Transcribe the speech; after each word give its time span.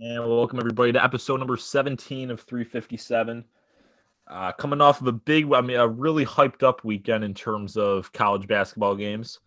And 0.00 0.24
welcome 0.28 0.60
everybody 0.60 0.92
to 0.92 1.02
episode 1.02 1.38
number 1.38 1.56
17 1.56 2.30
of 2.30 2.42
357. 2.42 3.44
Uh, 4.28 4.52
coming 4.52 4.80
off 4.80 5.00
of 5.00 5.08
a 5.08 5.12
big, 5.12 5.52
I 5.52 5.60
mean, 5.60 5.76
a 5.76 5.88
really 5.88 6.24
hyped 6.24 6.62
up 6.62 6.84
weekend 6.84 7.24
in 7.24 7.34
terms 7.34 7.76
of 7.76 8.12
college 8.12 8.46
basketball 8.46 8.94
games. 8.94 9.40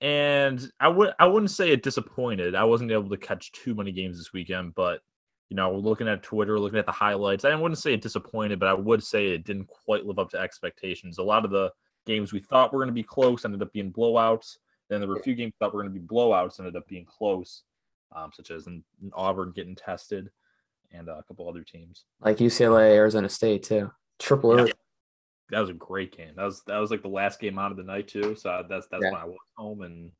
And 0.00 0.68
I 0.80 0.88
would 0.88 1.12
I 1.20 1.26
wouldn't 1.26 1.52
say 1.52 1.70
it 1.70 1.84
disappointed. 1.84 2.56
I 2.56 2.64
wasn't 2.64 2.90
able 2.90 3.08
to 3.10 3.16
catch 3.16 3.52
too 3.52 3.76
many 3.76 3.92
games 3.92 4.18
this 4.18 4.32
weekend, 4.32 4.74
but 4.74 5.02
you 5.50 5.56
know, 5.56 5.76
looking 5.76 6.08
at 6.08 6.24
Twitter, 6.24 6.58
looking 6.58 6.80
at 6.80 6.86
the 6.86 6.90
highlights, 6.90 7.44
I 7.44 7.54
wouldn't 7.54 7.78
say 7.78 7.94
it 7.94 8.02
disappointed, 8.02 8.58
but 8.58 8.68
I 8.68 8.74
would 8.74 9.04
say 9.04 9.28
it 9.28 9.44
didn't 9.44 9.68
quite 9.68 10.04
live 10.04 10.18
up 10.18 10.30
to 10.30 10.40
expectations. 10.40 11.18
A 11.18 11.22
lot 11.22 11.44
of 11.44 11.52
the 11.52 11.70
games 12.06 12.32
we 12.32 12.40
thought 12.40 12.72
were 12.72 12.80
going 12.80 12.88
to 12.88 12.92
be 12.92 13.04
close 13.04 13.44
ended 13.44 13.62
up 13.62 13.72
being 13.72 13.92
blowouts. 13.92 14.56
Then 14.88 14.98
there 14.98 15.08
were 15.08 15.20
a 15.20 15.22
few 15.22 15.36
games 15.36 15.52
that 15.60 15.72
were 15.72 15.80
going 15.80 15.94
to 15.94 16.00
be 16.00 16.04
blowouts 16.04 16.58
ended 16.58 16.74
up 16.74 16.88
being 16.88 17.04
close 17.04 17.62
um, 18.12 18.30
such 18.32 18.50
as 18.50 18.66
in, 18.66 18.82
in 19.02 19.10
Auburn 19.14 19.52
getting 19.54 19.76
tested 19.76 20.30
and 20.92 21.08
uh, 21.08 21.18
a 21.18 21.22
couple 21.24 21.48
other 21.48 21.62
teams 21.62 22.04
like 22.20 22.38
UCLA, 22.38 22.94
Arizona 22.94 23.28
State 23.28 23.62
too. 23.62 23.90
Triple 24.18 24.66
yeah. 24.66 24.72
That 25.50 25.60
was 25.60 25.70
a 25.70 25.74
great 25.74 26.16
game. 26.16 26.32
That 26.36 26.44
was 26.44 26.62
that 26.66 26.78
was 26.78 26.90
like 26.90 27.02
the 27.02 27.08
last 27.08 27.38
game 27.38 27.58
out 27.58 27.70
of 27.70 27.76
the 27.76 27.82
night 27.82 28.08
too. 28.08 28.34
So 28.34 28.64
that's 28.68 28.88
that's 28.88 29.02
yeah. 29.02 29.12
when 29.12 29.20
I 29.20 29.24
was 29.24 29.36
home 29.56 29.82
and 29.82 30.10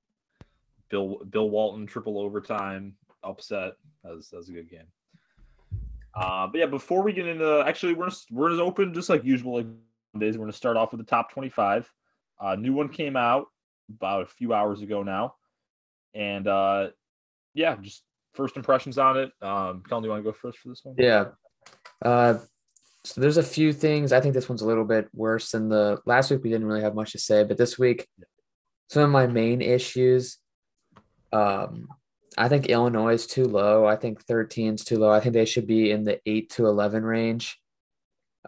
Bill 0.88 1.20
Bill 1.30 1.50
Walton 1.50 1.86
triple 1.86 2.18
overtime 2.18 2.94
upset. 3.24 3.72
That 4.04 4.14
was 4.14 4.30
that 4.30 4.36
was 4.36 4.48
a 4.48 4.52
good 4.52 4.70
game. 4.70 4.86
Uh, 6.14 6.46
but 6.46 6.58
yeah, 6.58 6.66
before 6.66 7.02
we 7.02 7.12
get 7.12 7.26
into 7.26 7.62
actually 7.66 7.94
we're 7.94 8.10
we're 8.30 8.52
as 8.52 8.60
open 8.60 8.94
just 8.94 9.08
like 9.08 9.24
usual 9.24 9.56
like 9.56 9.66
days. 10.18 10.38
We're 10.38 10.44
gonna 10.44 10.52
start 10.52 10.76
off 10.76 10.92
with 10.92 11.00
the 11.00 11.06
top 11.06 11.32
twenty 11.32 11.48
five. 11.48 11.90
Uh, 12.38 12.54
new 12.54 12.72
one 12.72 12.88
came 12.88 13.16
out 13.16 13.46
about 13.88 14.22
a 14.22 14.26
few 14.26 14.52
hours 14.52 14.82
ago 14.82 15.02
now, 15.02 15.34
and 16.14 16.46
uh, 16.46 16.88
yeah, 17.56 17.74
just 17.80 18.02
first 18.34 18.56
impressions 18.56 18.98
on 18.98 19.16
it. 19.16 19.32
Um, 19.42 19.82
Kellan, 19.88 20.02
do 20.02 20.06
you 20.06 20.10
want 20.10 20.24
to 20.24 20.30
go 20.30 20.32
first 20.32 20.58
for 20.58 20.68
this 20.68 20.82
one? 20.84 20.94
Yeah. 20.98 21.28
Uh, 22.04 22.38
so 23.02 23.20
there's 23.20 23.38
a 23.38 23.42
few 23.42 23.72
things. 23.72 24.12
I 24.12 24.20
think 24.20 24.34
this 24.34 24.48
one's 24.48 24.62
a 24.62 24.66
little 24.66 24.84
bit 24.84 25.08
worse 25.14 25.50
than 25.52 25.68
the 25.68 26.00
last 26.06 26.30
week. 26.30 26.44
We 26.44 26.50
didn't 26.50 26.66
really 26.66 26.82
have 26.82 26.94
much 26.94 27.12
to 27.12 27.18
say, 27.18 27.44
but 27.44 27.56
this 27.56 27.78
week, 27.78 28.06
some 28.90 29.02
of 29.02 29.10
my 29.10 29.26
main 29.26 29.62
issues. 29.62 30.38
Um, 31.32 31.88
I 32.38 32.48
think 32.48 32.66
Illinois 32.66 33.14
is 33.14 33.26
too 33.26 33.44
low. 33.44 33.86
I 33.86 33.96
think 33.96 34.22
13 34.22 34.74
is 34.74 34.84
too 34.84 34.98
low. 34.98 35.10
I 35.10 35.20
think 35.20 35.32
they 35.32 35.46
should 35.46 35.66
be 35.66 35.90
in 35.90 36.04
the 36.04 36.20
eight 36.26 36.50
to 36.50 36.66
11 36.66 37.02
range. 37.02 37.58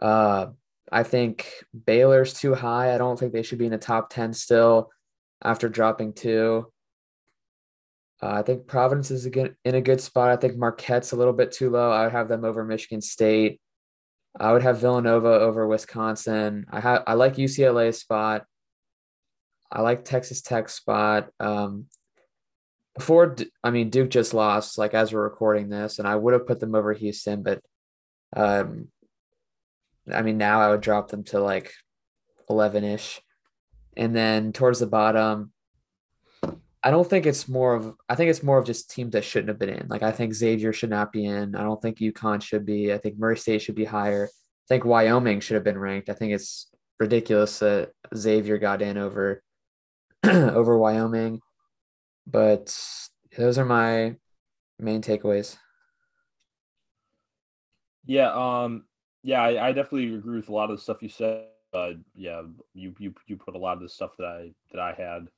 Uh, 0.00 0.48
I 0.92 1.02
think 1.02 1.50
Baylor's 1.86 2.34
too 2.34 2.54
high. 2.54 2.94
I 2.94 2.98
don't 2.98 3.18
think 3.18 3.32
they 3.32 3.42
should 3.42 3.58
be 3.58 3.66
in 3.66 3.72
the 3.72 3.78
top 3.78 4.10
10 4.10 4.34
still 4.34 4.90
after 5.42 5.68
dropping 5.68 6.12
two. 6.12 6.70
Uh, 8.20 8.30
I 8.30 8.42
think 8.42 8.66
Providence 8.66 9.10
is 9.10 9.26
again 9.26 9.54
in 9.64 9.74
a 9.74 9.80
good 9.80 10.00
spot. 10.00 10.30
I 10.30 10.36
think 10.36 10.56
Marquette's 10.56 11.12
a 11.12 11.16
little 11.16 11.32
bit 11.32 11.52
too 11.52 11.70
low. 11.70 11.90
I 11.90 12.04
would 12.04 12.12
have 12.12 12.28
them 12.28 12.44
over 12.44 12.64
Michigan 12.64 13.00
State. 13.00 13.60
I 14.38 14.52
would 14.52 14.62
have 14.62 14.80
Villanova 14.80 15.28
over 15.28 15.66
Wisconsin. 15.66 16.66
I 16.70 16.80
have 16.80 17.04
I 17.06 17.14
like 17.14 17.36
UCLA 17.36 17.94
spot. 17.94 18.44
I 19.70 19.82
like 19.82 20.04
Texas 20.04 20.42
Tech 20.42 20.68
spot. 20.68 21.28
Um, 21.38 21.86
before 22.96 23.36
I 23.62 23.70
mean 23.70 23.90
Duke 23.90 24.10
just 24.10 24.34
lost 24.34 24.78
like 24.78 24.94
as 24.94 25.12
we're 25.12 25.22
recording 25.22 25.68
this, 25.68 25.98
and 25.98 26.08
I 26.08 26.16
would 26.16 26.34
have 26.34 26.46
put 26.46 26.58
them 26.58 26.74
over 26.74 26.92
Houston, 26.92 27.42
but 27.42 27.62
um, 28.36 28.88
I 30.12 30.22
mean 30.22 30.38
now 30.38 30.60
I 30.60 30.70
would 30.70 30.80
drop 30.80 31.08
them 31.08 31.22
to 31.24 31.40
like 31.40 31.72
eleven 32.50 32.82
ish, 32.82 33.20
and 33.96 34.14
then 34.14 34.52
towards 34.52 34.80
the 34.80 34.86
bottom, 34.88 35.52
I 36.82 36.90
don't 36.90 37.08
think 37.08 37.26
it's 37.26 37.48
more 37.48 37.74
of 37.74 37.94
I 38.08 38.14
think 38.14 38.30
it's 38.30 38.42
more 38.42 38.58
of 38.58 38.66
just 38.66 38.90
teams 38.90 39.12
that 39.12 39.24
shouldn't 39.24 39.48
have 39.48 39.58
been 39.58 39.70
in. 39.70 39.88
Like 39.88 40.02
I 40.02 40.12
think 40.12 40.34
Xavier 40.34 40.72
should 40.72 40.90
not 40.90 41.12
be 41.12 41.24
in. 41.24 41.56
I 41.56 41.62
don't 41.62 41.80
think 41.82 41.98
UConn 41.98 42.42
should 42.42 42.64
be. 42.64 42.92
I 42.92 42.98
think 42.98 43.18
Murray 43.18 43.36
State 43.36 43.62
should 43.62 43.74
be 43.74 43.84
higher. 43.84 44.26
I 44.26 44.66
think 44.68 44.84
Wyoming 44.84 45.40
should 45.40 45.54
have 45.54 45.64
been 45.64 45.78
ranked. 45.78 46.08
I 46.08 46.14
think 46.14 46.32
it's 46.32 46.70
ridiculous 47.00 47.58
that 47.58 47.90
Xavier 48.14 48.58
got 48.58 48.82
in 48.82 48.96
over 48.96 49.42
over 50.24 50.78
Wyoming. 50.78 51.40
But 52.26 52.76
those 53.36 53.58
are 53.58 53.64
my 53.64 54.16
main 54.78 55.02
takeaways. 55.02 55.56
Yeah, 58.06 58.32
um 58.32 58.84
yeah, 59.24 59.42
I, 59.42 59.68
I 59.68 59.72
definitely 59.72 60.14
agree 60.14 60.36
with 60.36 60.48
a 60.48 60.54
lot 60.54 60.70
of 60.70 60.76
the 60.76 60.82
stuff 60.82 61.02
you 61.02 61.08
said. 61.08 61.46
Uh 61.74 61.92
yeah, 62.14 62.42
you 62.72 62.94
you 63.00 63.12
you 63.26 63.36
put 63.36 63.56
a 63.56 63.58
lot 63.58 63.76
of 63.76 63.82
the 63.82 63.88
stuff 63.88 64.12
that 64.18 64.26
I 64.26 64.52
that 64.70 64.80
I 64.80 64.92
had 64.92 65.28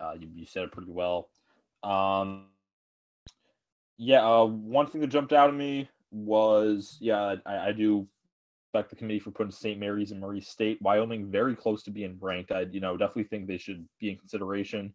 uh, 0.00 0.12
you, 0.18 0.28
you 0.34 0.46
said 0.46 0.64
it 0.64 0.72
pretty 0.72 0.90
well. 0.90 1.28
Um, 1.82 2.46
yeah, 3.96 4.24
uh, 4.24 4.44
one 4.44 4.86
thing 4.86 5.00
that 5.00 5.08
jumped 5.08 5.32
out 5.32 5.48
at 5.48 5.54
me 5.54 5.88
was 6.10 6.96
yeah, 7.00 7.36
I, 7.44 7.68
I 7.68 7.72
do 7.72 8.06
respect 8.72 8.90
the 8.90 8.96
committee 8.96 9.18
for 9.18 9.30
putting 9.30 9.52
St. 9.52 9.78
Mary's 9.78 10.10
and 10.10 10.20
Murray 10.20 10.40
State, 10.40 10.80
Wyoming, 10.82 11.30
very 11.30 11.56
close 11.56 11.82
to 11.84 11.90
being 11.90 12.16
ranked. 12.20 12.52
I 12.52 12.62
you 12.70 12.80
know 12.80 12.96
definitely 12.96 13.24
think 13.24 13.46
they 13.46 13.58
should 13.58 13.86
be 13.98 14.10
in 14.10 14.18
consideration. 14.18 14.94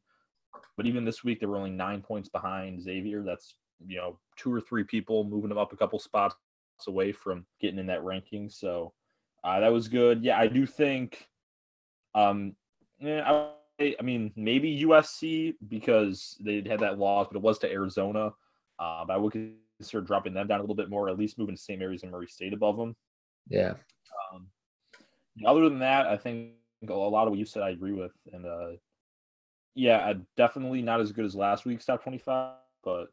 But 0.77 0.85
even 0.85 1.05
this 1.05 1.23
week, 1.23 1.39
they 1.39 1.45
were 1.45 1.57
only 1.57 1.71
nine 1.71 2.01
points 2.01 2.29
behind 2.29 2.81
Xavier. 2.81 3.23
That's 3.23 3.55
you 3.85 3.97
know 3.97 4.19
two 4.37 4.53
or 4.53 4.61
three 4.61 4.83
people 4.83 5.23
moving 5.23 5.49
them 5.49 5.57
up 5.57 5.73
a 5.73 5.77
couple 5.77 5.99
spots 5.99 6.35
away 6.87 7.11
from 7.11 7.45
getting 7.61 7.79
in 7.79 7.87
that 7.87 8.03
ranking. 8.03 8.49
So 8.49 8.93
uh, 9.43 9.59
that 9.59 9.71
was 9.71 9.87
good. 9.87 10.23
Yeah, 10.23 10.39
I 10.39 10.47
do 10.47 10.65
think. 10.65 11.27
Um, 12.15 12.55
yeah, 12.99 13.23
I 13.25 13.51
I 13.99 14.03
mean, 14.03 14.31
maybe 14.35 14.83
USC 14.85 15.55
because 15.67 16.37
they 16.39 16.63
had 16.67 16.79
that 16.79 16.99
loss, 16.99 17.27
but 17.27 17.37
it 17.37 17.41
was 17.41 17.59
to 17.59 17.71
Arizona. 17.71 18.31
Uh, 18.79 19.05
but 19.05 19.13
I 19.13 19.17
would 19.17 19.33
consider 19.79 20.01
dropping 20.01 20.33
them 20.33 20.47
down 20.47 20.59
a 20.59 20.63
little 20.63 20.75
bit 20.75 20.89
more, 20.89 21.09
at 21.09 21.17
least 21.17 21.37
moving 21.37 21.55
St. 21.55 21.79
Mary's 21.79 22.03
and 22.03 22.11
Murray 22.11 22.27
State 22.27 22.53
above 22.53 22.77
them. 22.77 22.95
Yeah. 23.49 23.73
Um, 24.33 24.47
other 25.45 25.69
than 25.69 25.79
that, 25.79 26.07
I 26.07 26.17
think 26.17 26.53
a 26.87 26.93
lot 26.93 27.25
of 27.25 27.31
what 27.31 27.39
you 27.39 27.45
said 27.45 27.63
I 27.63 27.69
agree 27.69 27.93
with. 27.93 28.11
And 28.31 28.45
uh, 28.45 28.71
yeah, 29.75 30.13
definitely 30.37 30.81
not 30.81 31.01
as 31.01 31.11
good 31.11 31.25
as 31.25 31.35
last 31.35 31.65
week's 31.65 31.85
top 31.85 32.03
25, 32.03 32.55
but 32.83 33.07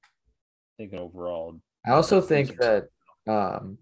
I 0.00 0.76
think 0.78 0.94
overall. 0.94 1.60
I 1.86 1.92
also 1.92 2.20
think 2.20 2.56
that. 2.58 2.88
Um, 3.26 3.78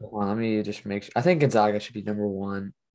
well, 0.00 0.28
let 0.28 0.36
me 0.36 0.62
just 0.62 0.86
make 0.86 1.02
sure. 1.04 1.12
I 1.14 1.20
think 1.20 1.40
Gonzaga 1.40 1.78
should 1.78 1.94
be 1.94 2.02
number 2.02 2.26
one. 2.26 2.72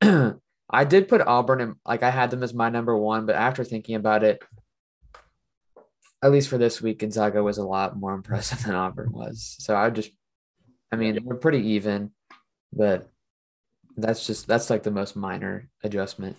I 0.68 0.84
did 0.84 1.08
put 1.08 1.20
Auburn 1.20 1.60
in, 1.60 1.76
like 1.86 2.02
I 2.02 2.10
had 2.10 2.30
them 2.30 2.42
as 2.42 2.52
my 2.52 2.68
number 2.68 2.96
one, 2.96 3.26
but 3.26 3.36
after 3.36 3.64
thinking 3.64 3.94
about 3.94 4.24
it, 4.24 4.42
at 6.22 6.32
least 6.32 6.48
for 6.48 6.58
this 6.58 6.82
week, 6.82 7.00
Gonzaga 7.00 7.42
was 7.42 7.58
a 7.58 7.64
lot 7.64 7.96
more 7.96 8.14
impressive 8.14 8.62
than 8.64 8.74
Auburn 8.74 9.12
was. 9.12 9.56
So 9.60 9.76
I 9.76 9.90
just, 9.90 10.10
I 10.90 10.96
mean, 10.96 11.18
we're 11.24 11.36
pretty 11.36 11.72
even, 11.72 12.10
but 12.72 13.08
that's 13.96 14.26
just 14.26 14.46
that's 14.46 14.70
like 14.70 14.82
the 14.82 14.90
most 14.90 15.16
minor 15.16 15.68
adjustment. 15.82 16.36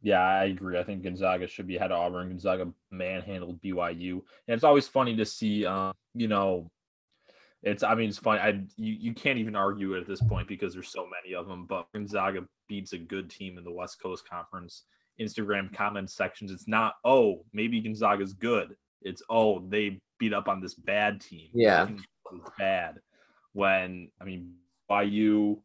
Yeah, 0.00 0.20
I 0.20 0.44
agree. 0.44 0.78
I 0.78 0.84
think 0.84 1.02
Gonzaga 1.02 1.48
should 1.48 1.66
be 1.66 1.76
ahead 1.76 1.90
of 1.90 1.98
Auburn. 1.98 2.28
Gonzaga 2.28 2.72
manhandled 2.90 3.60
BYU, 3.62 4.12
and 4.12 4.54
it's 4.54 4.64
always 4.64 4.86
funny 4.86 5.16
to 5.16 5.24
see, 5.24 5.66
uh, 5.66 5.92
you 6.14 6.28
know, 6.28 6.70
it's 7.62 7.82
I 7.82 7.94
mean 7.94 8.08
it's 8.08 8.18
funny. 8.18 8.40
I 8.40 8.48
you, 8.76 8.92
you 8.92 9.14
can't 9.14 9.38
even 9.38 9.56
argue 9.56 9.94
it 9.94 10.00
at 10.00 10.06
this 10.06 10.22
point 10.22 10.46
because 10.46 10.74
there's 10.74 10.90
so 10.90 11.06
many 11.06 11.34
of 11.34 11.48
them. 11.48 11.66
But 11.66 11.86
Gonzaga 11.92 12.44
beats 12.68 12.92
a 12.92 12.98
good 12.98 13.30
team 13.30 13.58
in 13.58 13.64
the 13.64 13.72
West 13.72 14.00
Coast 14.00 14.28
Conference. 14.28 14.84
Instagram 15.20 15.74
comment 15.74 16.10
sections. 16.10 16.52
It's 16.52 16.68
not 16.68 16.94
oh 17.04 17.44
maybe 17.52 17.80
Gonzaga's 17.80 18.34
good. 18.34 18.76
It's 19.02 19.22
oh 19.28 19.66
they 19.68 20.00
beat 20.18 20.32
up 20.32 20.48
on 20.48 20.60
this 20.60 20.74
bad 20.74 21.20
team. 21.20 21.48
Yeah, 21.52 21.88
bad. 22.58 23.00
When 23.52 24.10
I 24.20 24.24
mean 24.24 24.54
BYU 24.90 25.58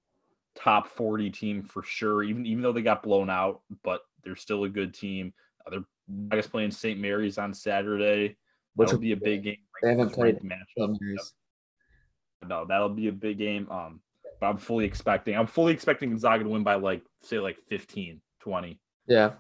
top 0.56 0.88
40 0.88 1.30
team 1.30 1.63
for 1.63 1.84
sure. 1.84 2.24
Even 2.24 2.46
even 2.46 2.63
though 2.63 2.72
they 2.72 2.81
got 2.81 3.03
blown 3.03 3.30
out, 3.30 3.62
but 3.84 4.02
they're 4.24 4.36
still 4.36 4.63
a 4.63 4.69
good 4.69 4.94
team. 4.94 5.34
Uh, 5.66 5.72
they're 5.72 5.86
I 6.31 6.36
guess 6.36 6.47
playing 6.47 6.72
St. 6.72 7.00
Mary's 7.00 7.38
on 7.38 7.53
Saturday. 7.53 8.38
Which 8.75 8.92
will 8.92 9.00
be 9.00 9.12
a 9.12 9.18
big 9.18 9.44
game. 9.44 9.57
They 9.83 9.89
haven't 9.89 10.13
played 10.13 10.39
matchup 10.39 10.98
no, 12.48 12.66
that'll 12.66 12.89
be 12.89 13.07
a 13.07 13.12
big 13.12 13.38
game. 13.38 13.68
Um, 13.69 14.01
but 14.44 14.50
I'm 14.50 14.57
fully 14.57 14.84
expecting. 14.84 15.38
I'm 15.38 15.48
fully 15.48 15.72
expecting 15.72 16.10
Gonzaga 16.10 16.44
to 16.44 16.50
win 16.50 16.63
by 16.63 16.75
like 16.75 17.01
say 17.22 17.40
like 17.40 17.57
15, 17.69 18.19
20. 18.42 18.78
Yeah. 19.07 19.31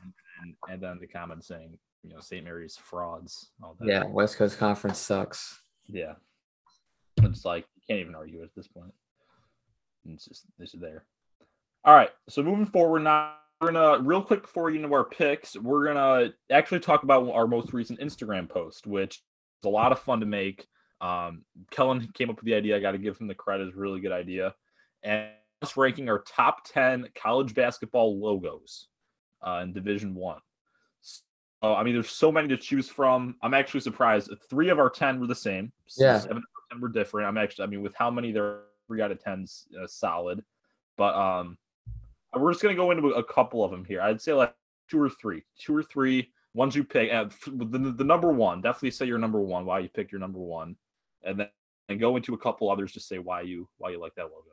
And, 0.41 0.55
and 0.69 0.81
then 0.81 0.97
the 1.01 1.07
comment 1.07 1.43
saying, 1.43 1.77
you 2.03 2.13
know, 2.13 2.21
St. 2.21 2.41
Mary's 2.41 2.77
frauds. 2.77 3.51
All 3.61 3.75
that. 3.79 3.87
Yeah, 3.89 4.05
West 4.05 4.37
Coast 4.37 4.57
Conference 4.57 4.99
sucks. 4.99 5.61
Yeah. 5.87 6.13
It's 7.21 7.43
like 7.43 7.65
you 7.75 7.81
can't 7.85 7.99
even 7.99 8.15
argue 8.15 8.43
at 8.43 8.55
this 8.55 8.69
point. 8.69 8.93
It's 10.05 10.23
just 10.23 10.45
it's 10.57 10.71
there. 10.71 11.03
All 11.83 11.93
right. 11.93 12.11
So 12.29 12.41
moving 12.41 12.65
forward 12.65 13.01
now, 13.01 13.33
we're 13.59 13.73
gonna 13.73 14.01
real 14.01 14.21
quick 14.21 14.43
before 14.43 14.69
you 14.69 14.79
know 14.79 14.93
our 14.93 15.03
picks, 15.03 15.57
we're 15.57 15.85
gonna 15.85 16.29
actually 16.49 16.79
talk 16.79 17.03
about 17.03 17.29
our 17.29 17.45
most 17.45 17.73
recent 17.73 17.99
Instagram 17.99 18.47
post, 18.47 18.87
which 18.87 19.15
is 19.15 19.65
a 19.65 19.69
lot 19.69 19.91
of 19.91 19.99
fun 19.99 20.21
to 20.21 20.25
make. 20.25 20.65
Um, 21.01 21.43
Kellan 21.71 22.09
came 22.13 22.29
up 22.29 22.37
with 22.37 22.45
the 22.45 22.55
idea. 22.55 22.77
I 22.77 22.79
got 22.79 22.91
to 22.91 22.97
give 22.97 23.17
him 23.17 23.27
the 23.27 23.35
credit. 23.35 23.67
It's 23.67 23.75
a 23.75 23.79
really 23.79 23.99
good 23.99 24.13
idea. 24.13 24.55
And 25.03 25.29
us 25.61 25.77
ranking 25.77 26.09
our 26.09 26.19
top 26.19 26.65
10 26.65 27.09
college 27.15 27.53
basketball 27.53 28.19
logos 28.19 28.87
uh, 29.45 29.61
in 29.63 29.73
Division 29.73 30.15
One. 30.15 30.39
So, 31.01 31.73
I 31.73 31.83
mean, 31.83 31.93
there's 31.93 32.09
so 32.09 32.31
many 32.31 32.49
to 32.49 32.57
choose 32.57 32.89
from. 32.89 33.35
I'm 33.41 33.53
actually 33.53 33.79
surprised. 33.79 34.29
Three 34.49 34.69
of 34.69 34.79
our 34.79 34.89
ten 34.89 35.19
were 35.19 35.27
the 35.27 35.35
same. 35.35 35.71
Yeah. 35.97 36.19
Seven 36.19 36.37
of 36.37 36.43
our 36.43 36.75
ten 36.75 36.81
were 36.81 36.89
different. 36.89 37.27
I'm 37.27 37.37
actually, 37.37 37.63
I 37.63 37.67
mean, 37.67 37.81
with 37.81 37.95
how 37.95 38.11
many 38.11 38.31
there, 38.31 38.43
are, 38.43 38.59
three 38.87 39.01
out 39.01 39.11
of 39.11 39.23
ten's 39.23 39.65
uh, 39.81 39.87
solid. 39.87 40.43
But 40.97 41.15
um, 41.15 41.57
we're 42.37 42.51
just 42.51 42.61
gonna 42.61 42.75
go 42.75 42.91
into 42.91 43.11
a 43.11 43.23
couple 43.23 43.63
of 43.63 43.71
them 43.71 43.85
here. 43.85 44.01
I'd 44.01 44.21
say 44.21 44.33
like 44.33 44.53
two 44.89 45.01
or 45.01 45.09
three, 45.09 45.43
two 45.57 45.75
or 45.75 45.83
three 45.83 46.31
ones 46.53 46.75
you 46.75 46.83
pick. 46.83 47.11
Uh, 47.11 47.29
the, 47.47 47.93
the 47.97 48.03
number 48.03 48.31
one, 48.31 48.61
definitely 48.61 48.91
say 48.91 49.05
your 49.05 49.17
number 49.17 49.39
one. 49.39 49.65
Why 49.65 49.79
you 49.79 49.89
picked 49.89 50.11
your 50.11 50.19
number 50.19 50.39
one, 50.39 50.75
and 51.23 51.39
then 51.39 51.47
and 51.89 51.99
go 51.99 52.17
into 52.17 52.33
a 52.33 52.37
couple 52.37 52.69
others 52.69 52.91
to 52.93 52.99
say 52.99 53.19
why 53.19 53.41
you 53.41 53.69
why 53.77 53.91
you 53.91 53.99
like 53.99 54.15
that 54.15 54.23
logo. 54.23 54.52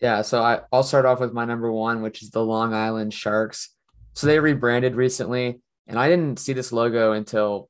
Yeah, 0.00 0.22
so 0.22 0.42
I, 0.42 0.60
I'll 0.72 0.84
start 0.84 1.06
off 1.06 1.20
with 1.20 1.32
my 1.32 1.44
number 1.44 1.72
one, 1.72 2.02
which 2.02 2.22
is 2.22 2.30
the 2.30 2.44
Long 2.44 2.72
Island 2.72 3.12
Sharks. 3.12 3.70
So 4.14 4.26
they 4.26 4.38
rebranded 4.38 4.94
recently, 4.94 5.60
and 5.86 5.98
I 5.98 6.08
didn't 6.08 6.38
see 6.38 6.52
this 6.52 6.72
logo 6.72 7.12
until 7.12 7.68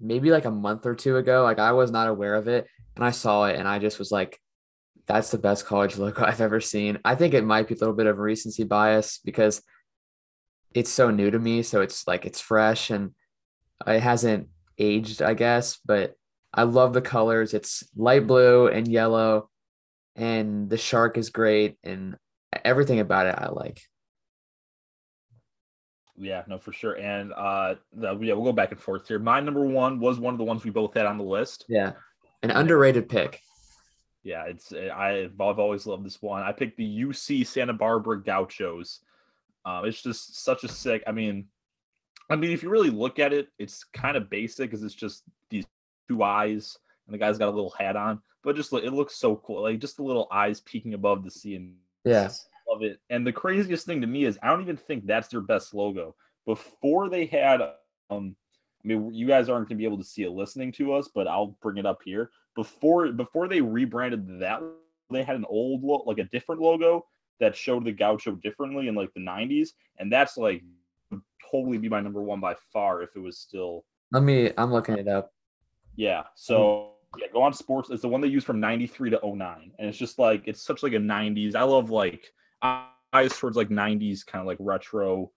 maybe 0.00 0.30
like 0.30 0.44
a 0.44 0.50
month 0.50 0.86
or 0.86 0.94
two 0.94 1.16
ago. 1.16 1.42
Like 1.42 1.58
I 1.58 1.72
was 1.72 1.90
not 1.90 2.08
aware 2.08 2.34
of 2.34 2.48
it, 2.48 2.66
and 2.96 3.04
I 3.04 3.10
saw 3.10 3.44
it, 3.44 3.56
and 3.56 3.68
I 3.68 3.78
just 3.78 3.98
was 3.98 4.10
like, 4.10 4.38
"That's 5.06 5.30
the 5.30 5.38
best 5.38 5.66
college 5.66 5.96
logo 5.98 6.24
I've 6.24 6.40
ever 6.40 6.60
seen." 6.60 6.98
I 7.04 7.14
think 7.14 7.34
it 7.34 7.44
might 7.44 7.68
be 7.68 7.74
a 7.74 7.78
little 7.78 7.94
bit 7.94 8.06
of 8.06 8.18
recency 8.18 8.64
bias 8.64 9.20
because 9.24 9.62
it's 10.74 10.90
so 10.90 11.10
new 11.10 11.30
to 11.30 11.38
me. 11.38 11.62
So 11.62 11.80
it's 11.80 12.06
like 12.06 12.24
it's 12.24 12.40
fresh 12.40 12.90
and 12.90 13.12
it 13.86 14.00
hasn't 14.00 14.48
aged, 14.78 15.22
I 15.22 15.34
guess. 15.34 15.78
But 15.84 16.14
I 16.52 16.62
love 16.62 16.92
the 16.92 17.02
colors. 17.02 17.54
It's 17.54 17.84
light 17.96 18.26
blue 18.26 18.68
and 18.68 18.88
yellow, 18.88 19.50
and 20.18 20.68
the 20.68 20.76
shark 20.76 21.16
is 21.16 21.30
great, 21.30 21.78
and 21.82 22.16
everything 22.64 23.00
about 23.00 23.26
it 23.26 23.36
I 23.38 23.48
like. 23.48 23.80
Yeah, 26.16 26.42
no, 26.48 26.58
for 26.58 26.72
sure. 26.72 26.94
And 26.94 27.32
uh, 27.32 27.76
the, 27.92 28.18
yeah, 28.18 28.34
we'll 28.34 28.44
go 28.44 28.52
back 28.52 28.72
and 28.72 28.80
forth 28.80 29.06
here. 29.06 29.20
My 29.20 29.40
number 29.40 29.64
one 29.64 30.00
was 30.00 30.18
one 30.18 30.34
of 30.34 30.38
the 30.38 30.44
ones 30.44 30.64
we 30.64 30.70
both 30.70 30.94
had 30.94 31.06
on 31.06 31.16
the 31.16 31.24
list. 31.24 31.64
Yeah, 31.68 31.92
an 32.42 32.50
underrated 32.50 33.08
pick. 33.08 33.40
Yeah, 34.24 34.44
it's 34.46 34.72
I, 34.72 35.30
I've 35.40 35.58
always 35.58 35.86
loved 35.86 36.04
this 36.04 36.20
one. 36.20 36.42
I 36.42 36.52
picked 36.52 36.76
the 36.76 37.04
UC 37.04 37.46
Santa 37.46 37.72
Barbara 37.72 38.22
Gauchos. 38.22 39.00
Um, 39.64 39.84
it's 39.84 40.02
just 40.02 40.42
such 40.44 40.64
a 40.64 40.68
sick. 40.68 41.04
I 41.06 41.12
mean, 41.12 41.46
I 42.28 42.36
mean, 42.36 42.50
if 42.50 42.62
you 42.62 42.68
really 42.68 42.90
look 42.90 43.18
at 43.18 43.32
it, 43.32 43.48
it's 43.58 43.84
kind 43.84 44.16
of 44.16 44.28
basic 44.28 44.70
because 44.70 44.82
it's 44.82 44.94
just 44.94 45.22
these 45.50 45.66
two 46.08 46.22
eyes, 46.22 46.76
and 47.08 47.14
the 47.14 47.18
guy's 47.18 47.38
got 47.38 47.48
a 47.48 47.56
little 47.56 47.70
hat 47.70 47.96
on. 47.96 48.20
But 48.44 48.54
just 48.54 48.72
it 48.72 48.92
looks 48.92 49.16
so 49.16 49.36
cool, 49.36 49.62
like 49.62 49.80
just 49.80 49.96
the 49.96 50.04
little 50.04 50.28
eyes 50.30 50.60
peeking 50.60 50.94
above 50.94 51.24
the 51.24 51.30
sea, 51.30 51.56
and 51.56 51.74
Yeah, 52.04 52.28
love 52.68 52.82
it. 52.82 53.00
And 53.10 53.26
the 53.26 53.32
craziest 53.32 53.86
thing 53.86 54.00
to 54.00 54.06
me 54.06 54.24
is 54.24 54.38
I 54.42 54.48
don't 54.48 54.62
even 54.62 54.76
think 54.76 55.06
that's 55.06 55.28
their 55.28 55.40
best 55.40 55.74
logo. 55.74 56.14
Before 56.46 57.08
they 57.08 57.26
had, 57.26 57.60
um, 58.10 58.36
I 58.84 58.88
mean, 58.88 59.12
you 59.12 59.26
guys 59.26 59.48
aren't 59.48 59.68
gonna 59.68 59.78
be 59.78 59.84
able 59.84 59.98
to 59.98 60.04
see 60.04 60.22
it 60.22 60.30
listening 60.30 60.70
to 60.72 60.92
us, 60.92 61.08
but 61.12 61.26
I'll 61.26 61.58
bring 61.62 61.78
it 61.78 61.86
up 61.86 62.00
here. 62.04 62.30
Before 62.54 63.10
before 63.10 63.48
they 63.48 63.60
rebranded 63.60 64.40
that, 64.40 64.62
they 65.10 65.22
had 65.22 65.36
an 65.36 65.46
old 65.48 65.82
look, 65.82 66.06
like 66.06 66.18
a 66.18 66.24
different 66.24 66.60
logo 66.60 67.06
that 67.40 67.56
showed 67.56 67.84
the 67.84 67.92
Gaucho 67.92 68.32
differently 68.36 68.88
in 68.88 68.94
like 68.94 69.12
the 69.14 69.20
'90s, 69.20 69.70
and 69.98 70.12
that's 70.12 70.36
like 70.36 70.62
totally 71.50 71.78
be 71.78 71.88
my 71.88 72.00
number 72.00 72.22
one 72.22 72.40
by 72.40 72.54
far 72.72 73.02
if 73.02 73.16
it 73.16 73.20
was 73.20 73.38
still 73.38 73.84
let 74.12 74.22
me. 74.22 74.52
I'm 74.56 74.72
looking 74.72 74.96
it 74.96 75.08
up. 75.08 75.32
yeah. 75.96 76.24
So 76.34 76.92
yeah, 77.16 77.26
go 77.32 77.42
on 77.42 77.52
sports. 77.52 77.90
It's 77.90 78.02
the 78.02 78.08
one 78.08 78.20
they 78.20 78.28
use 78.28 78.44
from 78.44 78.60
93 78.60 79.10
to 79.10 79.20
09. 79.22 79.72
And 79.78 79.88
it's 79.88 79.98
just 79.98 80.18
like 80.18 80.42
it's 80.46 80.62
such 80.62 80.82
like 80.82 80.92
a 80.92 80.98
90s. 80.98 81.54
I 81.54 81.62
love 81.62 81.90
like 81.90 82.32
eyes 82.62 83.36
towards 83.36 83.56
like 83.56 83.68
90s 83.68 84.26
kind 84.26 84.40
of 84.40 84.46
like 84.46 84.58
retro, 84.60 85.30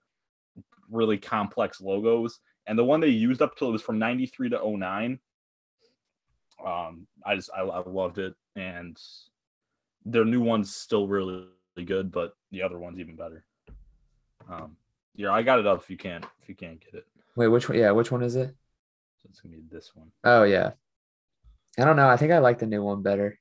really 0.90 1.18
complex 1.18 1.80
logos. 1.80 2.40
And 2.66 2.78
the 2.78 2.84
one 2.84 3.00
they 3.00 3.08
used 3.08 3.42
up 3.42 3.56
till 3.56 3.68
it 3.68 3.72
was 3.72 3.82
from 3.82 3.98
93 3.98 4.50
to 4.50 4.60
09. 4.64 5.18
Um, 6.64 7.06
I 7.24 7.34
just 7.34 7.50
I, 7.56 7.62
I 7.62 7.82
loved 7.88 8.18
it. 8.18 8.34
And 8.54 8.98
their 10.04 10.24
new 10.24 10.40
one's 10.40 10.74
still 10.74 11.08
really, 11.08 11.46
really 11.74 11.86
good, 11.86 12.12
but 12.12 12.36
the 12.50 12.62
other 12.62 12.78
one's 12.78 13.00
even 13.00 13.16
better. 13.16 13.44
Um, 14.50 14.76
yeah, 15.14 15.32
I 15.32 15.42
got 15.42 15.58
it 15.58 15.66
up 15.66 15.82
if 15.82 15.90
you 15.90 15.96
can't 15.96 16.24
if 16.42 16.48
you 16.48 16.54
can't 16.54 16.80
get 16.80 16.94
it. 16.94 17.06
Wait, 17.36 17.48
which 17.48 17.68
one? 17.68 17.78
Yeah, 17.78 17.92
which 17.92 18.10
one 18.10 18.22
is 18.22 18.36
it? 18.36 18.54
So 19.22 19.28
it's 19.30 19.40
gonna 19.40 19.56
be 19.56 19.62
this 19.70 19.92
one. 19.94 20.10
Oh 20.24 20.42
yeah. 20.42 20.72
I 21.78 21.84
don't 21.84 21.96
know. 21.96 22.08
I 22.08 22.16
think 22.16 22.32
I 22.32 22.38
like 22.38 22.58
the 22.58 22.66
new 22.66 22.82
one 22.82 23.02
better. 23.02 23.38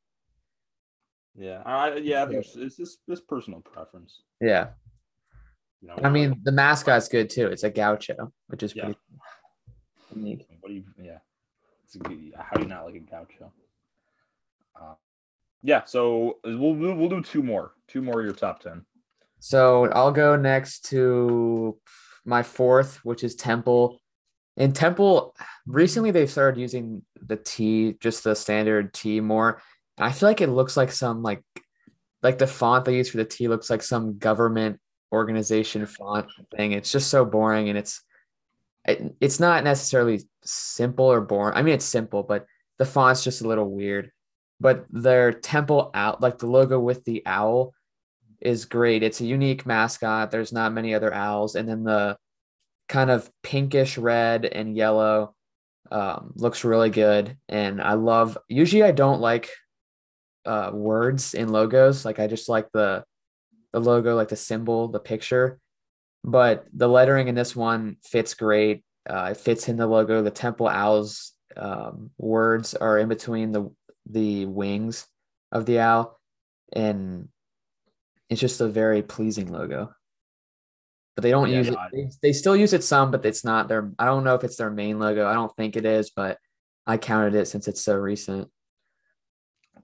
Yeah, 1.36 1.62
I 1.66 1.96
yeah, 1.98 2.28
it's, 2.30 2.56
it's 2.56 2.98
this 3.08 3.22
personal 3.22 3.62
preference. 3.62 4.22
Yeah. 4.40 4.70
You 5.82 5.88
know, 5.88 5.96
I 6.04 6.10
mean, 6.10 6.40
the 6.44 6.52
mascot's 6.52 7.08
good 7.08 7.30
too. 7.30 7.48
It's 7.48 7.64
a 7.64 7.70
gaucho, 7.70 8.32
which 8.48 8.64
is 8.64 8.76
Yeah. 8.76 8.86
pretty 8.86 9.00
unique. 10.14 10.48
what 10.60 10.70
do 10.70 10.76
you? 10.76 10.84
Yeah, 11.02 11.18
it's 11.86 11.96
a 11.96 12.00
good, 12.00 12.34
how 12.38 12.58
do 12.58 12.64
you 12.64 12.68
not 12.70 12.86
like 12.86 12.96
a 12.96 13.00
gaucho? 13.00 13.52
Uh, 14.80 14.94
yeah, 15.64 15.84
so 15.86 16.38
we'll, 16.44 16.76
we'll 16.76 16.96
we'll 16.96 17.10
do 17.10 17.22
two 17.22 17.42
more, 17.42 17.74
two 17.88 18.02
more 18.02 18.20
of 18.20 18.26
your 18.26 18.36
top 18.36 18.60
ten. 18.60 18.86
So 19.40 19.86
I'll 19.92 20.12
go 20.12 20.36
next 20.36 20.86
to 20.90 21.80
my 22.26 22.44
fourth, 22.44 22.98
which 23.04 23.24
is 23.24 23.36
Temple. 23.36 24.01
In 24.58 24.74
Temple, 24.74 25.36
recently 25.66 26.12
they've 26.12 26.30
started 26.30 26.60
using 26.60 27.04
the 27.22 27.38
T, 27.38 27.96
just 28.00 28.24
the 28.24 28.36
standard 28.36 28.94
T 28.94 29.20
more. 29.20 29.62
I 29.98 30.12
feel 30.12 30.30
like 30.30 30.42
it 30.42 30.50
looks 30.50 30.76
like 30.76 30.92
some 30.92 31.24
like 31.24 31.44
like 32.24 32.38
the 32.38 32.48
font 32.48 32.86
they 32.86 32.98
use 32.98 33.10
for 33.10 33.18
the 33.18 33.26
T 33.26 33.48
looks 33.48 33.70
like 33.70 33.82
some 33.82 34.18
government 34.18 34.80
organization 35.12 35.86
font 35.86 36.28
thing. 36.56 36.74
It's 36.74 36.92
just 36.92 37.10
so 37.10 37.26
boring 37.26 37.70
and 37.70 37.78
it's 37.78 38.04
it, 38.86 39.16
it's 39.22 39.40
not 39.40 39.64
necessarily 39.64 40.22
simple 40.44 41.06
or 41.06 41.22
boring. 41.22 41.56
I 41.56 41.62
mean 41.62 41.76
it's 41.76 41.86
simple, 41.86 42.24
but 42.24 42.46
the 42.78 42.86
font's 42.86 43.24
just 43.24 43.42
a 43.42 43.48
little 43.48 43.70
weird. 43.70 44.12
But 44.60 44.86
their 44.90 45.32
temple 45.32 45.92
out 45.94 46.22
like 46.22 46.38
the 46.38 46.48
logo 46.48 46.80
with 46.80 47.04
the 47.06 47.24
owl 47.26 47.74
is 48.40 48.66
great. 48.66 49.04
It's 49.04 49.22
a 49.22 49.26
unique 49.26 49.66
mascot. 49.66 50.32
There's 50.32 50.52
not 50.52 50.74
many 50.74 50.94
other 50.94 51.14
owls. 51.14 51.56
And 51.56 51.70
then 51.70 51.84
the 51.84 52.18
kind 52.88 53.10
of 53.10 53.30
pinkish 53.44 53.98
red 53.98 54.46
and 54.46 54.76
yellow 54.76 55.36
um, 55.92 56.34
looks 56.36 56.64
really 56.64 56.90
good. 56.90 57.38
And 57.50 57.82
I 57.82 57.94
love, 57.94 58.38
usually 58.48 58.84
I 58.84 58.92
don't 58.92 59.22
like 59.22 59.50
uh, 60.46 60.72
words 60.74 61.34
in 61.34 61.50
logos. 61.50 62.06
Like 62.06 62.20
I 62.20 62.28
just 62.28 62.50
like 62.50 62.72
the, 62.74 63.04
the 63.74 63.80
logo, 63.80 64.16
like 64.16 64.30
the 64.30 64.36
symbol, 64.36 64.88
the 64.88 65.00
picture. 65.00 65.60
But 66.24 66.66
the 66.74 66.88
lettering 66.88 67.28
in 67.28 67.36
this 67.36 67.56
one 67.56 67.98
fits 68.04 68.34
great. 68.36 68.84
Uh, 69.10 69.30
it 69.32 69.38
fits 69.38 69.68
in 69.68 69.78
the 69.78 69.88
logo. 69.88 70.22
The 70.22 70.30
Temple 70.32 70.68
Owls 70.68 71.34
um, 71.58 72.12
words 72.18 72.76
are 72.76 73.00
in 73.00 73.10
between 73.10 73.52
the 73.52 73.72
the 74.10 74.46
wings 74.46 75.08
of 75.52 75.66
the 75.66 75.80
owl, 75.80 76.20
and 76.74 77.30
it's 78.30 78.42
just 78.42 78.62
a 78.62 78.68
very 78.68 79.02
pleasing 79.02 79.52
logo. 79.52 79.94
But 81.16 81.24
they 81.24 81.32
don't 81.32 81.50
Yeah, 81.50 81.58
use 81.58 81.68
it. 81.68 81.78
They, 81.92 82.10
they 82.22 82.34
still 82.34 82.56
use 82.56 82.74
it 82.74 82.84
some, 82.84 83.12
but 83.12 83.26
it's 83.26 83.44
not 83.44 83.68
their. 83.68 83.92
I 84.00 84.06
don't 84.06 84.24
know 84.24 84.36
if 84.36 84.44
it's 84.44 84.56
their 84.56 84.70
main 84.72 85.00
logo. 85.00 85.28
I 85.28 85.34
don't 85.34 85.54
think 85.56 85.76
it 85.76 85.86
is, 85.86 86.10
but 86.10 86.38
I 86.88 86.98
counted 86.98 87.36
it 87.36 87.48
since 87.48 87.68
it's 87.68 87.82
so 87.82 87.96
recent. 87.96 88.50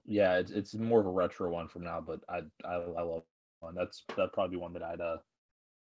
Yeah, 0.06 0.36
it's 0.38 0.50
it's 0.50 0.74
more 0.74 1.00
of 1.00 1.06
a 1.06 1.10
retro 1.10 1.50
one 1.50 1.68
from 1.68 1.84
now, 1.84 2.00
but 2.00 2.20
I 2.28 2.38
I, 2.64 2.74
I 2.74 3.02
love 3.02 3.22
one. 3.60 3.74
That's 3.74 4.04
that'd 4.16 4.32
probably 4.32 4.56
one 4.56 4.72
that 4.72 4.82
I'd 4.82 5.00
uh 5.00 5.18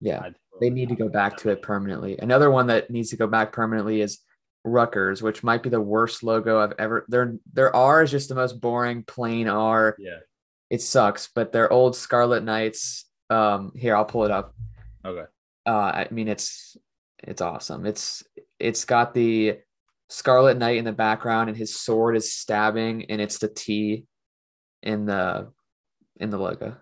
Yeah, 0.01 0.21
I'd 0.23 0.37
they 0.61 0.71
need 0.71 0.91
to 0.91 0.95
go 0.95 1.09
back 1.09 1.37
to 1.39 1.51
it 1.51 1.61
permanently. 1.61 2.19
Another 2.19 2.51
one 2.51 2.69
that 2.69 2.89
needs 2.89 3.11
to 3.11 3.17
go 3.17 3.27
back 3.27 3.53
permanently 3.53 4.01
is 4.01 4.21
Rutgers, 4.65 5.23
which 5.23 5.43
might 5.43 5.65
be 5.65 5.71
the 5.71 5.81
worst 5.81 6.23
logo 6.23 6.61
I've 6.61 6.75
ever. 6.79 7.05
Their 7.09 7.35
their 7.53 7.75
R 7.75 8.05
is 8.05 8.13
just 8.13 8.29
the 8.29 8.37
most 8.37 8.61
boring, 8.61 9.03
plain 9.03 9.49
R. 9.49 9.97
Yeah. 9.99 10.19
It 10.71 10.81
sucks, 10.83 11.29
but 11.35 11.51
their 11.53 11.71
old 11.71 11.97
Scarlet 11.97 12.45
Knights. 12.45 13.07
Um, 13.29 13.73
here 13.75 13.97
I'll 13.97 14.05
pull 14.05 14.25
it 14.25 14.31
up. 14.31 14.55
Okay. 15.05 15.25
Uh, 15.67 15.71
I 15.71 16.09
mean 16.11 16.29
it's 16.29 16.77
it's 17.19 17.41
awesome. 17.41 17.87
It's 17.87 18.25
it's 18.59 18.85
got 18.85 19.15
the 19.15 19.59
Scarlet 20.09 20.59
Knight 20.59 20.77
in 20.77 20.85
the 20.85 20.93
background, 20.93 21.49
and 21.49 21.57
his 21.57 21.79
sword 21.79 22.17
is 22.17 22.33
stabbing, 22.33 23.07
and 23.11 23.21
it's 23.21 23.39
the 23.39 23.49
T 23.49 24.05
in 24.83 25.07
the 25.07 25.51
in 26.17 26.31
the 26.31 26.39
logo. 26.39 26.77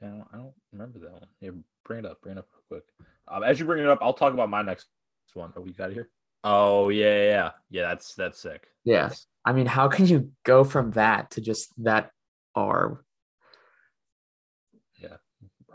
Yeah, 0.00 0.08
I 0.08 0.10
don't, 0.10 0.28
I 0.32 0.36
don't 0.36 0.54
remember 0.72 0.98
that 1.00 1.12
one. 1.12 1.26
Yeah, 1.40 1.50
bring 1.84 2.00
it 2.00 2.06
up. 2.06 2.20
Bring 2.20 2.36
it 2.36 2.38
up 2.38 2.46
real 2.70 2.80
quick. 2.80 3.08
Um, 3.26 3.42
as 3.42 3.58
you 3.58 3.66
bring 3.66 3.82
it 3.82 3.88
up, 3.88 3.98
I'll 4.00 4.12
talk 4.12 4.32
about 4.32 4.48
my 4.48 4.62
next 4.62 4.86
one. 5.34 5.52
Oh, 5.56 5.60
we 5.60 5.72
got 5.72 5.92
here. 5.92 6.08
Oh 6.44 6.88
yeah, 6.88 7.06
yeah, 7.06 7.24
yeah. 7.24 7.50
Yeah, 7.70 7.82
that's 7.88 8.14
that's 8.14 8.38
sick. 8.40 8.66
Yeah. 8.84 9.02
That's- 9.02 9.26
I 9.44 9.52
mean, 9.52 9.66
how 9.66 9.88
can 9.88 10.06
you 10.06 10.30
go 10.44 10.62
from 10.62 10.90
that 10.92 11.30
to 11.32 11.40
just 11.40 11.72
that 11.82 12.10
R? 12.54 13.02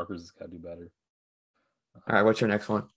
Rutgers 0.09 0.21
has 0.21 0.31
got 0.31 0.45
to 0.45 0.51
do 0.51 0.57
better. 0.57 0.91
All 1.95 2.15
right, 2.15 2.23
what's 2.23 2.41
your 2.41 2.49
next 2.49 2.69
one? 2.69 2.87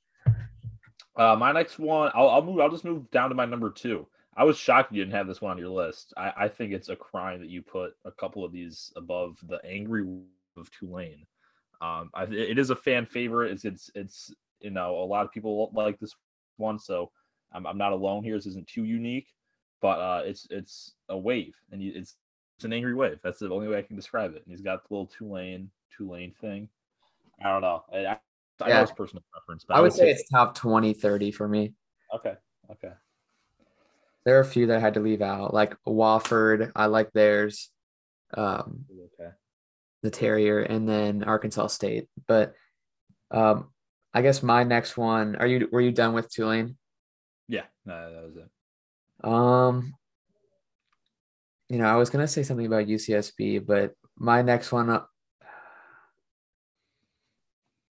Uh, 1.17 1.37
my 1.37 1.53
next 1.53 1.79
one, 1.79 2.11
I'll, 2.15 2.29
I'll 2.29 2.43
move. 2.43 2.61
I'll 2.61 2.71
just 2.71 2.85
move 2.85 3.11
down 3.11 3.31
to 3.31 3.35
my 3.35 3.47
number 3.47 3.71
two. 3.71 4.07
I 4.37 4.45
was 4.45 4.59
shocked 4.59 4.93
you 4.93 5.03
didn't 5.03 5.15
have 5.15 5.27
this 5.27 5.41
one 5.41 5.53
on 5.53 5.59
your 5.59 5.71
list. 5.71 6.13
I, 6.17 6.33
I 6.37 6.49
think 6.49 6.73
it's 6.73 6.91
a 6.91 6.97
crime 6.97 7.41
that 7.41 7.49
you 7.49 7.63
put 7.63 7.95
a 8.05 8.11
couple 8.11 8.45
of 8.45 8.53
these 8.53 8.93
above 8.97 9.39
the 9.49 9.59
Angry 9.65 10.05
of 10.59 10.71
Tulane. 10.71 11.27
Um, 11.81 12.11
I, 12.13 12.25
it 12.25 12.59
is 12.59 12.71
a 12.71 12.77
fan 12.77 13.07
favorite. 13.07 13.53
It's 13.53 13.65
it's 13.65 13.91
it's 13.95 14.33
you 14.61 14.71
know, 14.71 14.99
a 14.99 15.05
lot 15.05 15.25
of 15.25 15.33
people 15.33 15.71
like 15.75 15.99
this 15.99 16.15
one, 16.57 16.79
so 16.79 17.11
I'm, 17.53 17.67
I'm 17.67 17.79
not 17.79 17.93
alone 17.93 18.25
here. 18.25 18.37
This 18.37 18.47
isn't 18.47 18.67
too 18.67 18.85
unique, 18.85 19.29
but 19.81 19.99
uh, 20.01 20.23
it's 20.25 20.47
it's 20.51 20.95
a 21.09 21.17
wave, 21.17 21.55
and 21.71 21.83
it's 21.83 22.17
it's 22.57 22.65
an 22.65 22.73
angry 22.73 22.95
wave. 22.95 23.21
That's 23.23 23.39
the 23.39 23.51
only 23.51 23.69
way 23.69 23.79
I 23.79 23.83
can 23.83 23.97
describe 23.97 24.33
it. 24.35 24.43
And 24.45 24.51
he's 24.53 24.63
got 24.63 24.87
the 24.87 24.95
little 24.95 25.07
Tulane 25.07 25.71
Tulane 25.97 26.33
thing. 26.41 26.69
I 27.43 27.53
don't 27.53 27.63
know. 27.63 27.85
I, 27.93 27.99
I, 28.07 28.19
I 28.63 28.69
know 28.69 28.83
it's 28.83 28.93
personal 28.93 29.23
preference, 29.33 29.65
but 29.65 29.77
I 29.77 29.81
would, 29.81 29.81
I 29.81 29.83
would 29.83 29.93
say, 29.93 30.05
say 30.05 30.11
it's 30.11 30.29
top 30.29 30.55
20, 30.55 30.95
30 30.95 31.31
for 31.31 31.47
me. 31.47 31.75
Okay. 32.15 32.35
Okay. 32.71 32.93
There 34.25 34.37
are 34.37 34.41
a 34.41 34.45
few 34.45 34.67
that 34.67 34.79
I 34.79 34.81
had 34.81 34.95
to 34.95 35.01
leave 35.01 35.23
out, 35.23 35.55
like 35.55 35.77
Wofford. 35.87 36.73
I 36.75 36.87
like 36.87 37.13
theirs. 37.13 37.71
Um, 38.35 38.87
okay. 39.21 39.31
The 40.03 40.11
Terrier, 40.11 40.63
and 40.63 40.89
then 40.89 41.23
Arkansas 41.23 41.69
State. 41.69 42.09
But 42.27 42.55
um, 43.31 43.69
I 44.13 44.23
guess 44.23 44.43
my 44.43 44.65
next 44.65 44.97
one. 44.97 45.37
Are 45.37 45.47
you 45.47 45.69
were 45.71 45.81
you 45.81 45.93
done 45.93 46.13
with 46.13 46.31
Tulane? 46.31 46.77
Yeah, 47.49 47.65
no, 47.85 48.13
that 48.13 48.25
was 48.25 48.37
it. 48.37 48.49
Um, 49.23 49.95
you 51.69 51.79
know, 51.79 51.87
I 51.87 51.97
was 51.97 52.11
gonna 52.11 52.27
say 52.27 52.43
something 52.43 52.67
about 52.67 52.87
UCSB, 52.87 53.65
but 53.65 53.95
my 54.17 54.43
next 54.43 54.73
one, 54.73 54.91
uh, 54.91 55.03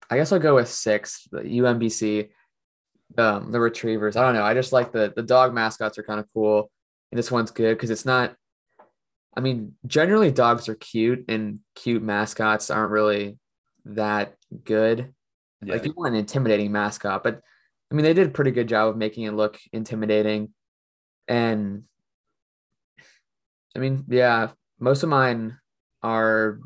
I 0.10 0.18
guess 0.18 0.32
I'll 0.32 0.40
go 0.40 0.56
with 0.56 0.70
six. 0.70 1.28
The 1.32 1.42
UMBC, 1.42 2.30
um, 3.18 3.52
the 3.52 3.60
Retrievers. 3.60 4.16
I 4.16 4.24
don't 4.24 4.36
know. 4.36 4.44
I 4.44 4.54
just 4.54 4.72
like 4.72 4.92
the 4.92 5.14
the 5.16 5.24
dog 5.24 5.54
mascots 5.54 5.98
are 5.98 6.04
kind 6.04 6.20
of 6.20 6.28
cool, 6.34 6.72
and 7.12 7.18
this 7.18 7.32
one's 7.32 7.52
good 7.52 7.76
because 7.76 7.90
it's 7.90 8.06
not. 8.06 8.36
I 9.38 9.42
mean, 9.42 9.74
generally 9.86 10.32
dogs 10.32 10.70
are 10.70 10.76
cute, 10.76 11.26
and 11.28 11.60
cute 11.76 12.04
mascots 12.04 12.70
aren't 12.70 12.92
really 12.92 13.38
that 13.86 14.36
good. 14.64 15.14
Yeah. 15.64 15.74
Like 15.74 15.86
you 15.86 15.94
want 15.96 16.14
an 16.14 16.20
intimidating 16.20 16.72
mascot, 16.72 17.24
but 17.24 17.42
I 17.92 17.96
mean, 17.96 18.04
they 18.04 18.14
did 18.14 18.28
a 18.28 18.32
pretty 18.32 18.52
good 18.52 18.68
job 18.68 18.90
of 18.90 18.98
making 18.98 19.24
it 19.24 19.32
look 19.32 19.60
intimidating. 19.72 20.54
And 21.28 21.84
I 23.76 23.80
mean, 23.80 24.06
yeah, 24.08 24.50
most 24.80 25.04
of 25.04 25.10
mine 25.10 25.58
are 26.02 26.60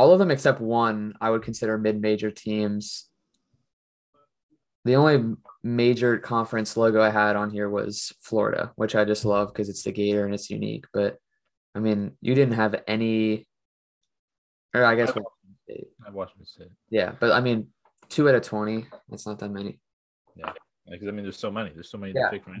all 0.00 0.12
of 0.12 0.18
them 0.18 0.30
except 0.30 0.62
one 0.62 1.12
I 1.20 1.28
would 1.28 1.42
consider 1.42 1.76
mid-major 1.76 2.30
teams. 2.30 3.06
The 4.86 4.96
only 4.96 5.34
major 5.62 6.16
conference 6.16 6.74
logo 6.74 7.02
I 7.02 7.10
had 7.10 7.36
on 7.36 7.50
here 7.50 7.68
was 7.68 8.10
Florida, 8.22 8.72
which 8.76 8.96
I 8.96 9.04
just 9.04 9.26
love 9.26 9.48
because 9.48 9.68
it's 9.68 9.82
the 9.82 9.92
Gator 9.92 10.24
and 10.24 10.32
it's 10.32 10.48
unique. 10.48 10.86
But 10.94 11.18
I 11.74 11.80
mean, 11.80 12.12
you 12.22 12.34
didn't 12.34 12.54
have 12.54 12.82
any, 12.88 13.46
or 14.74 14.86
I 14.86 14.94
guess 14.94 15.10
I 15.10 15.20
Washington 15.20 15.56
State. 15.64 15.88
I 16.06 16.10
Washington 16.10 16.46
State. 16.46 16.72
Yeah, 16.88 17.12
but 17.20 17.32
I 17.32 17.42
mean, 17.42 17.66
two 18.08 18.26
out 18.26 18.34
of 18.34 18.42
twenty. 18.42 18.86
That's 19.10 19.26
not 19.26 19.38
that 19.40 19.50
many. 19.50 19.80
Yeah. 20.34 20.52
Because 20.90 21.08
I 21.08 21.10
mean, 21.10 21.24
there's 21.24 21.36
so 21.36 21.50
many. 21.50 21.72
There's 21.74 21.90
so 21.90 21.98
many 21.98 22.14
yeah, 22.16 22.30
to 22.30 22.30
pick 22.30 22.44
from. 22.44 22.54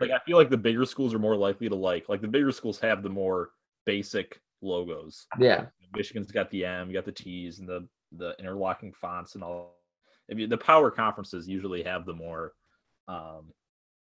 like 0.00 0.10
I 0.10 0.20
feel 0.26 0.36
like 0.36 0.50
the 0.50 0.58
bigger 0.58 0.84
schools 0.84 1.14
are 1.14 1.18
more 1.18 1.34
likely 1.34 1.70
to 1.70 1.74
like. 1.74 2.10
Like 2.10 2.20
the 2.20 2.28
bigger 2.28 2.52
schools 2.52 2.78
have 2.80 3.02
the 3.02 3.08
more 3.08 3.52
basic 3.86 4.38
logos. 4.60 5.26
Yeah. 5.38 5.64
Michigan's 5.94 6.32
got 6.32 6.50
the 6.50 6.64
M, 6.64 6.88
you 6.88 6.94
got 6.94 7.04
the 7.04 7.12
T's, 7.12 7.58
and 7.58 7.68
the 7.68 7.86
the 8.12 8.34
interlocking 8.38 8.92
fonts 8.92 9.34
and 9.34 9.44
all. 9.44 9.76
I 10.30 10.34
mean, 10.34 10.48
the 10.48 10.58
power 10.58 10.90
conferences 10.90 11.48
usually 11.48 11.82
have 11.82 12.06
the 12.06 12.14
more, 12.14 12.52
um, 13.08 13.52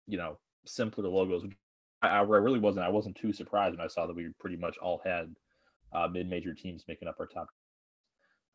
you 0.07 0.17
know, 0.17 0.37
simpler 0.65 1.07
logos. 1.07 1.45
I, 2.01 2.09
I 2.09 2.21
really 2.21 2.59
wasn't. 2.59 2.85
I 2.85 2.89
wasn't 2.89 3.17
too 3.17 3.33
surprised 3.33 3.77
when 3.77 3.85
I 3.85 3.89
saw 3.89 4.07
that 4.07 4.15
we 4.15 4.29
pretty 4.39 4.57
much 4.57 4.77
all 4.77 5.01
had 5.03 5.33
uh, 5.93 6.07
mid-major 6.07 6.53
teams 6.53 6.85
making 6.87 7.07
up 7.07 7.15
our 7.19 7.27
top 7.27 7.47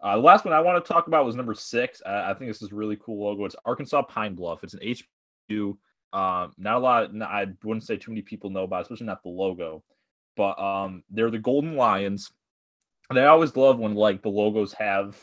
uh, 0.01 0.17
the 0.17 0.23
last 0.23 0.45
one 0.45 0.53
I 0.53 0.61
want 0.61 0.83
to 0.85 0.93
talk 0.93 1.07
about 1.07 1.25
was 1.25 1.37
number 1.37 1.55
six. 1.55 2.03
I, 2.05 2.31
I 2.31 2.35
think 2.35 2.51
this 2.51 2.63
is 2.63 2.73
really 2.73 2.97
cool 2.97 3.25
logo. 3.25 3.45
It's 3.45 3.57
Arkansas 3.65 4.03
Pine 4.03 4.35
Bluff. 4.35 4.63
It's 4.63 4.75
an 4.75 4.81
HBCU. 4.81 5.77
Um, 6.13 6.53
not 6.59 6.77
a 6.77 6.79
lot. 6.79 7.23
I 7.23 7.47
wouldn't 7.65 7.85
say 7.85 7.97
too 7.97 8.11
many 8.11 8.23
people 8.23 8.51
know 8.51 8.65
about, 8.65 8.81
it, 8.81 8.83
especially 8.83 9.07
not 9.07 9.23
the 9.23 9.31
logo. 9.31 9.83
But 10.37 10.59
um, 10.61 11.03
they're 11.11 11.31
the 11.31 11.39
Golden 11.39 11.77
Lions. 11.77 12.31
And 13.11 13.19
I 13.19 13.27
always 13.27 13.57
love 13.57 13.79
when 13.79 13.95
like 13.95 14.23
the 14.23 14.29
logos 14.29 14.73
have, 14.75 15.17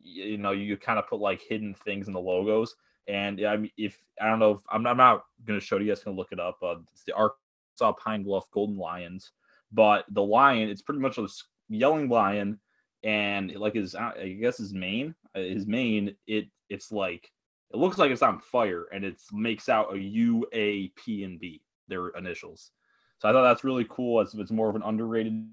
you 0.00 0.38
know, 0.38 0.52
you 0.52 0.76
kind 0.76 0.98
of 0.98 1.08
put 1.08 1.20
like 1.20 1.42
hidden 1.42 1.74
things 1.74 2.06
in 2.06 2.12
the 2.12 2.20
logos. 2.20 2.74
And 3.08 3.44
I 3.44 3.56
mean, 3.56 3.70
if 3.76 3.98
I 4.20 4.28
don't 4.28 4.38
know, 4.38 4.52
if, 4.52 4.60
I'm, 4.70 4.86
I'm 4.86 4.96
not 4.96 5.24
going 5.44 5.58
to 5.58 5.64
show 5.64 5.78
you 5.78 5.88
guys 5.88 6.02
can 6.02 6.16
look 6.16 6.32
it 6.32 6.40
up. 6.40 6.58
Uh, 6.62 6.76
it's 6.92 7.04
the 7.04 7.14
Arkansas 7.14 7.92
Pine 8.02 8.22
Bluff 8.22 8.50
Golden 8.50 8.76
Lions. 8.76 9.32
But 9.72 10.04
the 10.10 10.22
lion, 10.22 10.68
it's 10.68 10.82
pretty 10.82 11.00
much 11.00 11.18
a 11.18 11.26
yelling 11.68 12.08
lion 12.08 12.60
and 13.04 13.54
like 13.56 13.74
his 13.74 13.94
I 13.94 14.38
guess 14.40 14.58
his 14.58 14.72
mane, 14.72 15.14
uh, 15.34 15.40
his 15.40 15.66
mane, 15.66 16.16
it 16.26 16.46
it's 16.70 16.90
like 16.90 17.30
it 17.72 17.76
looks 17.76 17.98
like 17.98 18.10
it's 18.10 18.22
on 18.22 18.40
fire, 18.40 18.86
and 18.92 19.04
it 19.04 19.20
makes 19.32 19.68
out 19.68 19.94
a 19.94 19.98
U, 19.98 20.46
A, 20.52 20.88
P, 20.88 21.24
and 21.24 21.38
B, 21.38 21.60
their 21.88 22.08
initials. 22.08 22.70
So 23.18 23.28
I 23.28 23.32
thought 23.32 23.42
that's 23.42 23.64
really 23.64 23.86
cool. 23.88 24.20
It's, 24.20 24.34
it's 24.34 24.50
more 24.50 24.70
of 24.70 24.76
an 24.76 24.82
underrated, 24.82 25.46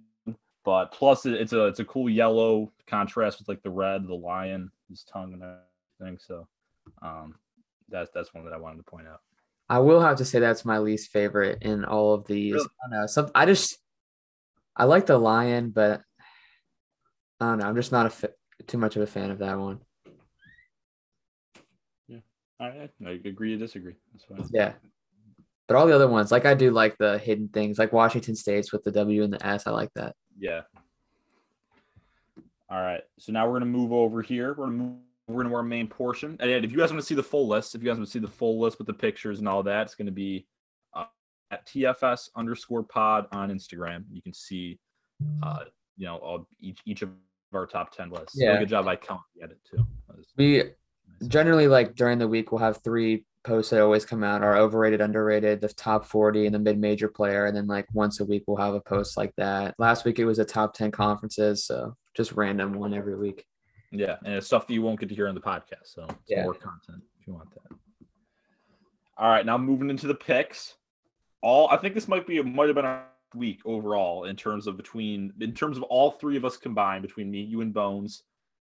but 0.64 0.92
plus 0.92 1.26
it's 1.26 1.54
a 1.54 1.66
it's 1.66 1.80
a 1.80 1.86
cool 1.86 2.10
yellow 2.10 2.72
contrast 2.88 3.40
with 3.40 3.48
like 3.48 3.64
the 3.64 3.70
red, 3.70 4.08
the 4.08 4.14
lion, 4.14 4.72
his 4.90 5.04
tongue, 5.04 5.34
and 5.34 5.44
everything. 6.00 6.20
So 6.20 6.48
um, 7.02 7.36
that's 7.90 8.12
that's 8.14 8.34
one 8.34 8.46
that 8.46 8.54
I 8.54 8.58
wanted 8.58 8.78
to 8.78 8.84
point 8.84 9.08
out. 9.08 9.22
I 9.70 9.80
will 9.80 10.02
have 10.02 10.18
to 10.18 10.26
say 10.26 10.40
that's 10.40 10.66
my 10.66 10.80
least 10.80 11.12
favorite 11.12 11.60
in 11.62 11.86
all 11.86 12.14
of 12.14 12.28
these. 12.28 12.54
Really? 12.54 12.66
I 12.66 12.90
don't 12.90 13.00
know. 13.00 13.08
Some 13.08 13.32
I 13.34 13.46
just 13.46 13.78
I 14.76 14.86
like 14.86 15.06
the 15.06 15.18
lion, 15.18 15.72
but 15.72 16.02
I 17.40 17.46
don't 17.46 17.60
know. 17.60 17.68
I'm 17.68 17.76
just 17.76 17.92
not 17.92 18.06
a 18.06 18.10
fa- 18.10 18.34
too 18.68 18.78
much 18.78 18.96
of 18.96 19.02
a 19.02 19.08
fan 19.08 19.32
of 19.32 19.40
that 19.40 19.58
one. 19.58 19.80
Yeah, 22.08 22.20
I, 22.60 22.90
I 23.06 23.20
agree 23.26 23.52
to 23.52 23.58
disagree. 23.58 23.96
That's 24.14 24.26
fine. 24.26 24.50
Yeah, 24.54 24.74
but 25.68 25.78
all 25.78 25.88
the 25.88 25.96
other 25.96 26.08
ones, 26.08 26.32
like 26.32 26.46
I 26.46 26.54
do, 26.54 26.72
like 26.72 26.98
the 26.98 27.18
hidden 27.18 27.48
things, 27.48 27.80
like 27.80 27.94
Washington 27.94 28.36
State's 28.36 28.72
with 28.72 28.84
the 28.84 28.92
W 28.92 29.24
and 29.24 29.34
the 29.34 29.46
S. 29.46 29.68
I 29.68 29.72
like 29.72 29.94
that. 29.96 30.16
Yeah. 30.40 30.62
All 32.70 32.82
right. 32.82 33.02
So 33.20 33.32
now 33.32 33.48
we're 33.48 33.60
gonna 33.60 33.66
move 33.66 33.92
over 33.92 34.22
here. 34.22 34.54
We're 34.54 34.66
gonna 34.66 34.78
move 34.78 34.98
we're 35.32 35.42
into 35.44 35.56
our 35.56 35.64
main 35.64 35.88
portion. 35.88 36.38
And 36.40 36.50
if 36.50 36.72
you 36.72 36.78
guys 36.78 36.92
want 36.92 37.02
to 37.02 37.06
see 37.06 37.16
the 37.16 37.24
full 37.24 37.48
list, 37.48 37.76
if 37.76 37.82
you 37.82 37.90
guys 37.90 37.98
want 37.98 38.08
to 38.08 38.12
see 38.12 38.20
the 38.20 38.28
full 38.28 38.60
list 38.60 38.78
with 38.78 38.88
the 38.88 38.94
pictures 38.94 39.40
and 39.40 39.48
all 39.48 39.64
that, 39.64 39.84
it's 39.84 39.96
going 39.96 40.08
to 40.08 40.12
be 40.12 40.46
uh, 40.94 41.06
at 41.52 41.66
TFS 41.68 42.30
underscore 42.36 42.84
pod 42.84 43.28
on 43.32 43.50
Instagram. 43.50 44.04
You 44.12 44.22
can 44.22 44.34
see, 44.34 44.80
uh, 45.44 45.66
you 45.98 46.06
know, 46.06 46.18
all, 46.18 46.48
each 46.60 46.80
each 46.86 47.02
of 47.02 47.10
our 47.54 47.66
top 47.66 47.96
10 47.96 48.10
lists. 48.10 48.36
Yeah. 48.36 48.58
good 48.60 48.70
job 48.70 48.88
I 48.88 48.96
count 48.96 49.22
at 49.42 49.52
it 49.52 49.60
too. 49.70 49.86
We 50.38 50.64
generally 51.28 51.68
like 51.68 51.96
during 51.96 52.18
the 52.18 52.28
week 52.28 52.52
we'll 52.52 52.60
have 52.60 52.82
three 52.84 53.26
posts 53.44 53.72
that 53.72 53.82
always 53.82 54.06
come 54.06 54.24
out 54.24 54.44
are 54.44 54.58
overrated, 54.58 55.02
underrated, 55.02 55.62
the 55.62 55.70
top 55.70 56.06
40 56.06 56.46
and 56.46 56.56
the 56.56 56.60
mid-major 56.60 57.08
player. 57.08 57.46
And 57.46 57.56
then 57.56 57.68
like 57.68 57.88
once 57.94 58.20
a 58.20 58.26
week 58.26 58.44
we'll 58.48 58.58
have 58.58 58.74
a 58.74 58.82
post 58.82 59.18
like 59.18 59.34
that. 59.38 59.76
Last 59.78 60.06
week 60.06 60.20
it 60.20 60.26
was 60.26 60.38
the 60.38 60.46
top 60.46 60.74
10 60.74 60.92
conferences. 60.92 61.66
So 61.66 61.96
just 62.16 62.34
random 62.34 62.74
one 62.74 62.94
every 62.94 63.16
week. 63.16 63.46
Yeah. 63.92 64.18
And 64.26 64.36
it's 64.36 64.48
stuff 64.48 64.68
that 64.68 64.74
you 64.74 64.82
won't 64.82 65.00
get 65.00 65.10
to 65.10 65.16
hear 65.16 65.28
on 65.28 65.36
the 65.36 65.42
podcast. 65.42 65.86
So 65.86 66.08
yeah. 66.28 66.44
more 66.44 66.54
content 66.54 67.04
if 67.20 67.28
you 67.28 67.34
want 67.34 67.52
that. 67.54 67.76
All 69.18 69.30
right. 69.30 69.46
Now 69.46 69.58
moving 69.58 69.90
into 69.90 70.08
the 70.08 70.16
picks. 70.16 70.76
All 71.42 71.68
I 71.70 71.78
think 71.78 71.96
this 71.96 72.08
might 72.08 72.28
be 72.28 72.38
it 72.38 72.46
might 72.46 72.68
have 72.68 72.76
been 72.76 72.86
our 72.86 73.06
week 73.36 73.62
overall 73.66 74.26
in 74.26 74.36
terms 74.36 74.68
of 74.68 74.78
between 74.78 75.34
in 75.40 75.54
terms 75.54 75.78
of 75.78 75.84
all 75.84 76.12
three 76.12 76.38
of 76.38 76.46
us 76.46 76.58
combined 76.58 77.02
between 77.02 77.32
me, 77.32 77.42
you, 77.42 77.62
and 77.62 77.74
Bones, 77.74 78.24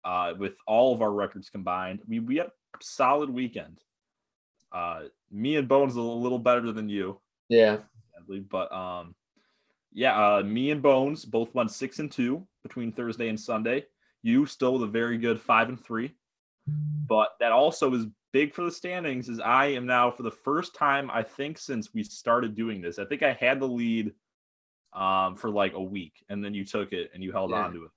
uh, 0.05 0.33
with 0.39 0.55
all 0.67 0.95
of 0.95 1.03
our 1.03 1.13
records 1.13 1.51
combined. 1.51 2.01
We 2.09 2.21
we 2.21 2.37
had 2.37 2.47
a 2.47 2.51
solid 2.81 3.31
weekend. 3.31 3.81
Uh, 4.73 5.03
me 5.31 5.57
and 5.57 5.69
Bones 5.69 5.97
a 5.97 6.01
little 6.01 6.39
better 6.39 6.73
than 6.73 6.89
you. 6.89 7.21
Yeah. 7.49 7.79
Sadly, 8.15 8.41
But 8.41 8.73
um, 8.73 9.15
yeah, 9.93 10.37
uh, 10.37 10.43
me 10.43 10.71
and 10.71 10.83
Bones 10.83 11.25
both 11.25 11.55
won 11.55 11.69
six 11.69 11.99
and 11.99 12.11
two 12.11 12.47
between 12.63 12.93
Thursday 12.93 13.29
and 13.29 13.39
Sunday. 13.39 13.85
You 14.23 14.47
still 14.47 14.75
with 14.75 14.85
a 14.85 14.93
very 14.93 15.19
good 15.19 15.41
five 15.41 15.69
and 15.69 15.83
three. 15.83 16.15
But 16.67 17.31
that 17.41 17.53
also 17.53 17.93
is 17.93 18.07
big 18.33 18.55
for 18.55 18.63
the 18.63 18.71
standings. 18.71 19.29
Is 19.29 19.41
I 19.41 19.67
am 19.67 19.85
now 19.85 20.11
for 20.11 20.23
the 20.23 20.31
first 20.31 20.75
time 20.75 21.11
I 21.11 21.23
think 21.23 21.59
since 21.59 21.93
we 21.93 22.05
started 22.05 22.55
doing 22.55 22.81
this. 22.81 22.99
I 22.99 23.05
think 23.05 23.23
I 23.23 23.33
had 23.33 23.61
the 23.61 23.67
lead 23.67 24.13
um, 24.93 25.37
for 25.37 25.51
like 25.51 25.75
a 25.75 25.83
week, 25.83 26.25
and 26.29 26.45
then 26.45 26.55
you 26.55 26.65
took 26.65 26.93
it 26.93 27.11
and 27.15 27.23
you 27.23 27.33
held 27.33 27.51
yeah. 27.51 27.65
on 27.65 27.73
to 27.73 27.85
it. 27.85 27.91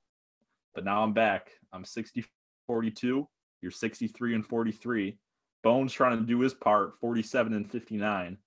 But 0.73 0.83
now 0.83 1.03
I'm 1.03 1.13
back. 1.13 1.51
I'm 1.71 1.85
60 1.85 2.25
42. 2.67 3.27
You're 3.61 3.71
63 3.71 4.35
and 4.35 4.45
43. 4.45 5.17
Bones 5.65 5.91
trying 5.91 6.19
to 6.19 6.23
do 6.23 6.39
his 6.41 6.53
part, 6.53 6.93
47 7.01 7.51
and 7.53 7.69
59. 7.69 8.37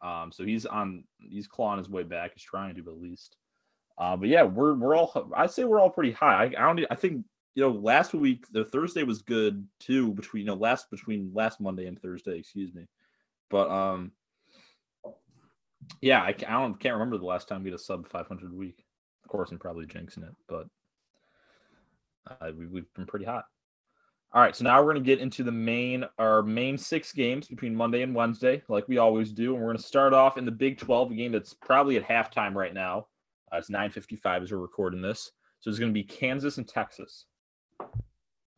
Um, 0.00 0.32
so 0.32 0.44
he's 0.44 0.64
on. 0.64 1.04
He's 1.20 1.46
clawing 1.46 1.76
his 1.76 1.90
way 1.90 2.04
back. 2.04 2.32
He's 2.32 2.42
trying 2.42 2.74
to, 2.76 2.80
at 2.80 2.98
least. 2.98 3.36
Uh, 3.98 4.16
but 4.16 4.30
yeah, 4.30 4.44
we're 4.44 4.72
we're 4.72 4.96
all. 4.96 5.30
I 5.36 5.46
say 5.46 5.64
we're 5.64 5.78
all 5.78 5.90
pretty 5.90 6.12
high. 6.12 6.44
I, 6.44 6.44
I 6.46 6.74
don't. 6.74 6.86
I 6.90 6.94
think 6.94 7.26
you 7.54 7.64
know 7.64 7.72
last 7.72 8.14
week 8.14 8.46
the 8.50 8.64
Thursday 8.64 9.02
was 9.02 9.20
good 9.20 9.68
too. 9.78 10.14
Between 10.14 10.40
you 10.40 10.46
know 10.46 10.54
last 10.54 10.90
between 10.90 11.32
last 11.34 11.60
Monday 11.60 11.86
and 11.86 12.00
Thursday, 12.00 12.38
excuse 12.38 12.72
me. 12.72 12.86
But 13.50 13.70
um, 13.70 14.12
yeah, 16.00 16.22
I, 16.22 16.28
I 16.28 16.52
don't 16.52 16.80
can't 16.80 16.94
remember 16.94 17.18
the 17.18 17.26
last 17.26 17.46
time 17.46 17.62
we 17.62 17.70
had 17.70 17.78
a 17.78 17.82
sub 17.82 18.08
500 18.08 18.54
week. 18.54 18.86
Of 19.22 19.30
course, 19.30 19.50
I'm 19.50 19.58
probably 19.58 19.84
jinxing 19.84 20.26
it, 20.26 20.34
but 20.48 20.66
uh, 22.30 22.52
we, 22.56 22.66
we've 22.66 22.94
been 22.94 23.04
pretty 23.04 23.26
hot. 23.26 23.44
All 24.34 24.42
right, 24.42 24.54
so 24.54 24.62
now 24.62 24.78
we're 24.78 24.92
going 24.92 25.02
to 25.02 25.06
get 25.06 25.20
into 25.20 25.42
the 25.42 25.52
main 25.52 26.04
our 26.18 26.42
main 26.42 26.76
six 26.76 27.12
games 27.12 27.48
between 27.48 27.74
Monday 27.74 28.02
and 28.02 28.14
Wednesday, 28.14 28.62
like 28.68 28.86
we 28.86 28.98
always 28.98 29.32
do, 29.32 29.54
and 29.54 29.62
we're 29.62 29.68
going 29.68 29.78
to 29.78 29.82
start 29.82 30.12
off 30.12 30.36
in 30.36 30.44
the 30.44 30.50
Big 30.50 30.76
12 30.78 31.16
game 31.16 31.32
that's 31.32 31.54
probably 31.54 31.96
at 31.96 32.06
halftime 32.06 32.54
right 32.54 32.74
now. 32.74 33.06
Uh, 33.50 33.56
it's 33.56 33.70
9:55 33.70 34.42
as 34.42 34.52
we're 34.52 34.58
recording 34.58 35.00
this, 35.00 35.30
so 35.60 35.70
it's 35.70 35.78
going 35.78 35.90
to 35.90 35.94
be 35.94 36.04
Kansas 36.04 36.58
and 36.58 36.68
Texas. 36.68 37.24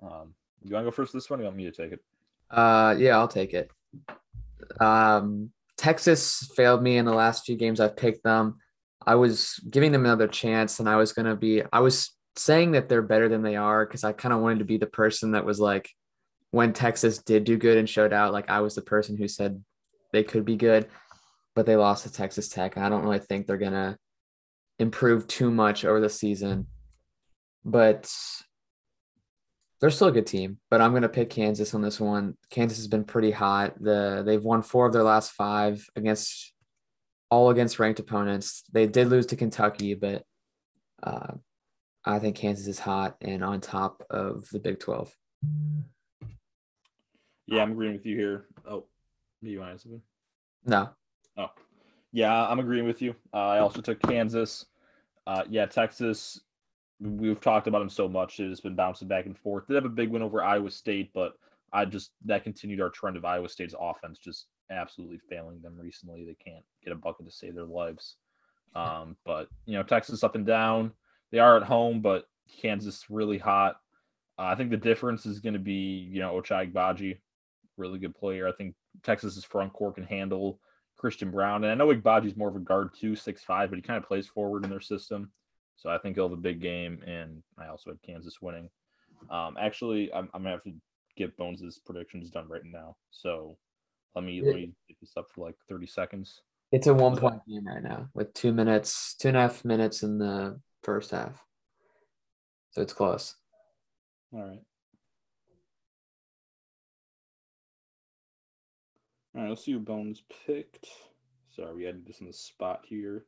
Um, 0.03 0.35
you 0.65 0.75
want 0.75 0.85
to 0.85 0.91
go 0.91 0.95
first 0.95 1.13
this 1.13 1.31
one? 1.31 1.39
Or 1.39 1.43
you 1.43 1.47
want 1.47 1.57
me 1.57 1.65
to 1.65 1.71
take 1.71 1.93
it? 1.93 2.01
Uh, 2.51 2.97
yeah, 2.99 3.17
I'll 3.17 3.29
take 3.29 3.55
it. 3.55 3.71
Um, 4.81 5.53
Texas 5.77 6.51
failed 6.57 6.83
me 6.83 6.97
in 6.97 7.05
the 7.05 7.15
last 7.15 7.45
few 7.45 7.57
games 7.57 7.79
I've 7.79 7.97
picked 7.97 8.25
them. 8.25 8.59
I 9.07 9.15
was 9.15 9.61
giving 9.71 9.93
them 9.93 10.05
another 10.05 10.27
chance, 10.27 10.81
and 10.81 10.89
I 10.89 10.97
was 10.97 11.13
going 11.13 11.27
to 11.27 11.37
be. 11.37 11.63
I 11.73 11.79
was 11.79 12.11
saying 12.37 12.73
that 12.73 12.89
they're 12.89 13.03
better 13.03 13.29
than 13.29 13.43
they 13.43 13.57
are 13.57 13.85
because 13.85 14.05
I 14.05 14.13
kind 14.13 14.33
of 14.33 14.41
wanted 14.41 14.61
to 14.61 14.65
be 14.65 14.79
the 14.79 14.87
person 14.87 15.33
that 15.33 15.45
was 15.45 15.61
like, 15.61 15.91
when 16.51 16.73
Texas 16.73 17.19
did 17.19 17.45
do 17.45 17.57
good 17.57 17.79
and 17.79 17.89
showed 17.89 18.13
out, 18.13 18.33
like 18.33 18.51
I 18.51 18.61
was 18.61 18.75
the 18.75 18.83
person 18.83 19.17
who 19.17 19.29
said 19.29 19.63
they 20.13 20.25
could 20.25 20.45
be 20.45 20.57
good, 20.57 20.89
but 21.55 21.67
they 21.67 21.77
lost 21.77 22.05
to 22.05 22.13
Texas 22.13 22.49
Tech. 22.49 22.77
I 22.77 22.89
don't 22.89 23.05
really 23.05 23.21
think 23.21 23.47
they're 23.47 23.57
gonna 23.57 23.97
improve 24.79 25.27
too 25.27 25.51
much 25.51 25.85
over 25.85 26.01
the 26.01 26.09
season, 26.09 26.67
but 27.65 28.13
they're 29.81 29.91
still 29.91 30.09
a 30.09 30.13
good 30.13 30.27
team. 30.27 30.59
But 30.71 30.81
I'm 30.81 30.93
gonna 30.93 31.09
pick 31.09 31.31
Kansas 31.31 31.75
on 31.75 31.83
this 31.83 32.01
one. 32.01 32.37
Kansas 32.51 32.79
has 32.79 32.89
been 32.89 33.05
pretty 33.05 33.31
hot. 33.31 33.75
The 33.81 34.23
they've 34.27 34.43
won 34.43 34.63
four 34.63 34.87
of 34.87 34.93
their 34.93 35.05
last 35.05 35.33
five 35.33 35.87
against 35.95 36.53
all 37.31 37.51
against 37.51 37.79
ranked 37.79 38.01
opponents. 38.01 38.65
They 38.73 38.87
did 38.87 39.09
lose 39.09 39.27
to 39.27 39.37
Kentucky, 39.37 39.95
but 39.95 40.25
uh, 41.03 41.35
I 42.05 42.19
think 42.19 42.37
Kansas 42.37 42.67
is 42.67 42.79
hot 42.79 43.17
and 43.21 43.45
on 43.45 43.61
top 43.61 44.03
of 44.11 44.49
the 44.51 44.59
Big 44.59 44.81
12. 44.81 45.15
Yeah, 47.47 47.63
I'm 47.63 47.73
agreeing 47.73 47.95
with 47.95 48.07
you 48.07 48.17
here. 48.17 48.47
Oh, 48.67 48.85
do 49.43 49.51
you 49.51 49.61
want 49.61 49.75
to 49.75 49.79
something? 49.79 50.03
No. 50.65 50.91
Oh, 51.37 51.51
yeah, 52.13 52.47
I'm 52.47 52.59
agreeing 52.59 52.87
with 52.87 53.03
you. 53.03 53.15
Uh, 53.35 53.49
I 53.49 53.59
also 53.59 53.81
took 53.81 54.01
Kansas. 54.03 54.67
Uh, 55.27 55.43
yeah, 55.49 55.67
Texas. 55.67 56.41
We've 57.01 57.41
talked 57.41 57.67
about 57.67 57.79
them 57.79 57.89
so 57.89 58.09
much; 58.09 58.41
it's 58.41 58.61
been 58.61 58.77
bouncing 58.77 59.09
back 59.09 59.27
and 59.27 59.37
forth. 59.37 59.65
They 59.67 59.75
have 59.75 59.87
a 59.87 59.89
big 59.91 60.11
win 60.11 60.23
over 60.23 60.43
Iowa 60.43 60.71
State, 60.71 61.13
but 61.15 61.33
I 61.73 61.87
just 61.87 62.13
that 62.27 62.45
continued 62.45 62.81
our 62.81 62.91
trend 62.91 63.17
of 63.17 63.25
Iowa 63.25 63.49
State's 63.49 63.75
offense 63.79 64.19
just 64.19 64.47
absolutely 64.71 65.19
failing 65.29 65.61
them 65.63 65.79
recently. 65.79 66.25
They 66.25 66.37
can't 66.45 66.65
get 66.85 66.93
a 66.93 66.97
bucket 66.97 67.27
to 67.27 67.33
save 67.33 67.55
their 67.55 67.65
lives. 67.65 68.17
Um, 68.73 69.17
but 69.25 69.49
you 69.67 69.75
know, 69.75 69.83
Texas 69.83 70.23
up 70.23 70.37
and 70.37 70.47
down. 70.47 70.93
They 71.31 71.39
are 71.39 71.57
at 71.57 71.63
home, 71.63 72.01
but 72.01 72.25
Kansas 72.61 73.07
really 73.09 73.39
hot. 73.39 73.77
Uh, 74.39 74.45
I 74.45 74.55
think 74.55 74.71
the 74.71 74.77
difference 74.77 75.27
is 75.27 75.41
going 75.41 75.55
to 75.55 75.61
be, 75.61 76.09
you 76.11 76.21
know, 76.21 76.41
Ochai 76.41 76.73
Agbaji, 76.73 77.19
really 77.77 77.99
good 77.99 78.15
player. 78.15 78.49
I 78.49 78.53
think 78.53 78.75
Texas's 79.03 79.45
front 79.45 79.73
court 79.73 79.97
can 79.97 80.05
handle 80.05 80.61
Christian 80.97 81.31
Braun. 81.31 81.65
And 81.65 81.73
I 81.73 81.75
know 81.75 81.93
Agbaji's 81.93 82.37
more 82.37 82.49
of 82.49 82.57
a 82.57 82.61
guard 82.61 82.91
too, 82.95 83.17
six 83.17 83.43
five, 83.43 83.71
but 83.71 83.77
he 83.77 83.83
kind 83.83 83.97
of 83.97 84.07
plays 84.07 84.27
forward 84.27 84.65
in 84.65 84.71
their 84.71 84.81
system. 84.81 85.31
So 85.77 85.89
I 85.89 85.99
think 85.99 86.17
he'll 86.17 86.29
have 86.29 86.39
a 86.39 86.41
big 86.41 86.61
game. 86.61 87.03
And 87.07 87.43
I 87.59 87.69
also 87.69 87.91
had 87.91 88.03
Kansas 88.03 88.43
winning. 88.43 88.69
Um, 89.31 89.57
actually, 89.59 90.13
I'm, 90.13 90.29
I'm 90.35 90.43
gonna 90.43 90.51
have 90.51 90.65
to 90.65 90.75
get 91.17 91.37
Bones's 91.37 91.81
predictions 91.85 92.31
done 92.31 92.49
right 92.49 92.65
now. 92.65 92.97
So 93.11 93.57
let 94.15 94.25
me 94.25 94.43
let 94.43 94.55
me 94.55 94.73
get 94.89 95.01
this 95.01 95.13
up 95.17 95.27
for 95.31 95.47
like 95.47 95.57
30 95.69 95.87
seconds. 95.87 96.43
It's 96.73 96.87
a 96.87 96.95
one 96.95 97.17
point 97.17 97.41
game 97.49 97.67
right 97.67 97.83
now 97.83 98.09
with 98.15 98.33
two 98.35 98.53
minutes, 98.53 99.15
two 99.15 99.29
and 99.29 99.37
a 99.37 99.41
half 99.41 99.65
minutes 99.65 100.03
in 100.03 100.19
the 100.19 100.61
first 100.83 101.11
half. 101.11 101.45
So 102.73 102.83
it's 102.83 102.93
close. 102.93 103.35
All 104.33 104.41
right. 104.41 104.61
All 109.35 109.43
right, 109.43 109.49
let's 109.49 109.65
see 109.65 109.73
who 109.73 109.79
Bones 109.79 110.23
picked. 110.47 110.89
Sorry, 111.55 111.75
we 111.75 111.85
had 111.85 112.05
this 112.05 112.21
in 112.21 112.27
the 112.27 112.33
spot 112.33 112.85
here. 112.85 113.25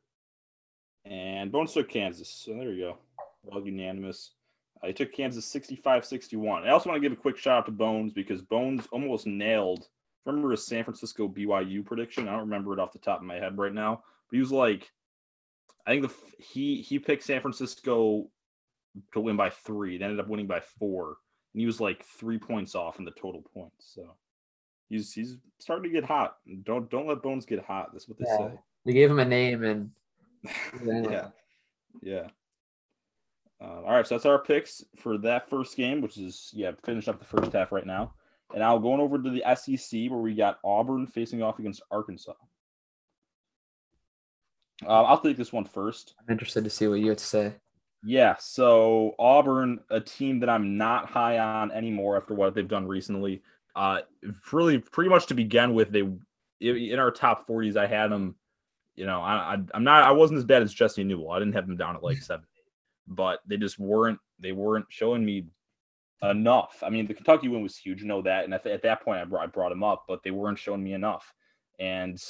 And 1.05 1.51
Bones 1.51 1.73
took 1.73 1.89
Kansas. 1.89 2.29
So 2.29 2.53
there 2.53 2.71
you 2.71 2.83
go. 2.83 2.97
All 3.51 3.65
unanimous. 3.65 4.31
Uh, 4.83 4.91
took 4.91 5.13
Kansas 5.13 5.45
65 5.45 6.05
61. 6.05 6.63
I 6.63 6.71
also 6.71 6.89
want 6.89 7.01
to 7.01 7.07
give 7.07 7.17
a 7.17 7.21
quick 7.21 7.37
shout 7.37 7.59
out 7.59 7.65
to 7.67 7.71
Bones 7.71 8.11
because 8.11 8.41
Bones 8.41 8.85
almost 8.91 9.25
nailed. 9.25 9.87
Remember 10.25 10.51
his 10.51 10.65
San 10.65 10.83
Francisco 10.83 11.27
BYU 11.27 11.85
prediction? 11.85 12.27
I 12.27 12.31
don't 12.31 12.41
remember 12.41 12.73
it 12.73 12.79
off 12.79 12.93
the 12.93 12.99
top 12.99 13.19
of 13.19 13.25
my 13.25 13.35
head 13.35 13.57
right 13.57 13.73
now, 13.73 14.03
but 14.29 14.35
he 14.35 14.39
was 14.39 14.51
like 14.51 14.89
I 15.85 15.91
think 15.91 16.07
the 16.07 16.13
he 16.39 16.81
he 16.81 16.99
picked 16.99 17.23
San 17.23 17.41
Francisco 17.41 18.29
to 19.13 19.19
win 19.19 19.35
by 19.35 19.49
three. 19.49 19.97
They 19.97 20.05
ended 20.05 20.19
up 20.19 20.27
winning 20.27 20.47
by 20.47 20.59
four, 20.59 21.17
and 21.53 21.59
he 21.59 21.65
was 21.65 21.81
like 21.81 22.05
three 22.05 22.37
points 22.37 22.75
off 22.75 22.99
in 22.99 23.05
the 23.05 23.11
total 23.11 23.43
points. 23.53 23.91
So 23.93 24.15
he's 24.89 25.11
he's 25.11 25.37
starting 25.59 25.91
to 25.91 25.99
get 25.99 26.07
hot. 26.07 26.37
Don't 26.63 26.89
don't 26.89 27.07
let 27.07 27.21
Bones 27.21 27.45
get 27.45 27.63
hot. 27.63 27.89
That's 27.91 28.07
what 28.07 28.17
they 28.17 28.25
yeah. 28.27 28.37
say. 28.37 28.59
They 28.85 28.93
gave 28.93 29.09
him 29.09 29.19
a 29.19 29.25
name 29.25 29.63
and 29.63 29.91
yeah, 30.83 31.27
yeah. 32.01 32.27
Uh, 33.61 33.81
all 33.85 33.93
right, 33.93 34.05
so 34.05 34.15
that's 34.15 34.25
our 34.25 34.39
picks 34.39 34.83
for 34.97 35.17
that 35.17 35.49
first 35.49 35.77
game, 35.77 36.01
which 36.01 36.17
is 36.17 36.51
yeah, 36.53 36.71
finish 36.83 37.07
up 37.07 37.19
the 37.19 37.25
first 37.25 37.53
half 37.53 37.71
right 37.71 37.85
now. 37.85 38.13
And 38.51 38.59
now 38.59 38.77
going 38.77 38.99
over 38.99 39.21
to 39.21 39.29
the 39.29 39.43
SEC 39.55 40.11
where 40.11 40.19
we 40.19 40.35
got 40.35 40.59
Auburn 40.63 41.07
facing 41.07 41.41
off 41.41 41.59
against 41.59 41.81
Arkansas. 41.89 42.33
Uh, 44.87 45.03
I'll 45.03 45.19
take 45.19 45.37
this 45.37 45.53
one 45.53 45.65
first. 45.65 46.15
I'm 46.19 46.31
interested 46.31 46.63
to 46.63 46.69
see 46.69 46.87
what 46.87 46.99
you 46.99 47.09
have 47.09 47.17
to 47.17 47.23
say. 47.23 47.55
Yeah, 48.05 48.35
so 48.37 49.15
Auburn, 49.17 49.79
a 49.89 49.99
team 49.99 50.39
that 50.41 50.49
I'm 50.49 50.77
not 50.77 51.09
high 51.09 51.39
on 51.39 51.71
anymore 51.71 52.17
after 52.17 52.33
what 52.33 52.53
they've 52.53 52.67
done 52.67 52.85
recently. 52.85 53.41
Uh, 53.75 54.01
really, 54.51 54.77
pretty 54.77 55.09
much 55.09 55.27
to 55.27 55.33
begin 55.33 55.73
with, 55.73 55.91
they 55.91 56.03
in 56.59 56.99
our 56.99 57.11
top 57.11 57.47
40s, 57.47 57.77
I 57.77 57.87
had 57.87 58.11
them. 58.11 58.35
You 58.95 59.05
know, 59.05 59.21
I, 59.21 59.55
I 59.55 59.57
am 59.73 59.83
not 59.83 60.03
I 60.03 60.11
wasn't 60.11 60.37
as 60.37 60.45
bad 60.45 60.61
as 60.61 60.73
Jesse 60.73 61.03
Newell. 61.03 61.31
I 61.31 61.39
didn't 61.39 61.55
have 61.55 61.65
them 61.65 61.77
down 61.77 61.95
at 61.95 62.03
like 62.03 62.21
seven, 62.21 62.45
but 63.07 63.39
they 63.47 63.57
just 63.57 63.79
weren't 63.79 64.19
they 64.39 64.51
weren't 64.51 64.85
showing 64.89 65.25
me 65.25 65.47
enough. 66.21 66.83
I 66.83 66.89
mean, 66.89 67.07
the 67.07 67.13
Kentucky 67.13 67.47
win 67.47 67.63
was 67.63 67.75
huge, 67.75 68.01
you 68.01 68.07
know 68.07 68.21
that, 68.21 68.45
and 68.45 68.53
at, 68.53 68.67
at 68.67 68.83
that 68.83 69.03
point, 69.03 69.19
I 69.19 69.25
brought 69.25 69.43
I 69.43 69.47
brought 69.47 69.69
them 69.69 69.83
up, 69.83 70.05
but 70.07 70.21
they 70.23 70.31
weren't 70.31 70.59
showing 70.59 70.83
me 70.83 70.93
enough. 70.93 71.33
And 71.79 72.21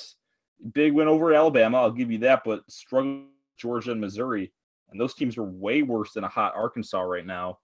big 0.71 0.93
win 0.93 1.07
over 1.07 1.33
Alabama. 1.33 1.79
I'll 1.79 1.91
give 1.91 2.11
you 2.11 2.19
that, 2.19 2.43
but 2.43 2.69
struggle 2.69 3.25
Georgia 3.57 3.91
and 3.91 4.01
Missouri, 4.01 4.51
and 4.89 4.99
those 4.99 5.13
teams 5.13 5.37
are 5.37 5.43
way 5.43 5.81
worse 5.81 6.13
than 6.13 6.23
a 6.23 6.29
hot 6.29 6.53
Arkansas 6.55 7.01
right 7.01 7.25
now. 7.25 7.59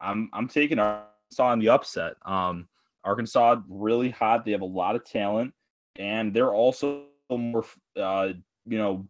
I'm 0.00 0.30
I'm 0.32 0.48
taking 0.48 0.78
Arkansas 0.78 1.52
in 1.52 1.58
the 1.58 1.70
upset. 1.70 2.14
Um, 2.24 2.68
Arkansas 3.04 3.60
really 3.68 4.10
hot. 4.10 4.44
They 4.44 4.52
have 4.52 4.60
a 4.60 4.66
lot 4.66 4.96
of 4.96 5.04
talent, 5.04 5.52
and 5.96 6.32
they're 6.32 6.54
also 6.54 7.04
more 7.30 7.64
uh, 7.96 8.30
you 8.66 8.78
know 8.78 9.06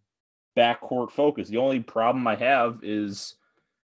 backcourt 0.57 1.11
focused. 1.11 1.51
The 1.51 1.59
only 1.59 1.81
problem 1.81 2.27
I 2.27 2.37
have 2.37 2.81
is 2.83 3.37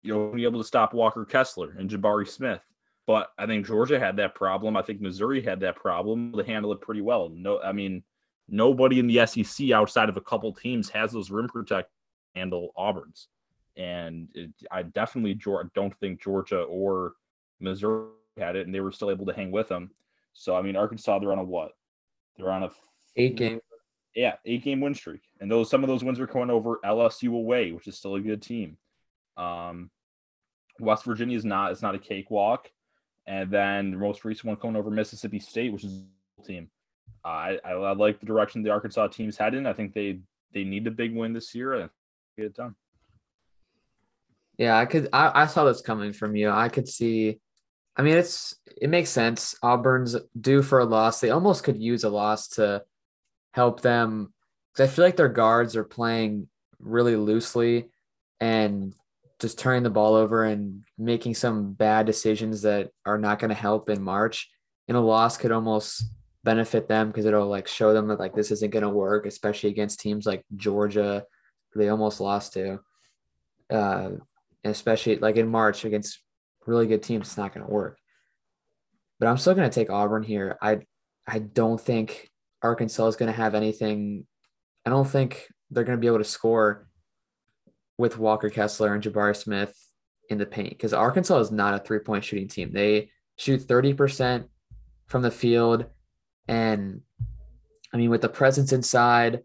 you 0.04 0.14
know 0.14 0.32
be 0.32 0.44
able 0.44 0.60
to 0.60 0.68
stop 0.68 0.94
Walker 0.94 1.26
Kessler 1.26 1.76
and 1.78 1.90
Jabari 1.90 2.28
Smith. 2.28 2.62
But 3.08 3.32
I 3.40 3.48
think 3.48 3.66
Georgia 3.66 4.00
had 4.00 4.18
that 4.18 4.36
problem. 4.36 4.78
I 4.78 4.84
think 4.84 5.02
Missouri 5.02 5.42
had 5.42 5.60
that 5.62 5.76
problem. 5.76 6.32
They 6.32 6.44
handle 6.44 6.72
it 6.74 6.82
pretty 6.82 7.02
well. 7.02 7.30
No, 7.30 7.60
I 7.60 7.72
mean 7.72 8.04
nobody 8.52 9.00
in 9.00 9.08
the 9.08 9.26
SEC 9.26 9.72
outside 9.72 10.10
of 10.10 10.18
a 10.18 10.22
couple 10.22 10.54
teams 10.54 10.90
has 10.90 11.12
those 11.12 11.32
rim 11.32 11.48
protect 11.48 11.90
handle 12.36 12.72
Auburn's. 12.76 13.28
And 13.78 14.28
it, 14.34 14.52
I 14.72 14.84
definitely 14.84 15.40
don't 15.74 15.98
think 16.00 16.22
Georgia 16.22 16.62
or 16.64 17.14
Missouri 17.60 18.08
had 18.38 18.56
it, 18.56 18.66
and 18.66 18.76
they 18.76 18.82
were 18.82 18.92
still 18.92 19.12
able 19.12 19.26
to 19.26 19.34
hang 19.34 19.52
with 19.52 19.68
them. 19.68 19.92
So 20.34 20.56
I 20.56 20.62
mean, 20.62 20.76
Arkansas, 20.76 21.20
they're 21.20 21.32
on 21.32 21.40
a 21.40 21.44
what? 21.44 21.72
They're 22.38 22.52
on 22.52 22.64
a 22.64 22.72
eight 23.16 23.36
game. 23.36 23.60
Yeah, 24.16 24.36
eight 24.46 24.64
game 24.64 24.82
win 24.82 24.96
streak, 24.96 25.22
and 25.40 25.52
those 25.52 25.70
some 25.70 25.84
of 25.84 25.88
those 25.88 26.04
wins 26.04 26.20
are 26.20 26.28
going 26.28 26.50
over 26.50 26.80
LSU 26.84 27.34
away, 27.34 27.72
which 27.72 27.88
is 27.88 27.98
still 27.98 28.16
a 28.16 28.22
good 28.22 28.42
team. 28.42 28.78
Um, 29.38 29.90
West 30.80 31.06
Virginia 31.06 31.38
is 31.38 31.46
not 31.46 31.72
it's 31.72 31.82
not 31.82 31.96
a 31.96 32.00
cakewalk, 32.00 32.72
and 33.28 33.52
then 33.52 33.92
the 33.92 33.98
most 33.98 34.26
recent 34.26 34.46
one 34.46 34.56
coming 34.58 34.76
over 34.76 34.90
Mississippi 34.90 35.40
State, 35.40 35.72
which 35.72 35.84
is 35.84 36.04
a 36.40 36.44
team. 36.44 36.70
I, 37.24 37.60
I, 37.64 37.72
I 37.72 37.94
like 37.94 38.20
the 38.20 38.26
direction 38.26 38.64
the 38.64 38.70
Arkansas 38.70 39.08
team's 39.08 39.38
heading. 39.38 39.66
I 39.66 39.74
think 39.74 39.94
they 39.94 40.20
they 40.54 40.64
need 40.64 40.88
a 40.88 40.92
big 40.92 41.16
win 41.16 41.34
this 41.34 41.54
year 41.54 41.74
and 41.74 41.90
get 42.38 42.46
it 42.48 42.56
done. 42.56 42.76
Yeah, 44.58 44.78
I 44.78 44.86
could. 44.86 45.10
I, 45.14 45.44
I 45.44 45.46
saw 45.46 45.66
this 45.66 45.82
coming 45.82 46.14
from 46.14 46.36
you. 46.36 46.50
I 46.50 46.70
could 46.70 46.88
see. 46.88 47.40
I 47.96 48.02
mean, 48.02 48.18
it's 48.18 48.56
it 48.82 48.90
makes 48.90 49.10
sense. 49.10 49.56
Auburn's 49.64 50.16
due 50.40 50.62
for 50.62 50.80
a 50.80 50.86
loss. 50.86 51.20
They 51.20 51.30
almost 51.30 51.64
could 51.64 51.82
use 51.82 52.04
a 52.04 52.10
loss 52.10 52.50
to 52.50 52.84
help 53.54 53.82
them. 53.82 54.34
I 54.78 54.88
feel 54.88 55.04
like 55.04 55.18
their 55.18 55.30
guards 55.30 55.76
are 55.76 55.84
playing 55.84 56.48
really 56.80 57.16
loosely 57.16 57.90
and 58.40 58.94
just 59.40 59.60
turning 59.60 59.84
the 59.84 59.90
ball 59.90 60.16
over 60.16 60.44
and 60.44 60.84
making 60.98 61.36
some 61.36 61.74
bad 61.74 62.06
decisions 62.06 62.62
that 62.64 62.92
are 63.06 63.18
not 63.18 63.40
going 63.40 63.50
to 63.50 63.56
help 63.56 63.90
in 63.90 64.02
March. 64.02 64.50
And 64.88 64.98
a 64.98 65.02
loss 65.02 65.38
could 65.38 65.52
almost 65.52 66.04
benefit 66.44 66.88
them 66.88 67.08
because 67.08 67.26
it'll 67.26 67.48
like 67.48 67.68
show 67.68 67.94
them 67.94 68.08
that 68.08 68.20
like 68.20 68.34
this 68.36 68.52
isn't 68.52 68.72
going 68.72 68.84
to 68.84 68.90
work, 68.90 69.26
especially 69.26 69.70
against 69.70 70.00
teams 70.00 70.26
like 70.26 70.44
Georgia, 70.56 71.26
who 71.72 71.80
they 71.80 71.90
almost 71.90 72.22
lost 72.22 72.54
to. 72.54 72.80
Uh, 73.70 74.12
especially 74.64 75.18
like 75.18 75.36
in 75.38 75.48
March 75.48 75.86
against 75.86 76.20
really 76.66 76.88
good 76.88 77.04
teams, 77.04 77.28
it's 77.28 77.38
not 77.38 77.54
going 77.54 77.66
to 77.66 77.72
work. 77.72 77.98
but 79.20 79.28
I'm 79.28 79.38
still 79.38 79.54
going 79.54 79.70
to 79.70 79.74
take 79.74 79.90
Auburn 79.90 80.24
here. 80.24 80.58
I 80.62 80.80
I 81.28 81.40
don't 81.40 81.80
think 81.80 82.30
Arkansas 82.64 83.08
is 83.08 83.16
going 83.16 83.32
to 83.32 83.38
have 83.38 83.56
anything. 83.56 84.26
I 84.86 84.90
don't 84.90 85.08
think 85.08 85.48
they're 85.70 85.84
going 85.84 85.98
to 85.98 86.02
be 86.02 86.08
able 86.08 86.18
to 86.18 86.24
score 86.24 86.88
with 87.98 88.18
Walker 88.18 88.50
Kessler 88.50 88.94
and 88.94 89.04
Jabari 89.04 89.36
Smith 89.36 89.76
in 90.30 90.38
the 90.38 90.46
paint 90.46 90.70
because 90.70 90.94
Arkansas 90.94 91.40
is 91.40 91.52
not 91.52 91.74
a 91.74 91.80
three 91.80 92.00
point 92.00 92.24
shooting 92.24 92.48
team. 92.48 92.72
They 92.72 93.12
shoot 93.36 93.62
30% 93.62 94.46
from 95.08 95.22
the 95.22 95.32
field. 95.32 95.86
And 96.50 97.02
I 97.94 97.98
mean, 97.98 98.10
with 98.10 98.22
the 98.22 98.28
presence 98.28 98.74
inside 98.74 99.42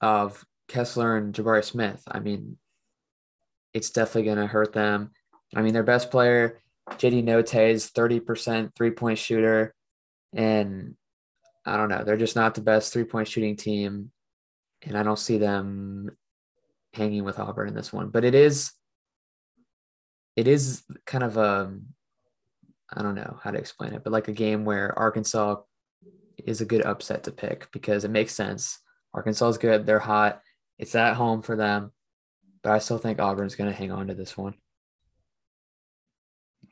of 0.00 0.46
Kessler 0.66 1.18
and 1.18 1.34
Jabari 1.34 1.62
Smith, 1.62 2.02
I 2.10 2.20
mean, 2.20 2.56
it's 3.74 3.90
definitely 3.90 4.24
going 4.24 4.38
to 4.38 4.46
hurt 4.46 4.72
them. 4.72 5.10
I 5.54 5.60
mean, 5.60 5.74
their 5.74 5.82
best 5.82 6.10
player, 6.10 6.58
JD 6.88 7.22
Notae, 7.22 7.72
is 7.72 7.90
30% 7.90 8.74
three 8.74 8.92
point 8.92 9.18
shooter. 9.18 9.74
And 10.34 10.96
I 11.66 11.76
don't 11.76 11.90
know, 11.90 12.02
they're 12.02 12.16
just 12.16 12.34
not 12.34 12.54
the 12.54 12.62
best 12.62 12.94
three 12.94 13.04
point 13.04 13.28
shooting 13.28 13.56
team. 13.56 14.10
And 14.86 14.96
I 14.96 15.02
don't 15.02 15.18
see 15.18 15.36
them 15.36 16.16
hanging 16.94 17.24
with 17.24 17.38
Auburn 17.38 17.68
in 17.68 17.74
this 17.74 17.92
one. 17.92 18.08
But 18.08 18.24
it 18.24 18.34
is, 18.34 18.72
it 20.34 20.48
is 20.48 20.82
kind 21.04 21.24
of 21.24 21.36
a, 21.36 21.74
I 22.90 23.02
don't 23.02 23.16
know 23.16 23.38
how 23.42 23.50
to 23.50 23.58
explain 23.58 23.92
it, 23.92 24.02
but 24.02 24.14
like 24.14 24.28
a 24.28 24.32
game 24.32 24.64
where 24.64 24.98
Arkansas 24.98 25.56
is 26.46 26.60
a 26.60 26.66
good 26.66 26.84
upset 26.84 27.24
to 27.24 27.30
pick 27.32 27.70
because 27.72 28.04
it 28.04 28.10
makes 28.10 28.34
sense. 28.34 28.78
Arkansas 29.14 29.48
is 29.48 29.58
good. 29.58 29.86
They're 29.86 29.98
hot. 29.98 30.40
It's 30.78 30.94
at 30.94 31.14
home 31.14 31.42
for 31.42 31.56
them. 31.56 31.92
But 32.62 32.72
I 32.72 32.78
still 32.78 32.98
think 32.98 33.20
Auburn's 33.20 33.54
going 33.54 33.70
to 33.70 33.76
hang 33.76 33.92
on 33.92 34.08
to 34.08 34.14
this 34.14 34.36
one. 34.36 34.54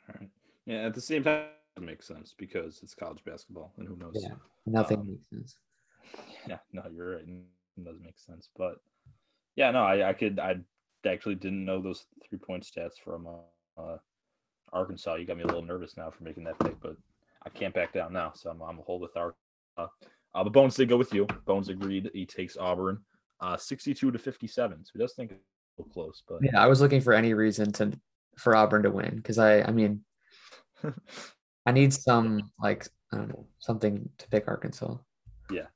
All 0.09 0.15
right. 0.21 0.29
Yeah. 0.67 0.87
At 0.87 0.95
the 0.95 1.01
same 1.01 1.25
time, 1.25 1.47
it 1.77 1.83
makes 1.83 2.07
sense 2.07 2.35
because 2.37 2.81
it's 2.83 2.95
college 2.95 3.23
basketball, 3.25 3.73
and 3.77 3.87
who 3.87 3.97
knows? 3.97 4.15
Yeah. 4.15 4.35
Nothing 4.67 5.01
Um, 5.01 5.09
makes 5.11 5.29
sense. 5.31 5.59
Yeah. 6.49 6.59
No, 6.73 6.83
you're 6.95 7.17
right. 7.17 7.25
It 7.27 7.85
doesn't 7.85 8.05
make 8.05 8.19
sense, 8.19 8.49
but 8.57 8.77
yeah, 9.57 9.73
no, 9.73 9.81
I, 9.83 10.11
I 10.11 10.13
could. 10.13 10.39
I 10.39 10.57
actually 11.05 11.35
didn't 11.35 11.65
know 11.65 11.83
those 11.83 12.07
three 12.29 12.39
point 12.39 12.63
stats 12.63 12.93
from 13.05 13.27
uh, 13.77 13.97
Arkansas. 14.73 15.17
You 15.17 15.27
got 15.27 15.37
me 15.39 15.43
a 15.43 15.47
little 15.47 15.63
nervous 15.63 15.97
now 15.97 16.09
for 16.11 16.23
making 16.23 16.45
that 16.45 16.59
pick, 16.61 16.79
but 16.81 16.97
I 17.45 17.49
can't 17.49 17.75
back 17.75 17.93
down 17.93 18.13
now, 18.13 18.33
so 18.35 18.51
I'm, 18.51 18.63
I'm 18.63 18.79
a 18.79 18.83
hold 18.83 19.03
with 19.03 19.17
Arkansas. 19.17 19.37
Uh, 19.77 19.87
but 20.35 20.53
Bones 20.53 20.75
did 20.75 20.89
go 20.89 20.97
with 20.97 21.13
you. 21.15 21.27
Bones 21.47 21.69
agreed. 21.69 22.11
He 22.13 22.27
takes 22.27 22.57
Auburn, 22.57 22.99
uh, 23.41 23.57
62 23.57 24.11
to 24.11 24.19
57. 24.19 24.85
So 24.85 24.91
he 24.95 24.99
does 24.99 25.15
think 25.15 25.33
it's 25.33 25.41
a 25.79 25.83
little 25.83 25.93
close, 25.93 26.23
but 26.29 26.41
Yeah, 26.43 26.63
I 26.63 26.67
was 26.67 26.81
looking 26.81 27.01
for 27.01 27.13
any 27.13 27.35
reason 27.35 27.73
to 27.73 27.93
for 28.39 28.55
Auburn 28.55 28.83
to 28.83 28.91
win 28.91 29.17
because 29.17 29.39
I, 29.39 29.63
I 29.63 29.71
mean, 29.73 30.05
I 31.67 31.73
need 31.73 31.93
some 31.93 32.51
like 32.61 32.87
I 33.13 33.17
don't 33.17 33.29
know 33.29 33.47
something 33.61 34.09
to 34.19 34.29
pick 34.29 34.47
Arkansas. 34.49 34.97
Yeah, 35.51 35.67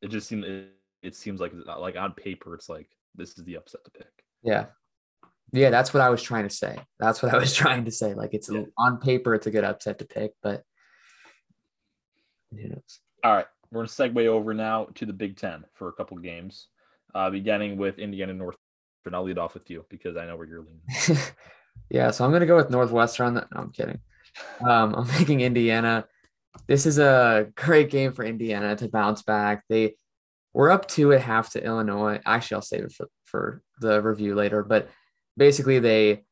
it 0.00 0.08
just 0.08 0.26
seems 0.28 0.46
it, 0.46 0.68
it 1.02 1.14
seems 1.14 1.40
like 1.40 1.52
like 1.78 1.96
on 1.96 2.12
paper 2.14 2.54
it's 2.54 2.68
like 2.68 2.88
this 3.14 3.36
is 3.36 3.44
the 3.44 3.56
upset 3.56 3.84
to 3.84 3.90
pick. 3.90 4.10
Yeah, 4.42 4.66
yeah, 5.52 5.68
that's 5.70 5.92
what 5.92 6.02
I 6.02 6.08
was 6.08 6.22
trying 6.22 6.48
to 6.48 6.54
say. 6.54 6.78
That's 6.98 7.22
what 7.22 7.34
I 7.34 7.38
was 7.38 7.54
trying 7.62 7.84
to 7.84 7.90
say. 7.90 8.14
Like 8.14 8.32
it's 8.32 8.48
Yeah. 8.50 8.62
on 8.78 8.98
paper, 8.98 9.34
it's 9.34 9.46
a 9.46 9.50
good 9.50 9.64
upset 9.64 9.98
to 9.98 10.06
pick, 10.06 10.32
but 10.42 10.62
who 12.52 12.68
knows? 12.68 13.00
All 13.24 13.34
right, 13.34 13.46
we're 13.70 13.80
gonna 13.80 13.88
segue 13.88 14.26
over 14.26 14.54
now 14.54 14.86
to 14.94 15.06
the 15.06 15.12
Big 15.12 15.36
Ten 15.36 15.64
for 15.74 15.88
a 15.88 15.92
couple 15.92 16.16
games, 16.18 16.68
uh, 17.14 17.30
beginning 17.30 17.76
with 17.76 17.98
Indiana 17.98 18.34
North. 18.34 18.56
And 19.06 19.16
I'll 19.16 19.22
lead 19.22 19.38
off 19.38 19.54
with 19.54 19.70
you 19.70 19.86
because 19.88 20.16
I 20.16 20.26
know 20.26 20.36
where 20.36 20.46
you're 20.46 20.60
leaning. 20.60 21.22
yeah, 21.90 22.10
so 22.10 22.24
I'm 22.24 22.32
gonna 22.32 22.46
go 22.46 22.56
with 22.56 22.70
Northwestern. 22.70 23.34
No, 23.34 23.44
I'm 23.52 23.70
kidding. 23.72 23.98
Um, 24.60 24.94
I'm 24.94 25.06
picking 25.18 25.40
Indiana. 25.40 26.06
This 26.66 26.86
is 26.86 26.98
a 26.98 27.48
great 27.54 27.90
game 27.90 28.12
for 28.12 28.24
Indiana 28.24 28.76
to 28.76 28.88
bounce 28.88 29.22
back. 29.22 29.64
They 29.68 29.94
were 30.52 30.70
up 30.70 30.88
two 30.88 31.12
at 31.12 31.22
half 31.22 31.50
to 31.52 31.64
Illinois. 31.64 32.20
Actually, 32.26 32.56
I'll 32.56 32.62
save 32.62 32.84
it 32.84 32.92
for, 32.92 33.08
for 33.24 33.62
the 33.80 34.02
review 34.02 34.34
later. 34.34 34.62
But 34.62 34.88
basically, 35.36 35.78
they 35.78 36.24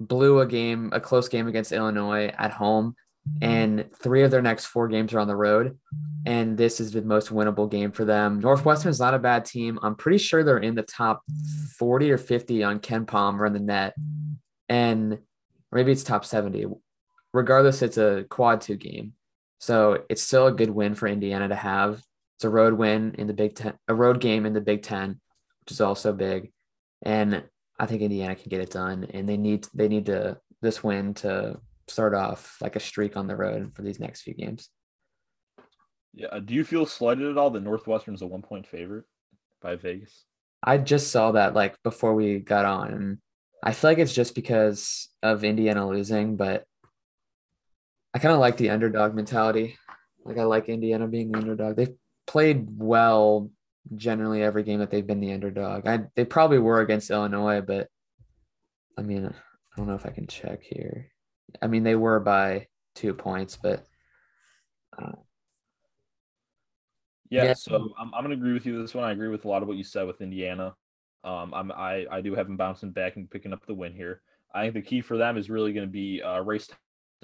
blew 0.00 0.40
a 0.40 0.46
game, 0.46 0.90
a 0.92 1.00
close 1.00 1.28
game 1.28 1.48
against 1.48 1.72
Illinois 1.72 2.32
at 2.36 2.52
home, 2.52 2.94
and 3.42 3.88
three 3.94 4.22
of 4.22 4.30
their 4.30 4.42
next 4.42 4.66
four 4.66 4.88
games 4.88 5.12
are 5.12 5.18
on 5.18 5.28
the 5.28 5.36
road. 5.36 5.78
And 6.24 6.56
this 6.56 6.80
is 6.80 6.92
the 6.92 7.02
most 7.02 7.30
winnable 7.30 7.70
game 7.70 7.92
for 7.92 8.04
them. 8.04 8.40
Northwestern 8.40 8.90
is 8.90 8.98
not 8.98 9.14
a 9.14 9.18
bad 9.18 9.44
team. 9.44 9.78
I'm 9.82 9.94
pretty 9.94 10.18
sure 10.18 10.42
they're 10.42 10.58
in 10.58 10.74
the 10.74 10.82
top 10.82 11.22
40 11.78 12.10
or 12.10 12.18
50 12.18 12.64
on 12.64 12.80
KenPom 12.80 13.38
or 13.38 13.46
in 13.46 13.52
the 13.52 13.60
net. 13.60 13.94
And 14.68 15.18
maybe 15.70 15.92
it's 15.92 16.02
top 16.02 16.24
70. 16.24 16.66
Regardless, 17.32 17.82
it's 17.82 17.98
a 17.98 18.24
quad 18.28 18.60
two 18.60 18.76
game. 18.76 19.12
So 19.58 20.04
it's 20.08 20.22
still 20.22 20.46
a 20.46 20.52
good 20.52 20.70
win 20.70 20.94
for 20.94 21.06
Indiana 21.06 21.48
to 21.48 21.54
have. 21.54 22.02
It's 22.36 22.44
a 22.44 22.50
road 22.50 22.74
win 22.74 23.14
in 23.18 23.26
the 23.26 23.32
Big 23.32 23.54
Ten, 23.54 23.74
a 23.88 23.94
road 23.94 24.20
game 24.20 24.46
in 24.46 24.52
the 24.52 24.60
Big 24.60 24.82
Ten, 24.82 25.20
which 25.60 25.72
is 25.72 25.80
also 25.80 26.12
big. 26.12 26.52
And 27.02 27.44
I 27.78 27.86
think 27.86 28.02
Indiana 28.02 28.34
can 28.34 28.48
get 28.50 28.60
it 28.60 28.70
done. 28.70 29.06
And 29.12 29.28
they 29.28 29.36
need 29.36 29.66
they 29.74 29.88
need 29.88 30.06
to 30.06 30.38
this 30.60 30.82
win 30.82 31.14
to 31.14 31.58
start 31.88 32.14
off 32.14 32.56
like 32.60 32.76
a 32.76 32.80
streak 32.80 33.16
on 33.16 33.26
the 33.26 33.36
road 33.36 33.72
for 33.74 33.82
these 33.82 34.00
next 34.00 34.22
few 34.22 34.34
games. 34.34 34.68
Yeah. 36.14 36.28
uh, 36.28 36.40
Do 36.40 36.54
you 36.54 36.64
feel 36.64 36.86
slighted 36.86 37.30
at 37.30 37.38
all 37.38 37.50
that 37.50 37.62
Northwestern's 37.62 38.22
a 38.22 38.26
one 38.26 38.42
point 38.42 38.66
favorite 38.66 39.04
by 39.60 39.76
Vegas? 39.76 40.24
I 40.62 40.78
just 40.78 41.10
saw 41.10 41.32
that 41.32 41.54
like 41.54 41.80
before 41.82 42.14
we 42.14 42.38
got 42.38 42.64
on, 42.64 42.92
and 42.92 43.18
I 43.62 43.72
feel 43.72 43.90
like 43.90 43.98
it's 43.98 44.14
just 44.14 44.34
because 44.34 45.08
of 45.22 45.44
Indiana 45.44 45.86
losing, 45.86 46.36
but 46.36 46.64
I 48.14 48.18
kind 48.18 48.32
of 48.32 48.40
like 48.40 48.56
the 48.56 48.70
underdog 48.70 49.14
mentality. 49.14 49.76
Like 50.24 50.38
I 50.38 50.44
like 50.44 50.68
Indiana 50.68 51.06
being 51.06 51.30
the 51.30 51.38
underdog. 51.38 51.76
They've 51.76 51.94
played 52.26 52.66
well 52.78 53.50
generally 53.94 54.42
every 54.42 54.64
game 54.64 54.80
that 54.80 54.90
they've 54.90 55.06
been 55.06 55.20
the 55.20 55.32
underdog. 55.34 55.86
I 55.86 56.04
they 56.16 56.24
probably 56.24 56.58
were 56.58 56.80
against 56.80 57.10
Illinois, 57.10 57.60
but 57.60 57.88
I 58.98 59.02
mean, 59.02 59.26
I 59.26 59.76
don't 59.76 59.86
know 59.86 59.94
if 59.94 60.06
I 60.06 60.10
can 60.10 60.26
check 60.26 60.62
here. 60.62 61.12
I 61.62 61.66
mean, 61.66 61.82
they 61.82 61.96
were 61.96 62.20
by 62.20 62.68
two 62.94 63.14
points, 63.14 63.56
but 63.56 63.86
Yeah, 67.28 67.44
Yeah. 67.44 67.54
so 67.54 67.92
I'm, 67.98 68.14
I'm 68.14 68.22
gonna 68.22 68.34
agree 68.34 68.52
with 68.52 68.66
you 68.66 68.80
this 68.80 68.94
one. 68.94 69.04
I 69.04 69.12
agree 69.12 69.28
with 69.28 69.44
a 69.44 69.48
lot 69.48 69.62
of 69.62 69.68
what 69.68 69.76
you 69.76 69.84
said 69.84 70.06
with 70.06 70.20
Indiana. 70.20 70.74
Um, 71.24 71.52
I'm 71.54 71.72
I 71.72 72.06
I 72.10 72.20
do 72.20 72.34
have 72.34 72.46
them 72.46 72.56
bouncing 72.56 72.92
back 72.92 73.16
and 73.16 73.30
picking 73.30 73.52
up 73.52 73.66
the 73.66 73.74
win 73.74 73.92
here. 73.92 74.22
I 74.54 74.62
think 74.62 74.74
the 74.74 74.82
key 74.82 75.00
for 75.00 75.16
them 75.16 75.36
is 75.36 75.50
really 75.50 75.72
going 75.72 75.86
to 75.86 75.92
be 75.92 76.22
uh, 76.22 76.40
race 76.40 76.68
time 76.68 76.78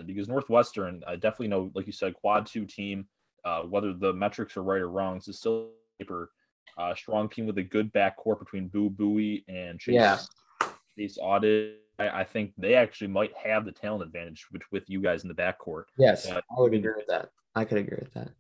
because 0.07 0.29
Northwestern, 0.29 1.03
I 1.07 1.15
definitely 1.15 1.49
know, 1.49 1.71
like 1.75 1.87
you 1.87 1.93
said, 1.93 2.15
quad 2.15 2.47
two 2.47 2.67
team. 2.67 3.07
Uh, 3.45 3.63
whether 3.63 3.93
the 3.93 4.13
metrics 4.13 4.57
are 4.57 4.63
right 4.63 4.81
or 4.81 4.89
wrong, 4.89 5.17
is 5.17 5.39
still 5.39 5.71
a 5.99 6.03
paper 6.03 6.31
uh, 6.79 6.95
strong 6.95 7.29
team 7.29 7.47
with 7.47 7.59
a 7.59 7.63
good 7.63 7.93
backcourt 7.93 8.39
between 8.39 8.69
Boo 8.69 8.91
Buie 8.91 9.45
and 9.49 9.79
Chase. 9.81 9.95
Yeah. 9.95 10.19
Chase 10.97 11.19
Audige. 11.19 11.75
I, 11.99 12.21
I 12.21 12.25
think 12.25 12.53
they 12.57 12.75
actually 12.75 13.09
might 13.09 13.33
have 13.37 13.65
the 13.65 13.73
talent 13.73 14.03
advantage 14.03 14.47
with, 14.53 14.63
with 14.71 14.89
you 14.89 15.01
guys 15.01 15.23
in 15.23 15.29
the 15.29 15.35
backcourt. 15.35 15.85
yes, 15.99 16.29
I 16.31 16.41
would 16.57 16.75
agree 16.75 16.93
with 16.97 17.07
that. 17.09 17.31
I 17.55 17.65
could 17.65 17.79
agree 17.79 17.99
with 18.01 18.15
that. 18.15 18.31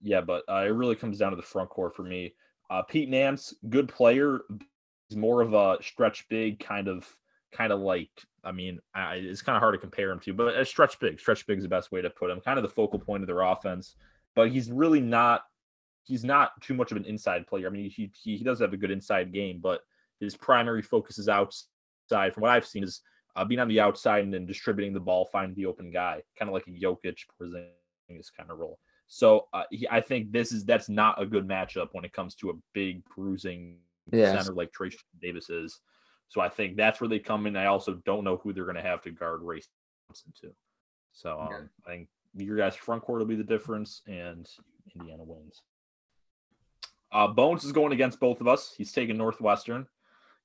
Yeah, 0.00 0.20
but 0.20 0.42
uh, 0.48 0.64
it 0.66 0.74
really 0.74 0.96
comes 0.96 1.18
down 1.18 1.30
to 1.30 1.36
the 1.36 1.42
front 1.42 1.70
court 1.70 1.94
for 1.94 2.02
me. 2.02 2.34
Uh, 2.70 2.82
Pete 2.82 3.08
Nance, 3.08 3.54
good 3.68 3.88
player. 3.88 4.40
He's 5.08 5.16
more 5.16 5.42
of 5.42 5.52
a 5.54 5.78
stretch 5.82 6.28
big 6.28 6.58
kind 6.58 6.88
of, 6.88 7.06
kind 7.52 7.72
of 7.72 7.80
like. 7.80 8.10
I 8.44 8.50
mean, 8.50 8.80
I, 8.94 9.16
it's 9.16 9.42
kind 9.42 9.56
of 9.56 9.60
hard 9.60 9.74
to 9.74 9.78
compare 9.78 10.10
him 10.10 10.18
to, 10.20 10.34
but 10.34 10.56
a 10.56 10.64
stretch 10.64 10.98
big. 10.98 11.20
Stretch 11.20 11.46
big 11.46 11.58
is 11.58 11.64
the 11.64 11.68
best 11.68 11.92
way 11.92 12.02
to 12.02 12.10
put 12.10 12.30
him. 12.30 12.40
Kind 12.40 12.58
of 12.58 12.62
the 12.64 12.68
focal 12.68 12.98
point 12.98 13.22
of 13.22 13.28
their 13.28 13.42
offense, 13.42 13.94
but 14.34 14.50
he's 14.50 14.70
really 14.70 15.00
not. 15.00 15.42
He's 16.04 16.24
not 16.24 16.60
too 16.60 16.74
much 16.74 16.90
of 16.90 16.96
an 16.96 17.04
inside 17.04 17.46
player. 17.46 17.68
I 17.68 17.70
mean, 17.70 17.88
he 17.88 18.10
he, 18.20 18.36
he 18.36 18.44
does 18.44 18.60
have 18.60 18.72
a 18.72 18.76
good 18.76 18.90
inside 18.90 19.32
game, 19.32 19.60
but 19.62 19.82
his 20.18 20.36
primary 20.36 20.82
focus 20.82 21.18
is 21.18 21.28
outside. 21.28 21.68
From 22.30 22.42
what 22.42 22.50
I've 22.50 22.66
seen, 22.66 22.84
is 22.84 23.00
uh, 23.36 23.44
being 23.44 23.60
on 23.60 23.68
the 23.68 23.80
outside 23.80 24.24
and 24.24 24.32
then 24.32 24.46
distributing 24.46 24.92
the 24.92 25.00
ball, 25.00 25.28
finding 25.32 25.54
the 25.54 25.66
open 25.66 25.90
guy, 25.90 26.22
kind 26.38 26.48
of 26.48 26.54
like 26.54 26.66
a 26.66 26.70
Jokic, 26.70 27.18
Porzingis 27.40 28.30
kind 28.36 28.50
of 28.50 28.58
role. 28.58 28.78
So 29.08 29.48
uh, 29.52 29.64
he, 29.70 29.86
I 29.90 30.00
think 30.00 30.32
this 30.32 30.52
is 30.52 30.64
that's 30.64 30.88
not 30.88 31.20
a 31.20 31.26
good 31.26 31.46
matchup 31.46 31.88
when 31.92 32.04
it 32.04 32.12
comes 32.12 32.34
to 32.36 32.50
a 32.50 32.54
big 32.72 33.02
bruising 33.14 33.78
Yes. 34.10 34.32
center 34.32 34.52
like 34.52 34.72
Trayce 34.72 34.96
Davis 35.20 35.48
is. 35.48 35.80
So 36.28 36.40
I 36.40 36.48
think 36.48 36.76
that's 36.76 37.00
where 37.00 37.08
they 37.08 37.18
come 37.18 37.46
in. 37.46 37.56
I 37.56 37.66
also 37.66 37.94
don't 38.04 38.24
know 38.24 38.36
who 38.38 38.52
they're 38.52 38.64
going 38.64 38.76
to 38.76 38.82
have 38.82 39.00
to 39.02 39.10
guard 39.10 39.42
Race 39.42 39.68
Thompson 40.08 40.32
too. 40.38 40.52
So 41.12 41.40
um, 41.40 41.52
Okay. 41.52 41.64
I 41.86 41.90
think 41.90 42.08
your 42.34 42.56
guys' 42.56 42.74
front 42.74 43.02
court 43.02 43.20
will 43.20 43.26
be 43.26 43.36
the 43.36 43.44
difference, 43.44 44.02
and 44.06 44.48
Indiana 44.96 45.22
wins. 45.22 45.60
Uh, 47.12 47.28
Bones 47.28 47.64
is 47.64 47.72
going 47.72 47.92
against 47.92 48.18
both 48.18 48.40
of 48.40 48.48
us. 48.48 48.74
He's 48.76 48.90
taking 48.92 49.18
Northwestern. 49.18 49.86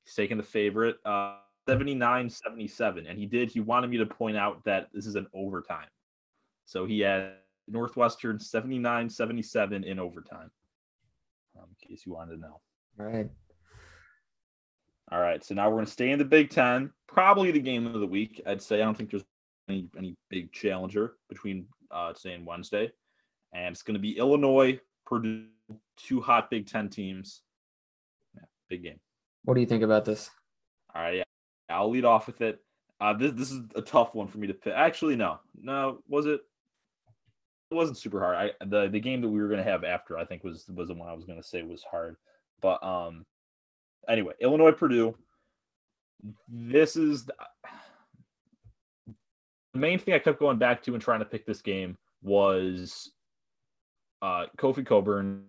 He's 0.03 0.13
taking 0.13 0.38
the 0.38 0.43
favorite, 0.43 0.97
uh, 1.06 1.38
79-77. 1.67 3.10
And 3.10 3.17
he 3.17 3.25
did, 3.25 3.49
he 3.49 3.60
wanted 3.60 3.89
me 3.89 3.97
to 3.97 4.06
point 4.06 4.38
out 4.38 4.63
that 4.65 4.89
this 4.93 5.06
is 5.06 5.15
an 5.15 5.27
overtime. 5.34 5.88
So 6.65 6.86
he 6.86 6.99
had 6.99 7.34
Northwestern 7.67 8.38
79-77 8.38 9.86
in 9.86 9.99
overtime. 9.99 10.51
Um, 11.58 11.65
in 11.82 11.89
case 11.89 12.06
you 12.06 12.13
wanted 12.13 12.36
to 12.36 12.41
know. 12.41 12.62
All 12.99 13.06
right. 13.06 13.30
All 15.12 15.21
right, 15.21 15.43
so 15.43 15.56
now 15.56 15.69
we're 15.69 15.75
going 15.75 15.86
to 15.86 15.91
stay 15.91 16.12
in 16.12 16.19
the 16.19 16.25
Big 16.25 16.49
Ten. 16.49 16.91
Probably 17.08 17.51
the 17.51 17.60
game 17.60 17.88
of 17.88 17.93
the 17.93 18.08
week, 18.08 18.41
I'd 18.45 18.62
say. 18.62 18.82
I 18.82 18.86
don't 18.86 18.97
think 18.97 19.10
there's 19.10 19.23
any 19.69 19.88
any 19.97 20.17
big 20.30 20.51
challenger 20.51 21.13
between 21.30 21.65
uh, 21.91 22.12
today 22.12 22.34
and 22.34 22.45
Wednesday, 22.45 22.91
and 23.53 23.71
it's 23.71 23.84
going 23.84 23.93
to 23.93 24.01
be 24.01 24.17
Illinois, 24.17 24.77
Purdue, 25.06 25.45
two 25.95 26.19
hot 26.19 26.49
Big 26.49 26.67
Ten 26.67 26.89
teams. 26.89 27.41
Yeah, 28.36 28.43
big 28.69 28.84
game. 28.84 28.99
What 29.45 29.53
do 29.53 29.62
you 29.62 29.65
think 29.65 29.84
about 29.84 30.03
this? 30.03 30.30
All 30.93 31.01
right, 31.01 31.15
yeah, 31.15 31.23
I'll 31.77 31.89
lead 31.89 32.05
off 32.05 32.27
with 32.27 32.41
it. 32.41 32.59
Uh, 32.99 33.13
this 33.13 33.31
this 33.33 33.51
is 33.51 33.61
a 33.75 33.81
tough 33.81 34.15
one 34.15 34.27
for 34.27 34.39
me 34.39 34.47
to 34.47 34.53
pick. 34.53 34.73
Actually, 34.75 35.15
no, 35.15 35.39
no, 35.61 35.99
was 36.07 36.25
it? 36.25 36.41
It 37.69 37.75
wasn't 37.75 37.97
super 37.97 38.19
hard. 38.19 38.35
I 38.35 38.65
the 38.65 38.87
the 38.87 38.99
game 38.99 39.21
that 39.21 39.29
we 39.29 39.39
were 39.39 39.47
going 39.47 39.63
to 39.63 39.69
have 39.69 39.83
after 39.83 40.17
I 40.17 40.25
think 40.25 40.43
was 40.43 40.65
was 40.73 40.87
the 40.87 40.95
one 40.95 41.07
I 41.07 41.13
was 41.13 41.25
going 41.25 41.41
to 41.41 41.47
say 41.47 41.61
was 41.61 41.83
hard. 41.83 42.15
But 42.61 42.83
um, 42.83 43.25
anyway, 44.09 44.33
Illinois 44.41 44.71
Purdue. 44.71 45.15
This 46.49 46.95
is 46.95 47.25
the, 47.25 47.35
the 49.73 49.79
main 49.79 49.99
thing 49.99 50.15
I 50.15 50.19
kept 50.19 50.39
going 50.39 50.57
back 50.57 50.81
to 50.83 50.93
and 50.93 51.01
trying 51.01 51.19
to 51.19 51.25
pick 51.25 51.45
this 51.45 51.61
game 51.61 51.95
was 52.23 53.11
uh 54.23 54.47
Kofi 54.57 54.83
Cockburn 54.83 55.43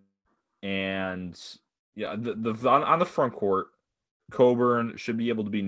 and 0.62 1.40
yeah 1.94 2.14
the, 2.18 2.34
the 2.34 2.68
on, 2.68 2.84
on 2.84 2.98
the 2.98 3.06
front 3.06 3.32
court 3.32 3.68
Cockburn 4.30 4.96
should 4.96 5.16
be 5.16 5.30
able 5.30 5.44
to 5.44 5.50
be 5.50 5.62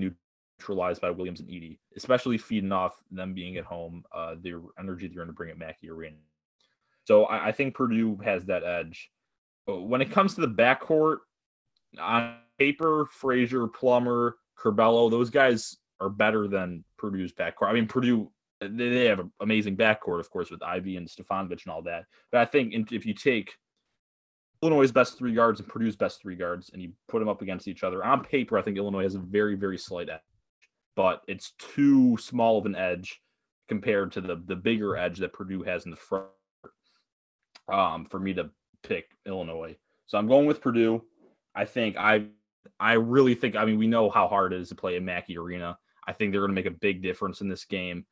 neutralized 0.61 1.01
by 1.01 1.09
Williams 1.09 1.39
and 1.39 1.49
Edey, 1.49 1.79
especially 1.97 2.37
feeding 2.37 2.71
off 2.71 3.01
them 3.09 3.33
being 3.33 3.57
at 3.57 3.65
home, 3.65 4.03
uh, 4.13 4.35
the 4.41 4.61
energy 4.79 5.07
they're 5.07 5.15
going 5.15 5.27
to 5.27 5.33
bring 5.33 5.49
at 5.49 5.57
Mackey 5.57 5.89
Arena. 5.89 6.17
So 7.05 7.25
I, 7.25 7.47
I 7.47 7.51
think 7.51 7.75
Purdue 7.75 8.17
has 8.23 8.45
that 8.45 8.63
edge. 8.63 9.09
When 9.67 10.01
it 10.01 10.11
comes 10.11 10.35
to 10.35 10.41
the 10.41 10.47
backcourt, 10.47 11.17
on 11.99 12.35
paper, 12.57 13.05
Frazier, 13.11 13.67
Plummer, 13.67 14.37
Curbelo, 14.57 15.09
those 15.09 15.29
guys 15.29 15.77
are 15.99 16.09
better 16.09 16.47
than 16.47 16.83
Purdue's 16.97 17.33
backcourt. 17.33 17.67
I 17.67 17.73
mean, 17.73 17.87
Purdue 17.87 18.31
they 18.61 19.05
have 19.05 19.19
an 19.19 19.31
amazing 19.39 19.75
backcourt, 19.75 20.19
of 20.19 20.29
course, 20.29 20.51
with 20.51 20.61
Ivey 20.61 20.95
and 20.95 21.07
Stefanovic 21.07 21.63
and 21.63 21.73
all 21.73 21.81
that. 21.83 22.05
But 22.31 22.41
I 22.41 22.45
think 22.45 22.91
if 22.91 23.07
you 23.07 23.15
take 23.15 23.51
Illinois' 24.61 24.91
best 24.91 25.17
three 25.17 25.33
guards 25.33 25.59
and 25.59 25.67
Purdue's 25.67 25.95
best 25.95 26.21
three 26.21 26.35
guards 26.35 26.69
and 26.71 26.79
you 26.79 26.91
put 27.07 27.19
them 27.19 27.27
up 27.27 27.41
against 27.41 27.67
each 27.67 27.83
other, 27.83 28.03
on 28.03 28.23
paper, 28.23 28.59
I 28.59 28.61
think 28.61 28.77
Illinois 28.77 29.03
has 29.03 29.15
a 29.15 29.19
very, 29.19 29.55
very 29.55 29.79
slight 29.79 30.09
edge, 30.09 30.19
but 30.95 31.21
it's 31.27 31.51
too 31.57 32.17
small 32.17 32.57
of 32.57 32.65
an 32.65 32.75
edge 32.75 33.21
compared 33.67 34.11
to 34.11 34.21
the 34.21 34.41
the 34.45 34.55
bigger 34.55 34.97
edge 34.97 35.19
that 35.19 35.33
Purdue 35.33 35.63
has 35.63 35.85
in 35.85 35.91
the 35.91 35.97
front 35.97 36.27
um, 37.71 38.05
for 38.05 38.19
me 38.19 38.33
to 38.33 38.49
pick 38.83 39.05
Illinois. 39.25 39.75
So 40.07 40.17
I'm 40.17 40.27
going 40.27 40.45
with 40.45 40.61
Purdue. 40.61 41.03
I 41.55 41.65
think 41.65 41.97
I 41.97 42.25
I 42.79 42.93
really 42.93 43.35
think 43.35 43.55
I 43.55 43.65
mean 43.65 43.77
we 43.77 43.87
know 43.87 44.09
how 44.09 44.27
hard 44.27 44.53
it 44.53 44.61
is 44.61 44.69
to 44.69 44.75
play 44.75 44.95
in 44.95 45.05
Mackey 45.05 45.37
Arena. 45.37 45.77
I 46.07 46.13
think 46.13 46.31
they're 46.31 46.41
going 46.41 46.51
to 46.51 46.55
make 46.55 46.65
a 46.65 46.71
big 46.71 47.01
difference 47.01 47.41
in 47.41 47.47
this 47.47 47.65
game. 47.65 48.05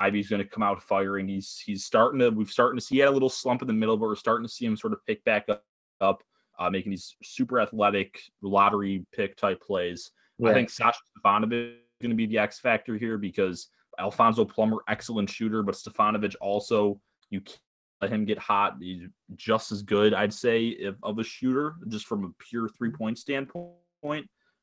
Ivey's 0.00 0.28
going 0.28 0.42
to 0.42 0.48
come 0.48 0.62
out 0.62 0.82
firing. 0.82 1.28
He's 1.28 1.62
he's 1.64 1.84
starting 1.84 2.20
to 2.20 2.30
we've 2.30 2.50
starting 2.50 2.78
to 2.78 2.84
see 2.84 2.96
he 2.96 3.00
had 3.00 3.08
a 3.08 3.12
little 3.12 3.28
slump 3.28 3.62
in 3.62 3.68
the 3.68 3.74
middle, 3.74 3.96
but 3.96 4.08
we're 4.08 4.16
starting 4.16 4.46
to 4.46 4.52
see 4.52 4.64
him 4.64 4.76
sort 4.76 4.92
of 4.92 5.04
pick 5.06 5.24
back 5.24 5.48
up, 5.48 5.62
up 6.00 6.22
uh, 6.58 6.70
making 6.70 6.90
these 6.90 7.16
super 7.22 7.60
athletic 7.60 8.20
lottery 8.42 9.04
pick 9.12 9.36
type 9.36 9.60
plays. 9.62 10.10
Yeah. 10.38 10.50
I 10.50 10.54
think 10.54 10.70
Sasha 10.70 10.98
Stefanovic 11.18 11.76
going 12.04 12.10
to 12.10 12.16
be 12.16 12.26
the 12.26 12.38
X 12.38 12.60
factor 12.60 12.96
here 12.98 13.16
because 13.16 13.68
Alfonso 13.98 14.44
Plummer, 14.44 14.78
excellent 14.88 15.30
shooter, 15.30 15.62
but 15.62 15.74
Stefanovic 15.74 16.34
also 16.40 17.00
you 17.30 17.40
can't 17.40 17.58
let 18.02 18.12
him 18.12 18.24
get 18.24 18.38
hot. 18.38 18.76
He's 18.80 19.08
just 19.34 19.72
as 19.72 19.82
good, 19.82 20.12
I'd 20.12 20.32
say, 20.32 20.66
if, 20.66 20.96
of 21.02 21.18
a 21.18 21.24
shooter, 21.24 21.76
just 21.88 22.06
from 22.06 22.24
a 22.24 22.30
pure 22.44 22.68
three 22.68 22.90
point 22.90 23.18
standpoint. 23.18 23.74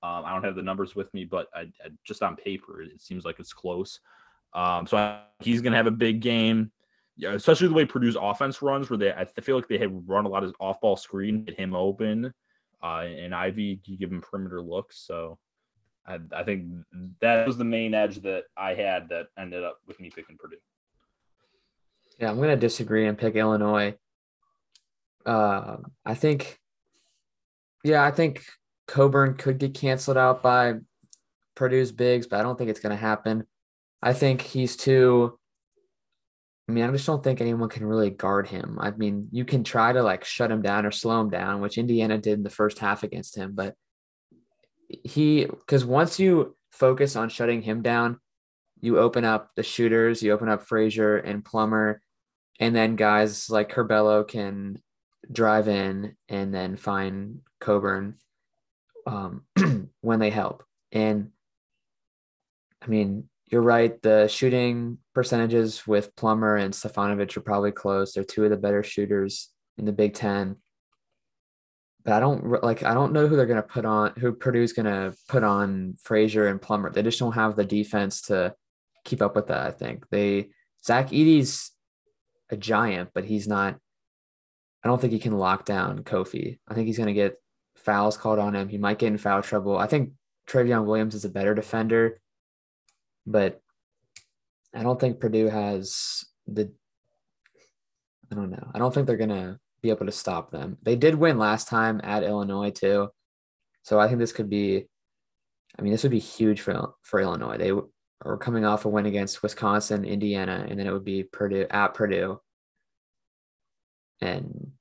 Um, 0.04 0.26
I 0.26 0.34
don't 0.34 0.44
have 0.44 0.56
the 0.56 0.62
numbers 0.62 0.96
with 0.96 1.14
me, 1.14 1.26
but 1.26 1.48
I, 1.54 1.62
I, 1.62 1.90
just 2.04 2.24
on 2.24 2.36
paper, 2.36 2.82
it 2.82 3.02
seems 3.02 3.24
like 3.24 3.40
it's 3.40 3.54
close. 3.54 4.00
Um, 4.54 4.86
so 4.86 4.98
I, 4.98 5.22
he's 5.40 5.62
going 5.62 5.72
to 5.72 5.78
have 5.78 5.88
a 5.88 5.92
big 5.92 6.22
game, 6.22 6.72
yeah, 7.18 7.34
especially 7.34 7.68
the 7.68 7.74
way 7.74 7.86
Purdue's 7.86 8.18
offense 8.20 8.62
runs, 8.62 8.90
where 8.90 8.98
they 8.98 9.12
I 9.12 9.26
feel 9.42 9.56
like 9.56 9.68
they 9.68 9.78
have 9.78 9.92
run 10.06 10.26
a 10.26 10.30
lot 10.30 10.44
of 10.44 10.54
off 10.60 10.82
ball 10.82 10.96
screen, 10.96 11.44
get 11.44 11.58
him 11.58 11.76
open, 11.76 12.34
uh, 12.84 13.06
and 13.08 13.34
Ivey 13.34 13.80
you 13.86 13.98
give 13.98 14.12
him 14.12 14.22
perimeter 14.22 14.62
looks. 14.62 15.00
So 15.06 15.38
I, 16.06 16.20
I 16.36 16.44
think 16.44 16.66
that 17.22 17.46
was 17.46 17.58
the 17.58 17.64
main 17.64 17.94
edge 17.94 18.22
that 18.24 18.44
I 18.58 18.74
had 18.74 19.10
that 19.10 19.28
ended 19.38 19.64
up 19.64 19.78
with 19.88 20.00
me 20.00 20.10
picking 20.10 20.38
Purdue. 20.38 20.58
Yeah, 22.20 22.30
I'm 22.30 22.38
going 22.38 22.50
to 22.50 22.56
disagree 22.56 23.08
and 23.08 23.18
pick 23.18 23.36
Illinois. 23.36 23.96
Uh, 25.26 25.78
I 26.06 26.16
think, 26.16 26.60
yeah, 27.84 28.04
I 28.04 28.12
think 28.12 28.44
Cockburn 28.88 29.36
could 29.36 29.58
get 29.58 29.74
canceled 29.74 30.18
out 30.18 30.44
by 30.44 30.76
Purdue's 31.56 31.92
bigs, 31.92 32.28
but 32.28 32.40
I 32.40 32.44
don't 32.44 32.58
think 32.58 32.70
it's 32.70 32.80
going 32.80 32.96
to 32.96 33.02
happen. 33.02 33.46
I 34.02 34.14
think 34.14 34.42
he's 34.42 34.76
too. 34.76 35.38
I 36.68 36.74
mean, 36.74 36.84
I 36.84 36.92
just 36.92 37.06
don't 37.06 37.24
think 37.24 37.42
anyone 37.42 37.70
can 37.70 37.86
really 37.86 38.10
guard 38.10 38.48
him. 38.48 38.78
I 38.80 38.92
mean, 38.92 39.28
you 39.32 39.46
can 39.46 39.64
try 39.64 39.92
to 39.92 40.02
like 40.02 40.24
shut 40.24 40.52
him 40.52 40.62
down 40.62 40.86
or 40.86 40.92
slow 40.92 41.20
him 41.22 41.30
down, 41.30 41.60
which 41.62 41.78
Indiana 41.78 42.18
did 42.18 42.34
in 42.34 42.44
the 42.44 42.50
first 42.50 42.80
half 42.80 43.04
against 43.04 43.36
him. 43.36 43.52
But 43.54 43.76
he, 45.04 45.46
because 45.46 45.86
once 45.86 46.20
you 46.20 46.56
focus 46.72 47.16
on 47.16 47.30
shutting 47.30 47.62
him 47.62 47.82
down, 47.82 48.20
you 48.80 48.98
open 48.98 49.26
up 49.26 49.52
the 49.56 49.64
shooters, 49.64 50.24
you 50.24 50.32
open 50.32 50.50
up 50.50 50.64
Frazier 50.64 51.18
and 51.18 51.46
Plummer, 51.46 52.02
and 52.60 52.76
then 52.76 52.96
guys 52.96 53.50
like 53.50 53.72
Curbelo 53.72 54.28
can 54.28 54.82
drive 55.32 55.68
in 55.68 56.16
and 56.30 56.54
then 56.54 56.76
find 56.76 57.40
Cockburn 57.60 58.16
um, 59.06 59.44
when 60.02 60.20
they 60.20 60.30
help. 60.30 60.64
And 60.92 61.30
I 62.82 62.88
mean, 62.88 63.30
you're 63.52 63.62
right. 63.62 64.02
The 64.02 64.28
shooting 64.28 64.98
percentages 65.14 65.86
with 65.86 66.16
Plummer 66.16 66.56
and 66.56 66.74
Stefanovic 66.74 67.36
are 67.36 67.42
probably 67.42 67.72
close. 67.72 68.14
They're 68.14 68.24
two 68.24 68.46
of 68.46 68.50
the 68.50 68.58
better 68.58 68.82
shooters 68.82 69.50
in 69.78 69.86
the 69.86 69.92
Big 69.92 70.14
Ten. 70.14 70.56
But 72.04 72.14
I 72.14 72.20
don't 72.20 72.64
like. 72.64 72.84
I 72.84 72.94
don't 72.94 73.14
know 73.14 73.28
who 73.28 73.36
they're 73.36 73.46
going 73.46 73.62
to 73.62 73.68
put 73.68 73.86
on. 73.86 74.14
Who 74.18 74.34
Purdue's 74.34 74.74
going 74.74 74.88
to 74.88 75.16
put 75.28 75.44
on 75.44 75.96
Frazier 76.02 76.48
and 76.48 76.62
Plummer. 76.62 76.90
They 76.90 77.04
just 77.04 77.20
don't 77.20 77.34
have 77.34 77.56
the 77.56 77.66
defense 77.66 78.22
to 78.24 78.56
keep 79.06 79.22
up 79.22 79.36
with 79.36 79.48
that. 79.48 79.68
I 79.68 79.72
think 79.72 80.10
they 80.10 80.50
Zach 80.84 81.10
Edey's 81.10 81.72
a 82.50 82.58
giant, 82.58 83.12
but 83.14 83.26
he's 83.26 83.48
not. 83.48 83.78
I 84.84 84.88
don't 84.88 85.00
think 85.00 85.14
he 85.14 85.20
can 85.20 85.38
lock 85.38 85.66
down 85.66 86.00
Kofi. 86.00 86.58
I 86.68 86.74
think 86.74 86.88
he's 86.88 86.98
going 86.98 87.08
to 87.08 87.14
get 87.14 87.36
fouls 87.76 88.18
called 88.18 88.40
on 88.40 88.56
him. 88.56 88.68
He 88.68 88.80
might 88.80 88.98
get 88.98 89.08
in 89.08 89.20
foul 89.20 89.44
trouble. 89.44 89.78
I 89.78 89.86
think 89.86 90.14
Trevion 90.50 90.86
Williams 90.86 91.14
is 91.14 91.24
a 91.24 91.30
better 91.30 91.54
defender 91.54 92.20
but 93.26 93.62
I 94.76 94.84
don't 94.84 95.00
think 95.00 95.20
Purdue 95.20 95.48
has 95.48 96.26
the. 96.48 96.72
I 98.32 98.36
don't 98.36 98.50
know. 98.50 98.72
I 98.74 98.80
don't 98.80 98.94
think 98.94 99.08
they're 99.08 99.18
gonna 99.18 99.60
be 99.82 99.90
able 99.90 100.06
to 100.06 100.12
stop 100.12 100.52
them. 100.52 100.78
They 100.84 100.96
did 100.96 101.16
win 101.16 101.38
last 101.38 101.68
time 101.68 102.02
at 102.04 102.24
Illinois 102.24 102.72
too, 102.72 103.10
so 103.84 104.00
I 104.00 104.08
think 104.08 104.20
this 104.20 104.34
could 104.34 104.50
be. 104.50 104.88
I 105.78 105.82
mean, 105.82 105.92
this 105.92 106.04
would 106.04 106.12
be 106.12 106.20
huge 106.20 106.62
for 106.62 106.94
for 107.02 107.20
Illinois. 107.20 107.58
They 107.58 107.72
are 108.24 108.38
coming 108.38 108.66
off 108.66 108.86
a 108.86 108.90
win 108.90 109.06
against 109.06 109.42
Wisconsin, 109.42 110.06
Indiana, 110.06 110.66
and 110.70 110.80
then 110.80 110.88
it 110.88 110.94
would 110.94 111.06
be 111.06 111.24
Purdue 111.24 111.66
at 111.70 111.94
Purdue. 111.94 112.40
And 114.22 114.74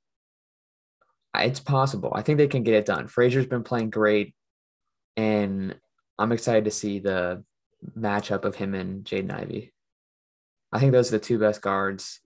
it's 1.34 1.60
possible. 1.60 2.12
I 2.14 2.22
think 2.22 2.38
they 2.38 2.48
can 2.48 2.62
get 2.62 2.74
it 2.74 2.86
done. 2.86 3.08
Frazier's 3.08 3.46
been 3.46 3.62
playing 3.62 3.90
great, 3.90 4.34
and 5.16 5.76
I'm 6.18 6.32
excited 6.32 6.64
to 6.64 6.70
see 6.70 6.98
the 6.98 7.44
matchup 7.98 8.44
of 8.44 8.56
him 8.56 8.74
and 8.74 9.04
Jaden 9.04 9.32
Ivey. 9.32 9.72
I 10.72 10.78
think 10.78 10.92
those 10.92 11.08
are 11.08 11.18
the 11.18 11.24
two 11.24 11.38
best 11.38 11.62
guards 11.62 12.20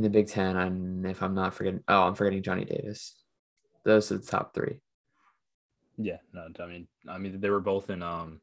in 0.00 0.02
the 0.02 0.10
Big 0.10 0.28
Ten. 0.28 0.56
And 0.56 1.06
if 1.06 1.22
I'm 1.22 1.34
not 1.34 1.54
forgetting, 1.54 1.84
oh, 1.86 2.02
I'm 2.04 2.14
forgetting 2.14 2.42
Johnny 2.42 2.64
Davis. 2.64 3.16
Those 3.84 4.10
are 4.10 4.16
the 4.16 4.26
top 4.26 4.54
three. 4.54 4.80
Yeah, 5.98 6.16
no, 6.32 6.48
I 6.58 6.66
mean, 6.66 6.88
I 7.06 7.18
mean, 7.18 7.40
they 7.40 7.50
were 7.50 7.60
both 7.60 7.90
in, 7.90 8.02
um, 8.02 8.40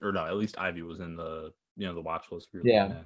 or 0.00 0.12
no, 0.12 0.24
at 0.24 0.36
least 0.36 0.58
Ivey 0.58 0.80
was 0.80 1.00
in 1.00 1.16
the, 1.16 1.52
you 1.76 1.86
know, 1.86 1.94
the 1.94 2.00
watch 2.00 2.24
list. 2.32 2.48
We 2.54 2.60
yeah, 2.64 3.02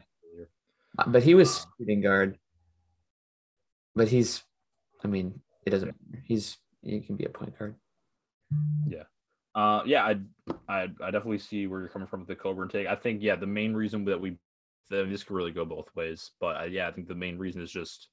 uh, 0.98 1.04
but 1.08 1.24
he 1.24 1.34
was 1.34 1.58
uh, 1.58 1.64
shooting 1.78 2.00
guard. 2.00 2.38
But 3.96 4.08
he's, 4.08 4.42
I 5.04 5.08
mean, 5.08 5.40
it 5.66 5.70
doesn't. 5.70 5.94
He's 6.24 6.58
he 6.82 7.00
can 7.00 7.16
be 7.16 7.24
a 7.24 7.28
point 7.28 7.58
guard. 7.58 7.74
Yeah. 8.86 9.02
Uh, 9.54 9.82
yeah, 9.84 10.04
I, 10.04 10.16
I, 10.68 10.82
I 11.02 11.10
definitely 11.10 11.38
see 11.38 11.66
where 11.66 11.80
you're 11.80 11.88
coming 11.88 12.08
from 12.08 12.20
with 12.20 12.28
the 12.28 12.36
Cockburn 12.36 12.68
take. 12.68 12.86
I 12.86 12.94
think, 12.94 13.20
yeah, 13.20 13.36
the 13.36 13.46
main 13.46 13.74
reason 13.74 14.04
that 14.06 14.18
we, 14.18 14.38
this 14.90 15.24
could 15.24 15.36
really 15.36 15.52
go 15.52 15.64
both 15.64 15.88
ways, 15.94 16.30
but 16.40 16.60
uh, 16.60 16.64
yeah, 16.64 16.88
I 16.88 16.92
think 16.92 17.08
the 17.08 17.14
main 17.14 17.38
reason 17.38 17.62
is 17.62 17.70
just, 17.70 18.08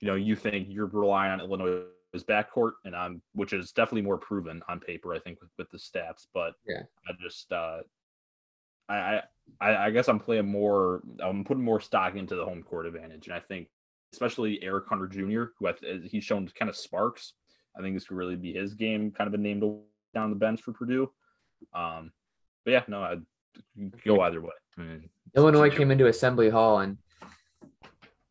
you 0.00 0.08
know, 0.08 0.14
you 0.14 0.36
think 0.36 0.68
you're 0.70 0.86
relying 0.86 1.32
on 1.32 1.40
Illinois' 1.40 1.84
backcourt, 2.14 2.72
and 2.84 2.94
I'm, 2.94 3.22
which 3.34 3.52
is 3.52 3.72
definitely 3.72 4.02
more 4.02 4.18
proven 4.18 4.62
on 4.68 4.80
paper, 4.80 5.14
I 5.14 5.18
think, 5.18 5.40
with, 5.40 5.50
with 5.58 5.70
the 5.70 5.78
stats. 5.78 6.26
But 6.34 6.54
yeah, 6.66 6.82
I 7.08 7.12
just, 7.20 7.50
uh, 7.52 7.78
I, 8.88 9.22
I, 9.60 9.76
I 9.86 9.90
guess 9.90 10.08
I'm 10.08 10.20
playing 10.20 10.46
more. 10.46 11.02
I'm 11.20 11.44
putting 11.44 11.64
more 11.64 11.80
stock 11.80 12.14
into 12.16 12.34
the 12.34 12.44
home 12.44 12.62
court 12.62 12.86
advantage, 12.86 13.26
and 13.26 13.34
I 13.34 13.40
think, 13.40 13.68
especially 14.12 14.62
Eric 14.62 14.86
Hunter 14.88 15.06
Jr., 15.06 15.44
who 15.58 15.68
I, 15.68 15.74
he's 16.04 16.24
shown 16.24 16.48
kind 16.58 16.68
of 16.68 16.76
sparks. 16.76 17.32
I 17.76 17.80
think 17.80 17.96
this 17.96 18.04
could 18.04 18.16
really 18.16 18.36
be 18.36 18.52
his 18.52 18.74
game, 18.74 19.10
kind 19.10 19.28
of 19.28 19.34
a 19.34 19.38
name 19.38 19.60
to 19.60 19.80
down 20.14 20.30
the 20.30 20.36
bench 20.36 20.60
for 20.60 20.72
Purdue. 20.72 21.10
Um, 21.72 22.12
but 22.64 22.72
yeah, 22.72 22.82
no, 22.88 23.02
I'd 23.02 23.22
go 24.04 24.20
either 24.20 24.40
way. 24.40 24.52
I 24.76 24.80
mean, 24.82 25.10
Illinois 25.36 25.70
came 25.70 25.90
into 25.90 26.06
Assembly 26.06 26.50
Hall 26.50 26.80
and 26.80 26.98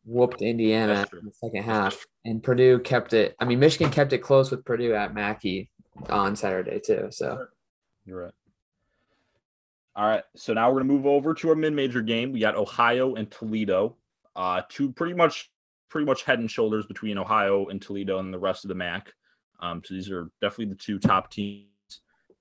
whooped 0.04 0.42
Indiana 0.42 1.06
in 1.18 1.26
the 1.26 1.32
second 1.32 1.62
half, 1.62 2.06
and 2.24 2.42
Purdue 2.42 2.78
kept 2.80 3.12
it. 3.12 3.36
I 3.40 3.44
mean, 3.44 3.58
Michigan 3.58 3.90
kept 3.90 4.12
it 4.12 4.18
close 4.18 4.50
with 4.50 4.64
Purdue 4.64 4.94
at 4.94 5.14
Mackey 5.14 5.70
on 6.08 6.36
Saturday 6.36 6.80
too. 6.80 7.08
So 7.10 7.46
you're 8.04 8.24
right. 8.24 8.34
All 9.94 10.06
right, 10.06 10.24
so 10.36 10.54
now 10.54 10.70
we're 10.70 10.80
gonna 10.80 10.92
move 10.92 11.06
over 11.06 11.34
to 11.34 11.48
our 11.50 11.54
mid-major 11.54 12.00
game. 12.00 12.32
We 12.32 12.40
got 12.40 12.56
Ohio 12.56 13.14
and 13.14 13.30
Toledo, 13.30 13.96
uh, 14.34 14.62
two 14.68 14.90
pretty 14.90 15.12
much, 15.12 15.50
pretty 15.90 16.06
much 16.06 16.22
head 16.22 16.38
and 16.38 16.50
shoulders 16.50 16.86
between 16.86 17.18
Ohio 17.18 17.66
and 17.66 17.80
Toledo 17.80 18.18
and 18.18 18.32
the 18.32 18.38
rest 18.38 18.64
of 18.64 18.68
the 18.68 18.74
MAC. 18.74 19.12
Um, 19.60 19.82
so 19.84 19.94
these 19.94 20.10
are 20.10 20.30
definitely 20.40 20.74
the 20.74 20.80
two 20.80 20.98
top 20.98 21.30
teams. 21.30 21.66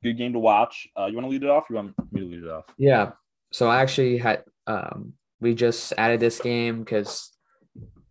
Good 0.01 0.17
game 0.17 0.33
to 0.33 0.39
watch. 0.39 0.87
Uh, 0.97 1.05
you 1.07 1.15
want 1.15 1.25
to 1.25 1.29
lead 1.29 1.43
it 1.43 1.49
off? 1.49 1.65
you 1.69 1.75
want 1.75 1.93
me 2.11 2.21
to 2.21 2.27
lead 2.27 2.43
it 2.43 2.49
off? 2.49 2.65
Yeah. 2.77 3.11
So 3.51 3.69
I 3.69 3.81
actually 3.81 4.17
had 4.17 4.43
um, 4.67 5.13
we 5.39 5.53
just 5.53 5.93
added 5.97 6.19
this 6.19 6.39
game 6.39 6.79
because 6.79 7.31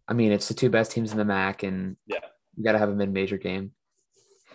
I 0.07 0.13
mean 0.13 0.33
it's 0.33 0.49
the 0.49 0.55
two 0.55 0.71
best 0.71 0.93
teams 0.93 1.13
in 1.13 1.19
the 1.19 1.25
MAC, 1.25 1.63
and 1.63 1.97
yeah, 2.07 2.19
you 2.57 2.65
got 2.65 2.73
to 2.73 2.79
have 2.79 2.91
a 2.91 2.95
mid-major 2.95 3.39
game. 3.39 3.73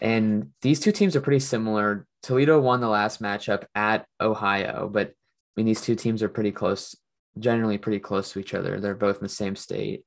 And 0.01 0.51
these 0.61 0.79
two 0.79 0.91
teams 0.91 1.15
are 1.15 1.21
pretty 1.21 1.39
similar. 1.39 2.05
Toledo 2.21 2.59
won 2.59 2.81
the 2.81 2.89
last 2.89 3.21
matchup 3.21 3.65
at 3.75 4.05
Ohio, 4.19 4.89
but 4.91 5.09
I 5.55 5.61
mean, 5.61 5.67
these 5.67 5.81
two 5.81 5.95
teams 5.95 6.21
are 6.21 6.29
pretty 6.29 6.51
close, 6.51 6.95
generally 7.39 7.77
pretty 7.77 7.99
close 7.99 8.31
to 8.33 8.39
each 8.39 8.53
other. 8.53 8.79
They're 8.79 8.93
both 8.93 9.17
in 9.17 9.23
the 9.23 9.29
same 9.29 9.55
state. 9.55 10.03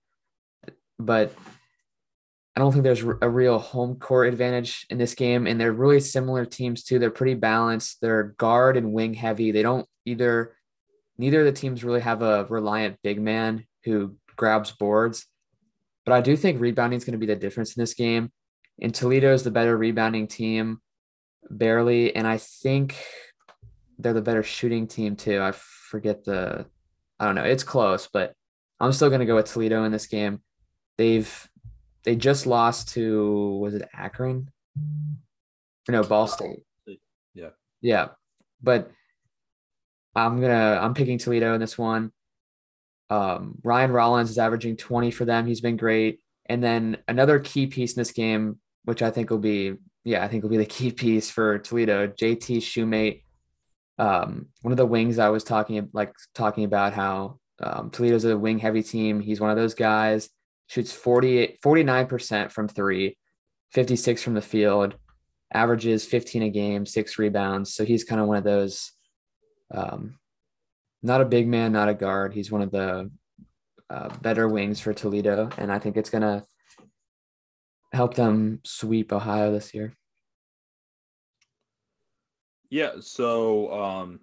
But 0.98 1.32
I 2.54 2.60
don't 2.60 2.72
think 2.72 2.84
there's 2.84 3.02
a 3.02 3.30
real 3.30 3.58
home 3.58 3.96
court 3.96 4.28
advantage 4.28 4.84
in 4.90 4.98
this 4.98 5.14
game. 5.14 5.46
And 5.46 5.58
they're 5.58 5.72
really 5.72 6.00
similar 6.00 6.44
teams, 6.44 6.84
too. 6.84 6.98
They're 6.98 7.10
pretty 7.10 7.34
balanced. 7.34 7.98
They're 8.02 8.34
guard 8.36 8.76
and 8.76 8.92
wing 8.92 9.14
heavy. 9.14 9.52
They 9.52 9.62
don't 9.62 9.86
either, 10.04 10.54
neither 11.18 11.40
of 11.40 11.46
the 11.46 11.52
teams 11.52 11.84
really 11.84 12.00
have 12.00 12.22
a 12.22 12.46
reliant 12.46 12.96
big 13.02 13.20
man 13.20 13.66
who 13.84 14.16
grabs 14.36 14.70
boards. 14.72 15.26
But 16.06 16.14
I 16.14 16.20
do 16.20 16.36
think 16.36 16.60
rebounding 16.60 16.96
is 16.96 17.04
going 17.04 17.12
to 17.12 17.18
be 17.18 17.26
the 17.26 17.36
difference 17.36 17.76
in 17.76 17.82
this 17.82 17.94
game 17.94 18.30
and 18.80 18.94
Toledo 18.94 19.32
is 19.32 19.42
the 19.42 19.50
better 19.50 19.76
rebounding 19.76 20.28
team, 20.28 20.80
barely. 21.50 22.14
And 22.14 22.26
I 22.26 22.38
think 22.38 22.96
they're 23.98 24.12
the 24.12 24.22
better 24.22 24.42
shooting 24.42 24.86
team 24.86 25.16
too. 25.16 25.40
I 25.40 25.52
forget 25.52 26.24
the, 26.24 26.66
I 27.18 27.26
don't 27.26 27.34
know. 27.34 27.42
It's 27.42 27.64
close, 27.64 28.08
but 28.12 28.34
I'm 28.78 28.92
still 28.92 29.08
going 29.08 29.20
to 29.20 29.26
go 29.26 29.34
with 29.34 29.46
Toledo 29.46 29.84
in 29.84 29.92
this 29.92 30.06
game. 30.06 30.40
They've, 30.96 31.48
they 32.04 32.14
just 32.14 32.46
lost 32.46 32.90
to, 32.94 33.58
was 33.60 33.74
it 33.74 33.88
Akron? 33.92 34.50
No, 35.88 36.02
Ball 36.02 36.28
State. 36.28 36.60
Yeah. 37.34 37.50
Yeah. 37.80 38.08
But 38.62 38.90
I'm 40.26 40.40
to, 40.40 40.48
I'm 40.82 40.94
picking 40.94 41.18
Toledo 41.18 41.54
in 41.54 41.60
this 41.60 41.78
one. 41.78 42.12
Um, 43.10 43.58
Ryan 43.62 43.92
Rollins 43.92 44.30
is 44.30 44.38
averaging 44.38 44.76
20 44.76 45.10
for 45.10 45.24
them. 45.24 45.46
He's 45.46 45.60
been 45.60 45.76
great. 45.76 46.20
And 46.46 46.62
then 46.62 46.98
another 47.08 47.38
key 47.38 47.66
piece 47.66 47.94
in 47.94 48.00
this 48.00 48.12
game 48.12 48.58
which 48.88 49.02
I 49.02 49.10
think 49.10 49.28
will 49.28 49.36
be, 49.36 49.74
yeah, 50.04 50.24
I 50.24 50.28
think 50.28 50.42
will 50.42 50.48
be 50.48 50.56
the 50.56 50.64
key 50.64 50.90
piece 51.02 51.30
for 51.30 51.58
Toledo. 51.58 52.06
JT 52.06 52.56
Shumate, 52.56 53.22
um, 53.98 54.46
one 54.62 54.72
of 54.72 54.78
the 54.78 54.86
wings 54.86 55.18
I 55.18 55.28
was 55.28 55.44
talking 55.44 55.90
like 55.92 56.14
talking 56.34 56.64
about 56.64 56.94
how 56.94 57.38
um, 57.62 57.90
Toledo's 57.90 58.24
a 58.24 58.38
wing 58.38 58.58
heavy 58.58 58.82
team. 58.82 59.20
He's 59.20 59.42
one 59.42 59.50
of 59.50 59.56
those 59.56 59.74
guys. 59.74 60.30
Shoots 60.68 60.90
48, 60.90 61.60
49% 61.60 62.50
from 62.50 62.66
three, 62.66 63.18
56 63.72 64.22
from 64.22 64.32
the 64.32 64.40
field, 64.40 64.94
averages 65.52 66.06
15 66.06 66.44
a 66.44 66.48
game, 66.48 66.86
six 66.86 67.18
rebounds. 67.18 67.74
So 67.74 67.84
he's 67.84 68.04
kind 68.04 68.22
of 68.22 68.26
one 68.26 68.38
of 68.38 68.44
those, 68.44 68.92
um, 69.70 70.18
not 71.02 71.20
a 71.20 71.26
big 71.26 71.46
man, 71.46 71.72
not 71.72 71.88
a 71.88 71.94
guard. 71.94 72.34
He's 72.34 72.50
one 72.50 72.62
of 72.62 72.70
the 72.70 73.10
uh, 73.90 74.08
better 74.20 74.48
wings 74.48 74.80
for 74.80 74.92
Toledo. 74.92 75.50
And 75.58 75.72
I 75.72 75.78
think 75.78 75.96
it's 75.96 76.10
going 76.10 76.22
to 76.22 76.44
help 77.92 78.14
them 78.14 78.60
sweep 78.64 79.12
Ohio 79.12 79.52
this 79.52 79.74
year? 79.74 79.94
Yeah, 82.70 82.92
so 83.00 83.72
um, 83.72 84.20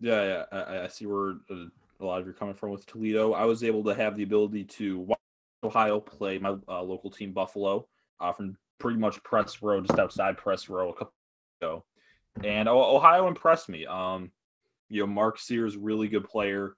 yeah, 0.00 0.44
yeah 0.52 0.58
I, 0.58 0.84
I 0.84 0.88
see 0.88 1.06
where 1.06 1.36
a, 1.50 1.66
a 2.00 2.04
lot 2.04 2.20
of 2.20 2.26
you're 2.26 2.34
coming 2.34 2.54
from 2.54 2.70
with 2.70 2.86
Toledo. 2.86 3.34
I 3.34 3.44
was 3.44 3.62
able 3.62 3.84
to 3.84 3.94
have 3.94 4.16
the 4.16 4.24
ability 4.24 4.64
to 4.64 4.98
watch 5.00 5.18
Ohio 5.62 6.00
play 6.00 6.38
my 6.38 6.56
uh, 6.68 6.82
local 6.82 7.10
team 7.10 7.32
Buffalo 7.32 7.86
uh, 8.20 8.32
from 8.32 8.56
pretty 8.78 8.98
much 8.98 9.22
press 9.22 9.62
row, 9.62 9.80
just 9.80 9.98
outside 9.98 10.36
press 10.36 10.68
row 10.68 10.90
a 10.90 10.92
couple 10.92 11.12
ago, 11.60 11.84
and 12.44 12.68
Ohio 12.68 13.28
impressed 13.28 13.68
me. 13.68 13.86
Um, 13.86 14.30
you 14.88 15.00
know, 15.00 15.06
Mark 15.06 15.38
Sears, 15.38 15.76
really 15.76 16.08
good 16.08 16.24
player. 16.24 16.76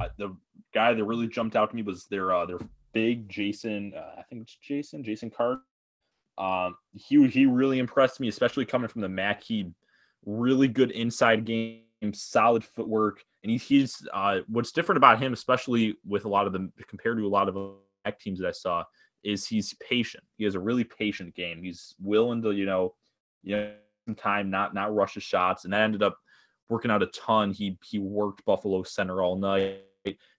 Uh, 0.00 0.08
the 0.18 0.36
guy 0.72 0.92
that 0.92 1.04
really 1.04 1.28
jumped 1.28 1.56
out 1.56 1.70
to 1.70 1.76
me 1.76 1.82
was 1.82 2.06
their 2.06 2.32
uh, 2.32 2.46
their 2.46 2.58
big 2.92 3.28
Jason. 3.28 3.92
Uh, 3.96 4.18
I 4.18 4.22
think 4.22 4.42
it's 4.42 4.56
Jason 4.56 5.04
Jason 5.04 5.30
Carter. 5.30 5.60
Um, 6.36 6.76
he 6.92 7.26
he 7.28 7.46
really 7.46 7.78
impressed 7.78 8.20
me, 8.20 8.28
especially 8.28 8.64
coming 8.64 8.88
from 8.88 9.02
the 9.02 9.08
MAC. 9.08 9.42
He 9.42 9.70
really 10.26 10.68
good 10.68 10.90
inside 10.90 11.44
game, 11.44 11.82
solid 12.12 12.64
footwork, 12.64 13.22
and 13.42 13.52
he, 13.52 13.58
he's 13.58 14.06
uh, 14.12 14.40
what's 14.48 14.72
different 14.72 14.96
about 14.96 15.22
him, 15.22 15.32
especially 15.32 15.96
with 16.06 16.24
a 16.24 16.28
lot 16.28 16.46
of 16.46 16.52
them 16.52 16.72
compared 16.88 17.18
to 17.18 17.26
a 17.26 17.28
lot 17.28 17.48
of 17.48 17.54
MAC 18.04 18.18
teams 18.18 18.40
that 18.40 18.48
I 18.48 18.52
saw, 18.52 18.84
is 19.22 19.46
he's 19.46 19.74
patient. 19.74 20.24
He 20.36 20.44
has 20.44 20.56
a 20.56 20.60
really 20.60 20.84
patient 20.84 21.34
game. 21.34 21.62
He's 21.62 21.94
willing 22.00 22.42
to 22.42 22.50
you 22.50 22.66
know, 22.66 22.94
you 23.44 23.56
know, 23.56 23.72
some 24.06 24.14
time 24.14 24.50
not 24.50 24.74
not 24.74 24.94
rush 24.94 25.14
his 25.14 25.22
shots, 25.22 25.64
and 25.64 25.72
that 25.72 25.82
ended 25.82 26.02
up 26.02 26.18
working 26.68 26.90
out 26.90 27.02
a 27.02 27.06
ton. 27.06 27.52
He 27.52 27.78
he 27.84 27.98
worked 27.98 28.44
Buffalo 28.44 28.82
center 28.82 29.22
all 29.22 29.36
night 29.36 29.80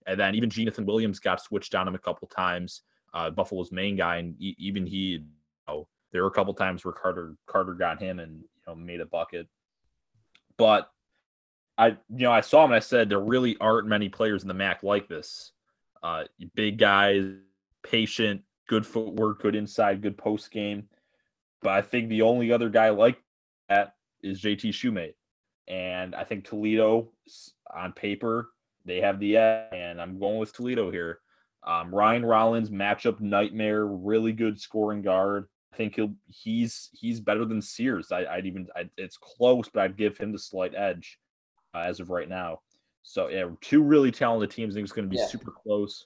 and 0.06 0.19
then 0.19 0.36
even 0.36 0.49
Jonathan 0.49 0.86
Williams 0.86 1.19
got 1.19 1.41
switched 1.41 1.75
on 1.75 1.88
him 1.88 1.95
a 1.95 1.99
couple 1.99 2.28
times. 2.28 2.82
Uh, 3.13 3.30
Buffalo's 3.30 3.71
main 3.71 3.95
guy, 3.95 4.17
and 4.17 4.36
even 4.39 4.86
he, 4.86 4.97
you 4.97 5.23
know, 5.67 5.88
there 6.12 6.23
were 6.23 6.30
a 6.30 6.34
couple 6.34 6.54
times 6.54 6.84
where 6.84 6.93
Carter 6.93 7.36
Carter 7.47 7.73
got 7.73 8.01
him 8.01 8.19
and 8.19 8.39
you 8.41 8.62
know 8.67 8.75
made 8.75 9.01
a 9.01 9.06
bucket. 9.06 9.47
But 10.58 10.89
I, 11.78 11.89
you 12.10 12.23
know, 12.23 12.32
I 12.32 12.41
saw 12.41 12.63
him 12.63 12.71
and 12.71 12.75
I 12.75 12.80
said 12.80 13.10
there 13.10 13.19
really 13.19 13.58
aren't 13.60 13.88
many 13.88 14.10
players 14.10 14.41
in 14.41 14.47
the 14.47 14.54
MAC 14.54 14.84
like 14.84 15.08
this. 15.08 15.51
Uh, 16.04 16.25
big 16.56 16.78
guys, 16.78 17.34
patient, 17.84 18.41
good 18.67 18.86
footwork, 18.86 19.41
good 19.41 19.56
inside, 19.56 20.01
good 20.01 20.17
post 20.17 20.51
game. 20.51 20.88
But 21.62 21.73
I 21.73 21.82
think 21.82 22.10
the 22.10 22.21
only 22.21 22.51
other 22.51 22.69
guy 22.69 22.89
like 22.89 23.17
that 23.69 23.95
is 24.21 24.41
JT 24.41 24.69
Shumate. 24.69 25.15
And 25.67 26.13
I 26.13 26.23
think 26.23 26.45
Toledo 26.45 27.10
on 27.75 27.91
paper 27.93 28.49
they 28.86 29.01
have 29.01 29.19
the 29.19 29.38
edge, 29.38 29.73
and 29.73 29.99
I'm 29.99 30.19
going 30.19 30.38
with 30.38 30.54
Toledo 30.54 30.91
here. 30.91 31.19
Um, 31.63 31.93
Ryan 31.93 32.23
Rollins, 32.23 32.69
matchup 32.69 33.19
nightmare, 33.19 33.88
really 33.88 34.32
good 34.32 34.60
scoring 34.62 35.01
guard. 35.01 35.47
I 35.73 35.78
think 35.78 35.95
he'll 35.95 36.13
he's 36.28 36.89
he's 36.93 37.19
better 37.19 37.43
than 37.43 37.62
Sears. 37.62 38.12
I, 38.12 38.36
would 38.36 38.45
even 38.45 38.67
I'd, 38.75 38.91
it's 38.97 39.17
close, 39.17 39.67
but 39.73 39.82
I'd 39.82 39.97
give 39.97 40.17
him 40.17 40.32
the 40.32 40.39
slight 40.39 40.73
edge 40.75 41.19
uh, 41.73 41.80
as 41.80 41.99
of 41.99 42.12
right 42.12 42.30
now. 42.30 42.60
So 43.01 43.28
yeah, 43.28 43.45
two 43.62 43.82
really 43.82 44.12
talented 44.12 44.51
teams. 44.51 44.75
I 44.75 44.78
think 44.78 44.86
it's 44.86 44.93
going 44.93 45.10
to 45.10 45.13
be 45.13 45.17
yeah. 45.17 45.28
super 45.28 45.51
close, 45.51 46.06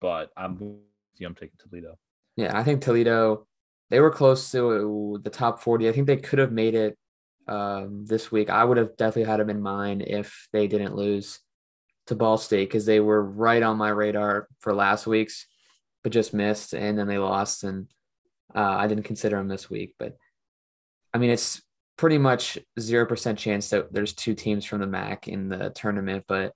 but 0.00 0.30
I'm 0.36 0.78
I'm 1.24 1.34
taking 1.34 1.58
Toledo. 1.58 1.98
Yeah, 2.36 2.58
I 2.58 2.64
think 2.64 2.80
Toledo. 2.80 3.46
They 3.94 4.00
were 4.00 4.10
close 4.10 4.50
to 4.50 5.20
the 5.22 5.30
top 5.30 5.62
40. 5.62 5.88
I 5.88 5.92
think 5.92 6.08
they 6.08 6.16
could 6.16 6.40
have 6.40 6.50
made 6.50 6.74
it 6.74 6.98
um, 7.46 8.04
this 8.04 8.32
week. 8.32 8.50
I 8.50 8.64
would 8.64 8.76
have 8.76 8.96
definitely 8.96 9.30
had 9.30 9.38
them 9.38 9.50
in 9.50 9.62
mind 9.62 10.02
if 10.02 10.48
they 10.52 10.66
didn't 10.66 10.96
lose 10.96 11.38
to 12.08 12.16
Ball 12.16 12.36
State 12.36 12.68
because 12.68 12.86
they 12.86 12.98
were 12.98 13.22
right 13.22 13.62
on 13.62 13.76
my 13.76 13.90
radar 13.90 14.48
for 14.58 14.74
last 14.74 15.06
week's, 15.06 15.46
but 16.02 16.10
just 16.10 16.34
missed, 16.34 16.74
and 16.74 16.98
then 16.98 17.06
they 17.06 17.18
lost, 17.18 17.62
and 17.62 17.86
uh, 18.52 18.74
I 18.78 18.88
didn't 18.88 19.04
consider 19.04 19.36
them 19.36 19.46
this 19.46 19.70
week. 19.70 19.94
But 19.96 20.16
I 21.12 21.18
mean, 21.18 21.30
it's 21.30 21.62
pretty 21.96 22.18
much 22.18 22.58
zero 22.80 23.06
percent 23.06 23.38
chance 23.38 23.70
that 23.70 23.92
there's 23.92 24.12
two 24.12 24.34
teams 24.34 24.64
from 24.64 24.80
the 24.80 24.88
MAC 24.88 25.28
in 25.28 25.48
the 25.48 25.70
tournament. 25.70 26.24
But 26.26 26.52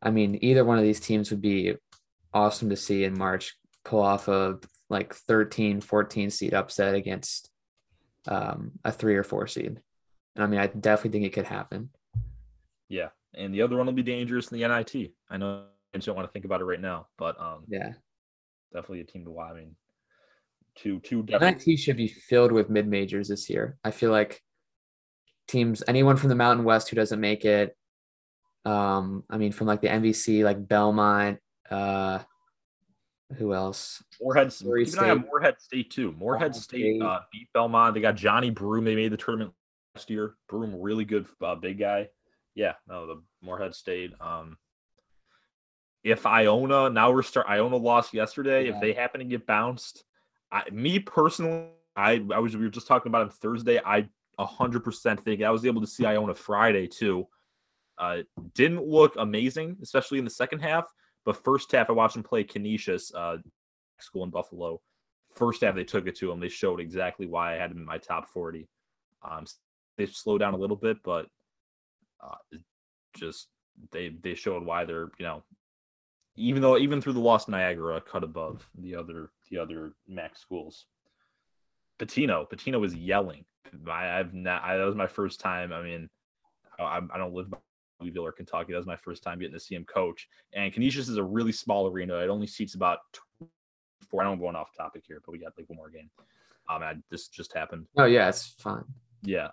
I 0.00 0.10
mean, 0.12 0.38
either 0.40 0.64
one 0.64 0.78
of 0.78 0.84
these 0.84 1.00
teams 1.00 1.32
would 1.32 1.42
be 1.42 1.74
awesome 2.32 2.70
to 2.70 2.76
see 2.76 3.02
in 3.02 3.18
March 3.18 3.56
pull 3.84 4.02
off 4.02 4.28
a 4.28 4.60
like 4.90 5.14
13, 5.14 5.80
14 5.80 6.30
seed 6.30 6.52
upset 6.52 6.94
against 6.94 7.50
um, 8.28 8.72
a 8.84 8.92
three 8.92 9.16
or 9.16 9.22
four 9.22 9.46
seed. 9.46 9.80
And 10.36 10.44
I 10.44 10.46
mean, 10.46 10.60
I 10.60 10.66
definitely 10.66 11.12
think 11.12 11.26
it 11.26 11.34
could 11.34 11.46
happen. 11.46 11.90
Yeah, 12.88 13.08
and 13.34 13.54
the 13.54 13.62
other 13.62 13.76
one 13.76 13.86
will 13.86 13.92
be 13.92 14.02
dangerous 14.02 14.48
in 14.48 14.58
the 14.58 14.68
NIT. 14.68 15.12
I 15.30 15.36
know 15.36 15.64
I 15.94 15.98
just 15.98 16.06
don't 16.06 16.16
want 16.16 16.28
to 16.28 16.32
think 16.32 16.44
about 16.44 16.60
it 16.60 16.64
right 16.64 16.80
now, 16.80 17.06
but 17.16 17.40
um, 17.40 17.64
yeah, 17.68 17.92
definitely 18.72 19.00
a 19.00 19.04
team 19.04 19.24
to 19.24 19.30
watch. 19.30 19.52
I 19.52 19.54
mean, 19.54 19.76
two 20.74 21.00
two 21.00 21.22
definitely. 21.22 21.72
NIT 21.72 21.80
should 21.80 21.96
be 21.96 22.08
filled 22.08 22.52
with 22.52 22.68
mid 22.68 22.88
majors 22.88 23.28
this 23.28 23.48
year. 23.48 23.78
I 23.84 23.92
feel 23.92 24.10
like 24.10 24.40
teams, 25.46 25.82
anyone 25.86 26.16
from 26.16 26.28
the 26.28 26.34
Mountain 26.34 26.64
West 26.64 26.88
who 26.88 26.96
doesn't 26.96 27.20
make 27.20 27.44
it, 27.44 27.76
um, 28.64 29.24
I 29.30 29.38
mean, 29.38 29.52
from 29.52 29.66
like 29.66 29.80
the 29.80 29.88
MVC, 29.88 30.44
like 30.44 30.66
Belmont, 30.66 31.38
uh, 31.70 32.20
who 33.36 33.54
else? 33.54 34.02
Morehead. 34.20 34.52
Keep 34.52 34.94
an 34.94 34.98
eye 34.98 35.10
on 35.10 35.26
Morehead 35.26 35.60
State 35.60 35.90
too. 35.90 36.14
Morehead 36.18 36.54
State, 36.54 36.96
State. 36.96 37.02
Uh, 37.02 37.20
beat 37.32 37.48
Belmont. 37.54 37.94
They 37.94 38.00
got 38.00 38.16
Johnni 38.16 38.50
Broome. 38.50 38.84
They 38.84 38.94
made 38.94 39.12
the 39.12 39.16
tournament 39.16 39.52
last 39.94 40.10
year. 40.10 40.34
Broome, 40.48 40.80
really 40.80 41.04
good 41.04 41.26
uh, 41.42 41.54
big 41.54 41.78
guy 41.78 42.08
yeah, 42.54 42.74
no, 42.88 43.06
the 43.06 43.22
Morehead 43.42 43.74
State. 43.74 44.12
Um, 44.20 44.56
if 46.02 46.26
Iona 46.26 46.90
now 46.90 47.12
we're 47.12 47.22
start 47.22 47.46
Iona 47.48 47.76
lost 47.76 48.14
yesterday, 48.14 48.66
Yeah. 48.66 48.74
if 48.74 48.80
they 48.80 48.92
happen 48.92 49.20
to 49.20 49.24
get 49.24 49.46
bounced, 49.46 50.04
I, 50.50 50.68
me 50.70 50.98
personally, 50.98 51.68
I 51.96 52.24
I 52.32 52.38
was 52.38 52.56
we 52.56 52.64
were 52.64 52.70
just 52.70 52.86
talking 52.86 53.10
about 53.10 53.26
it 53.26 53.32
Thursday. 53.34 53.80
I 53.84 54.08
hundred 54.38 54.80
percent 54.80 55.22
think 55.22 55.42
I 55.42 55.50
was 55.50 55.66
able 55.66 55.82
to 55.82 55.86
see 55.86 56.06
Iona 56.06 56.34
Friday 56.34 56.86
too. 56.86 57.28
Uh, 57.98 58.18
didn't 58.54 58.82
look 58.82 59.14
amazing, 59.18 59.76
especially 59.82 60.18
in 60.18 60.24
the 60.24 60.30
second 60.30 60.60
half. 60.60 60.86
But 61.24 61.42
first 61.44 61.70
half, 61.72 61.90
I 61.90 61.92
watched 61.92 62.14
them 62.14 62.22
play 62.22 62.44
Canisius, 62.44 63.12
uh, 63.14 63.38
school 63.98 64.24
in 64.24 64.30
Buffalo. 64.30 64.80
First 65.34 65.62
half, 65.62 65.74
they 65.74 65.84
took 65.84 66.06
it 66.06 66.16
to 66.16 66.28
them. 66.28 66.40
They 66.40 66.48
showed 66.48 66.80
exactly 66.80 67.26
why 67.26 67.54
I 67.54 67.58
had 67.58 67.70
them 67.70 67.78
in 67.78 67.84
my 67.84 67.98
top 67.98 68.28
forty. 68.28 68.68
Um, 69.22 69.44
they 69.96 70.06
slowed 70.06 70.40
down 70.40 70.54
a 70.54 70.58
little 70.58 70.76
bit, 70.76 70.98
but 71.04 71.26
uh, 72.22 72.36
just 73.14 73.48
they 73.92 74.08
they 74.22 74.34
showed 74.34 74.64
why 74.64 74.84
they're 74.84 75.10
you 75.18 75.24
know 75.24 75.42
even 76.36 76.62
though 76.62 76.78
even 76.78 77.00
through 77.00 77.12
the 77.12 77.20
lost 77.20 77.48
Niagara 77.48 78.00
cut 78.00 78.24
above 78.24 78.66
the 78.78 78.94
other 78.94 79.30
the 79.50 79.58
other 79.58 79.92
MAC 80.08 80.36
schools. 80.36 80.86
Pitino, 81.98 82.48
Pitino 82.48 82.80
was 82.80 82.94
yelling. 82.94 83.44
I, 83.86 84.18
I've 84.18 84.32
not. 84.32 84.62
I, 84.62 84.78
that 84.78 84.84
was 84.84 84.94
my 84.94 85.06
first 85.06 85.38
time. 85.38 85.72
I 85.72 85.82
mean, 85.82 86.08
I, 86.78 87.00
I 87.12 87.18
don't 87.18 87.34
live 87.34 87.52
Louisville 88.00 88.26
or 88.26 88.32
Kentucky. 88.32 88.72
That 88.72 88.78
was 88.78 88.86
my 88.86 88.96
first 88.96 89.22
time 89.22 89.38
getting 89.38 89.54
to 89.54 89.60
see 89.60 89.74
him 89.74 89.84
coach. 89.84 90.28
And 90.52 90.72
Canisius 90.72 91.08
is 91.08 91.16
a 91.16 91.24
really 91.24 91.52
small 91.52 91.86
arena. 91.88 92.16
It 92.16 92.28
only 92.28 92.46
seats 92.46 92.74
about 92.74 92.98
four. 94.08 94.22
I 94.22 94.24
don't 94.24 94.38
going 94.38 94.56
off 94.56 94.74
topic 94.76 95.02
here, 95.06 95.20
but 95.24 95.32
we 95.32 95.38
got 95.38 95.52
like 95.56 95.68
one 95.68 95.76
more 95.76 95.90
game. 95.90 96.10
Um, 96.68 96.82
I, 96.82 96.94
this 97.10 97.28
just 97.28 97.52
happened. 97.54 97.86
Oh 97.96 98.04
yeah, 98.04 98.28
it's 98.28 98.54
fine. 98.58 98.84
Yeah. 99.22 99.48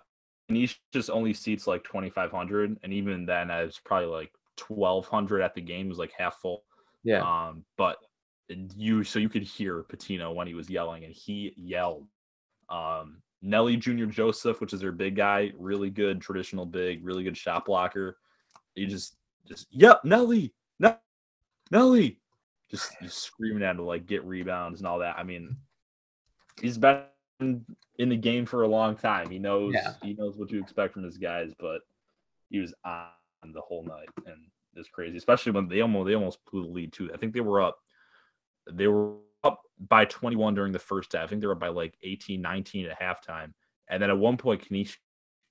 Canisius 0.48 1.10
only 1.10 1.34
seats 1.34 1.66
like 1.66 1.84
2,500. 1.84 2.78
And 2.82 2.92
even 2.92 3.26
then, 3.26 3.50
I 3.50 3.64
was 3.64 3.80
probably 3.84 4.08
like 4.08 4.32
1,200 4.66 5.42
at 5.42 5.54
the 5.54 5.60
game. 5.60 5.86
It 5.86 5.90
was 5.90 5.98
like 5.98 6.12
half 6.16 6.36
full. 6.40 6.64
Yeah. 7.04 7.20
Um, 7.22 7.64
but 7.76 7.98
you, 8.48 9.04
so 9.04 9.18
you 9.18 9.28
could 9.28 9.42
hear 9.42 9.84
Pitino 9.84 10.34
when 10.34 10.46
he 10.46 10.54
was 10.54 10.70
yelling, 10.70 11.04
and 11.04 11.12
he 11.12 11.52
yelled. 11.56 12.06
Um, 12.70 13.22
Nelly 13.40 13.76
Junior 13.76 14.06
Joseph, 14.06 14.60
which 14.60 14.72
is 14.72 14.80
their 14.80 14.92
big 14.92 15.16
guy, 15.16 15.52
really 15.56 15.90
good 15.90 16.20
traditional 16.20 16.66
big, 16.66 17.04
really 17.04 17.22
good 17.22 17.36
shot 17.36 17.64
blocker. 17.64 18.18
He 18.78 18.86
just, 18.86 19.16
just, 19.46 19.66
yep, 19.70 20.04
Nelly, 20.04 20.54
no, 20.78 20.96
Nelly, 21.70 22.18
just, 22.70 22.92
just 23.02 23.18
screaming 23.22 23.62
at 23.62 23.72
him 23.72 23.76
to 23.78 23.82
like 23.82 24.06
get 24.06 24.24
rebounds 24.24 24.80
and 24.80 24.86
all 24.86 24.98
that. 25.00 25.18
I 25.18 25.22
mean, 25.22 25.56
he's 26.60 26.78
been 26.78 27.02
in 27.40 28.08
the 28.08 28.16
game 28.16 28.46
for 28.46 28.62
a 28.62 28.68
long 28.68 28.96
time. 28.96 29.30
He 29.30 29.38
knows, 29.38 29.74
Yeah. 29.74 29.94
he 30.02 30.14
knows 30.14 30.36
what 30.36 30.48
to 30.50 30.58
expect 30.58 30.94
from 30.94 31.04
his 31.04 31.18
guys, 31.18 31.52
but 31.58 31.80
he 32.50 32.58
was 32.58 32.74
on 32.84 33.06
the 33.52 33.60
whole 33.60 33.84
night 33.84 34.08
and 34.26 34.46
it's 34.74 34.88
crazy, 34.88 35.16
especially 35.16 35.52
when 35.52 35.68
they 35.68 35.80
almost 35.80 36.06
they 36.06 36.14
almost 36.14 36.38
blew 36.50 36.62
the 36.62 36.68
lead 36.68 36.92
too. 36.92 37.10
I 37.12 37.16
think 37.16 37.32
they 37.32 37.40
were 37.40 37.60
up, 37.60 37.78
they 38.70 38.86
were 38.86 39.14
up 39.44 39.60
by 39.88 40.04
21 40.04 40.54
during 40.54 40.72
the 40.72 40.78
first 40.78 41.12
half. 41.12 41.24
I 41.24 41.26
think 41.26 41.40
they 41.40 41.46
were 41.46 41.54
up 41.54 41.60
by 41.60 41.68
like 41.68 41.96
18, 42.02 42.40
19 42.40 42.86
at 42.86 43.00
halftime. 43.00 43.52
And 43.88 44.02
then 44.02 44.10
at 44.10 44.18
one 44.18 44.36
point, 44.36 44.64
Canisius, 44.66 44.98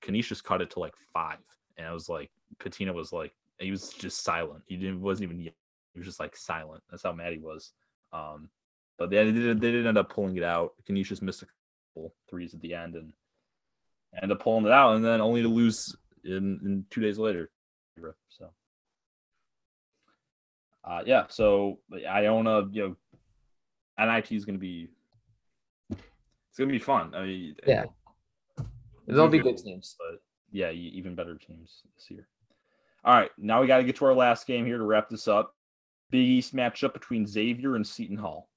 Canisius 0.00 0.40
cut 0.40 0.62
it 0.62 0.70
to 0.70 0.80
like 0.80 0.94
five. 1.12 1.38
And 1.78 1.86
I 1.86 1.92
was 1.92 2.08
like, 2.08 2.30
Pitino 2.58 2.92
was 2.92 3.12
like, 3.12 3.32
he 3.58 3.70
was 3.70 3.90
just 3.90 4.22
silent. 4.22 4.62
He 4.66 4.76
didn't 4.76 5.00
wasn't 5.00 5.30
even 5.30 5.40
he 5.40 5.52
was 5.98 6.06
just 6.06 6.20
like 6.20 6.36
silent. 6.36 6.82
That's 6.90 7.02
how 7.02 7.12
mad 7.12 7.32
he 7.32 7.38
was. 7.38 7.72
Um, 8.12 8.48
but 8.98 9.10
they, 9.10 9.24
they 9.24 9.32
did 9.32 9.60
they 9.60 9.70
did 9.70 9.86
end 9.86 9.98
up 9.98 10.12
pulling 10.12 10.36
it 10.36 10.42
out. 10.42 10.74
Canisius 10.86 11.22
missed 11.22 11.42
a 11.42 11.46
couple 11.94 12.14
threes 12.28 12.54
at 12.54 12.60
the 12.60 12.74
end 12.74 12.94
and 12.94 13.12
ended 14.14 14.36
up 14.36 14.42
pulling 14.42 14.66
it 14.66 14.72
out, 14.72 14.96
and 14.96 15.04
then 15.04 15.20
only 15.20 15.42
to 15.42 15.48
lose 15.48 15.94
in, 16.24 16.60
in 16.64 16.84
two 16.90 17.00
days 17.00 17.18
later. 17.18 17.50
So 18.28 18.50
uh, 20.84 21.02
yeah, 21.04 21.24
so 21.28 21.78
Iona, 21.92 22.66
you 22.70 22.96
know, 23.98 24.06
NIT 24.06 24.32
is 24.32 24.44
going 24.44 24.54
to 24.54 24.60
be 24.60 24.88
it's 25.90 26.58
going 26.58 26.68
to 26.68 26.72
be 26.72 26.78
fun. 26.78 27.14
I 27.14 27.22
mean, 27.24 27.56
Yeah. 27.66 27.84
There'll 29.06 29.28
be 29.28 29.38
good 29.38 29.58
teams. 29.58 29.96
but 29.98 30.20
yeah, 30.50 30.70
even 30.70 31.14
better 31.14 31.36
teams 31.36 31.82
this 31.96 32.10
year. 32.10 32.26
All 33.04 33.14
right, 33.14 33.30
now 33.38 33.60
we 33.60 33.66
got 33.66 33.78
to 33.78 33.84
get 33.84 33.96
to 33.96 34.04
our 34.06 34.14
last 34.14 34.46
game 34.46 34.66
here 34.66 34.78
to 34.78 34.84
wrap 34.84 35.08
this 35.08 35.28
up. 35.28 35.54
Big 36.10 36.26
East 36.26 36.54
matchup 36.54 36.92
between 36.92 37.26
Xavier 37.26 37.76
and 37.76 37.86
Seton 37.86 38.16
Hall. 38.16 38.48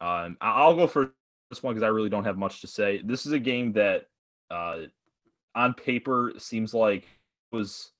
Um, 0.00 0.36
I'll 0.40 0.74
go 0.74 0.86
for 0.86 1.12
this 1.50 1.62
one 1.62 1.74
because 1.74 1.84
I 1.84 1.88
really 1.90 2.08
don't 2.08 2.24
have 2.24 2.38
much 2.38 2.62
to 2.62 2.66
say. 2.66 3.02
This 3.04 3.26
is 3.26 3.32
a 3.32 3.38
game 3.38 3.72
that, 3.74 4.06
uh, 4.50 4.78
on 5.54 5.74
paper, 5.74 6.32
seems 6.38 6.72
like 6.72 7.06
was 7.52 7.90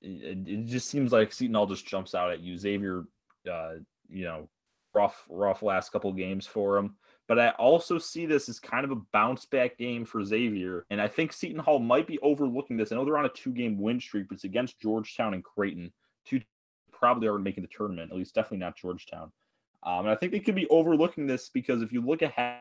it, 0.00 0.38
it 0.46 0.66
just 0.66 0.88
seems 0.88 1.12
like 1.12 1.32
Seton 1.32 1.54
Hall 1.54 1.66
just 1.66 1.86
jumps 1.86 2.14
out 2.14 2.30
at 2.30 2.40
you. 2.40 2.56
Xavier, 2.56 3.04
uh, 3.50 3.74
you 4.08 4.24
know, 4.24 4.48
rough, 4.94 5.24
rough 5.28 5.62
last 5.62 5.90
couple 5.90 6.12
games 6.12 6.46
for 6.46 6.76
him. 6.76 6.94
But 7.26 7.38
I 7.38 7.50
also 7.50 7.98
see 7.98 8.26
this 8.26 8.48
as 8.48 8.60
kind 8.60 8.84
of 8.84 8.90
a 8.90 9.00
bounce 9.12 9.46
back 9.46 9.78
game 9.78 10.04
for 10.04 10.22
Xavier. 10.22 10.84
And 10.90 11.00
I 11.00 11.08
think 11.08 11.32
Seton 11.32 11.58
Hall 11.58 11.78
might 11.78 12.06
be 12.06 12.18
overlooking 12.20 12.76
this. 12.76 12.92
I 12.92 12.96
know 12.96 13.04
they're 13.04 13.16
on 13.16 13.24
a 13.24 13.30
two 13.30 13.52
game 13.52 13.78
win 13.78 13.98
streak, 13.98 14.28
but 14.28 14.34
it's 14.34 14.44
against 14.44 14.80
Georgetown 14.80 15.32
and 15.32 15.42
Creighton. 15.42 15.90
Two 16.26 16.40
probably 16.92 17.28
are 17.28 17.38
making 17.38 17.62
the 17.62 17.68
tournament, 17.68 18.10
at 18.10 18.16
least 18.16 18.34
definitely 18.34 18.58
not 18.58 18.76
Georgetown. 18.76 19.32
Um, 19.82 20.00
and 20.00 20.10
I 20.10 20.14
think 20.14 20.32
they 20.32 20.40
could 20.40 20.54
be 20.54 20.68
overlooking 20.68 21.26
this 21.26 21.48
because 21.48 21.82
if 21.82 21.92
you 21.92 22.00
look 22.00 22.22
ahead, 22.22 22.60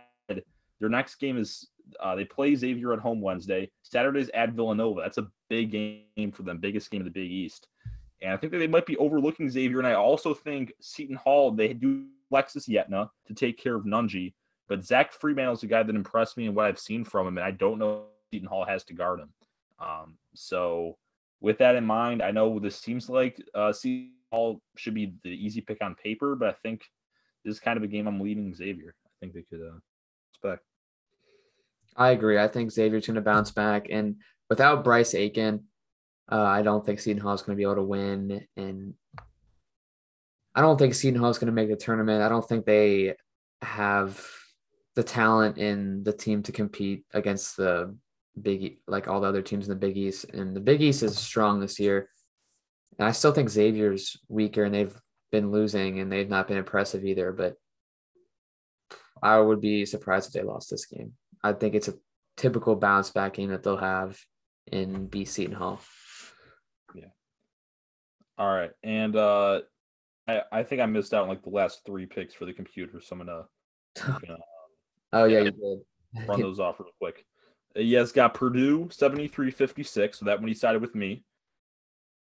their 0.79 0.89
next 0.89 1.15
game 1.15 1.37
is 1.37 1.69
uh, 2.01 2.15
they 2.15 2.25
play 2.25 2.55
Xavier 2.55 2.93
at 2.93 2.99
home 2.99 3.21
Wednesday. 3.21 3.69
Saturday's 3.83 4.29
at 4.33 4.51
Villanova. 4.51 5.01
That's 5.01 5.17
a 5.17 5.27
big 5.49 5.71
game 5.71 6.31
for 6.31 6.43
them, 6.43 6.57
biggest 6.57 6.91
game 6.91 7.01
of 7.01 7.05
the 7.05 7.11
Big 7.11 7.31
East. 7.31 7.67
And 8.21 8.31
I 8.31 8.37
think 8.37 8.51
that 8.51 8.59
they 8.59 8.67
might 8.67 8.85
be 8.85 8.97
overlooking 8.97 9.49
Xavier. 9.49 9.79
And 9.79 9.87
I 9.87 9.93
also 9.93 10.33
think 10.33 10.73
Seton 10.81 11.15
Hall, 11.15 11.51
they 11.51 11.73
do 11.73 12.05
Alexis 12.31 12.67
Yetna 12.67 13.09
to 13.27 13.33
take 13.33 13.57
care 13.57 13.75
of 13.75 13.83
Nunge. 13.83 14.33
But 14.67 14.85
Zach 14.85 15.13
Freemantle 15.13 15.53
is 15.53 15.63
a 15.63 15.67
guy 15.67 15.83
that 15.83 15.95
impressed 15.95 16.37
me 16.37 16.47
and 16.47 16.55
what 16.55 16.65
I've 16.65 16.79
seen 16.79 17.03
from 17.03 17.27
him. 17.27 17.37
And 17.37 17.45
I 17.45 17.51
don't 17.51 17.79
know 17.79 17.91
if 17.93 18.31
Seton 18.31 18.47
Hall 18.47 18.65
has 18.65 18.83
to 18.85 18.93
guard 18.93 19.19
him. 19.19 19.29
Um, 19.79 20.17
so 20.33 20.97
with 21.41 21.57
that 21.57 21.75
in 21.75 21.85
mind, 21.85 22.21
I 22.21 22.31
know 22.31 22.59
this 22.59 22.79
seems 22.79 23.09
like 23.09 23.41
uh, 23.53 23.73
Seton 23.73 24.11
Hall 24.31 24.61
should 24.77 24.93
be 24.93 25.13
the 25.23 25.29
easy 25.29 25.61
pick 25.61 25.79
on 25.81 25.95
paper, 25.95 26.35
but 26.35 26.49
I 26.49 26.55
think 26.63 26.83
this 27.43 27.55
is 27.55 27.59
kind 27.59 27.77
of 27.77 27.83
a 27.83 27.87
game 27.87 28.07
I'm 28.07 28.21
leading 28.21 28.53
Xavier. 28.55 28.95
I 29.05 29.09
think 29.19 29.33
they 29.33 29.41
could 29.41 29.61
uh, 29.61 29.77
expect. 30.31 30.63
I 31.95 32.11
agree. 32.11 32.39
I 32.39 32.47
think 32.47 32.71
Xavier's 32.71 33.05
going 33.05 33.15
to 33.15 33.21
bounce 33.21 33.51
back, 33.51 33.87
and 33.91 34.15
without 34.49 34.83
Bryce 34.83 35.13
Aiken, 35.13 35.65
uh, 36.31 36.41
I 36.41 36.61
don't 36.61 36.85
think 36.85 36.99
Seton 36.99 37.21
Hall 37.21 37.33
is 37.33 37.41
going 37.41 37.55
to 37.55 37.59
be 37.59 37.63
able 37.63 37.75
to 37.75 37.83
win. 37.83 38.47
And 38.55 38.93
I 40.55 40.61
don't 40.61 40.79
think 40.79 40.93
Seton 40.93 41.19
Hall 41.19 41.29
is 41.29 41.37
going 41.37 41.47
to 41.47 41.53
make 41.53 41.69
the 41.69 41.75
tournament. 41.75 42.23
I 42.23 42.29
don't 42.29 42.47
think 42.47 42.65
they 42.65 43.15
have 43.61 44.25
the 44.95 45.03
talent 45.03 45.57
in 45.57 46.03
the 46.03 46.13
team 46.13 46.43
to 46.43 46.51
compete 46.51 47.05
against 47.13 47.57
the 47.57 47.95
big, 48.39 48.77
like 48.87 49.07
all 49.07 49.21
the 49.21 49.27
other 49.27 49.41
teams 49.41 49.67
in 49.67 49.69
the 49.69 49.79
Big 49.79 49.97
East. 49.97 50.25
And 50.25 50.55
the 50.55 50.61
Big 50.61 50.81
East 50.81 51.03
is 51.03 51.17
strong 51.17 51.59
this 51.59 51.79
year. 51.79 52.09
And 52.99 53.07
I 53.07 53.11
still 53.11 53.31
think 53.31 53.49
Xavier's 53.49 54.17
weaker, 54.27 54.63
and 54.63 54.73
they've 54.73 54.95
been 55.31 55.51
losing, 55.51 55.99
and 55.99 56.11
they've 56.11 56.29
not 56.29 56.47
been 56.47 56.57
impressive 56.57 57.05
either. 57.05 57.31
But 57.31 57.55
I 59.21 59.39
would 59.39 59.61
be 59.61 59.85
surprised 59.85 60.27
if 60.27 60.33
they 60.33 60.47
lost 60.47 60.69
this 60.69 60.85
game. 60.85 61.13
I 61.41 61.53
think 61.53 61.73
it's 61.73 61.87
a 61.87 61.95
typical 62.37 62.75
bounce 62.75 63.09
back 63.09 63.33
game 63.33 63.49
that 63.49 63.63
they'll 63.63 63.77
have 63.77 64.19
in 64.71 65.07
B 65.07 65.25
Seton 65.25 65.55
Hall. 65.55 65.81
Yeah. 66.93 67.07
All 68.37 68.53
right. 68.53 68.71
And 68.83 69.15
uh, 69.15 69.61
I, 70.27 70.41
I 70.51 70.63
think 70.63 70.81
I 70.81 70.85
missed 70.85 71.13
out 71.13 71.23
on 71.23 71.29
like 71.29 71.43
the 71.43 71.49
last 71.49 71.81
three 71.85 72.05
picks 72.05 72.35
for 72.35 72.45
the 72.45 72.53
computer. 72.53 73.01
So 73.01 73.15
I'm 73.15 73.25
going 73.25 73.45
to 73.97 74.37
Oh 75.13 75.25
yeah, 75.25 75.39
Yeah. 75.39 75.43
you 75.45 75.51
did. 76.15 76.27
run 76.27 76.41
those 76.41 76.59
off 76.59 76.79
real 76.79 76.89
quick. 76.99 77.25
Uh, 77.75 77.79
Yes, 77.81 78.11
got 78.11 78.33
Purdue 78.33 78.89
73 78.91 79.51
56. 79.51 80.19
So 80.19 80.25
that 80.25 80.39
one 80.39 80.47
he 80.47 80.53
sided 80.53 80.81
with 80.81 80.95
me. 80.95 81.23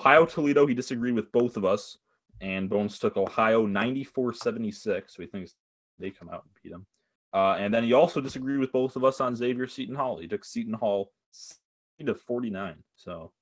Ohio 0.01 0.27
Toledo, 0.27 0.67
he 0.67 0.75
disagreed 0.75 1.15
with 1.15 1.31
both 1.33 1.57
of 1.57 1.65
us. 1.65 1.99
And 2.41 2.69
Bones 2.69 2.99
took 2.99 3.17
Ohio 3.17 3.67
94 3.67 4.35
76. 4.35 5.15
So 5.15 5.23
he 5.23 5.29
thinks 5.29 5.55
they 5.99 6.11
come 6.11 6.29
out 6.29 6.43
and 6.45 6.53
beat 6.63 6.73
him. 6.73 6.87
Uh, 7.33 7.55
and 7.59 7.73
then 7.73 7.85
he 7.85 7.93
also 7.93 8.21
disagreed 8.21 8.59
with 8.59 8.73
both 8.73 8.97
of 8.97 9.05
us 9.05 9.21
on 9.21 9.35
Xavier 9.37 9.67
Seton 9.67 9.95
Hall. 9.95 10.19
He 10.19 10.27
took 10.29 10.45
Seton 10.45 10.75
Hall 10.75 11.13
to 12.05 12.15
49. 12.15 12.83
So, 12.97 13.33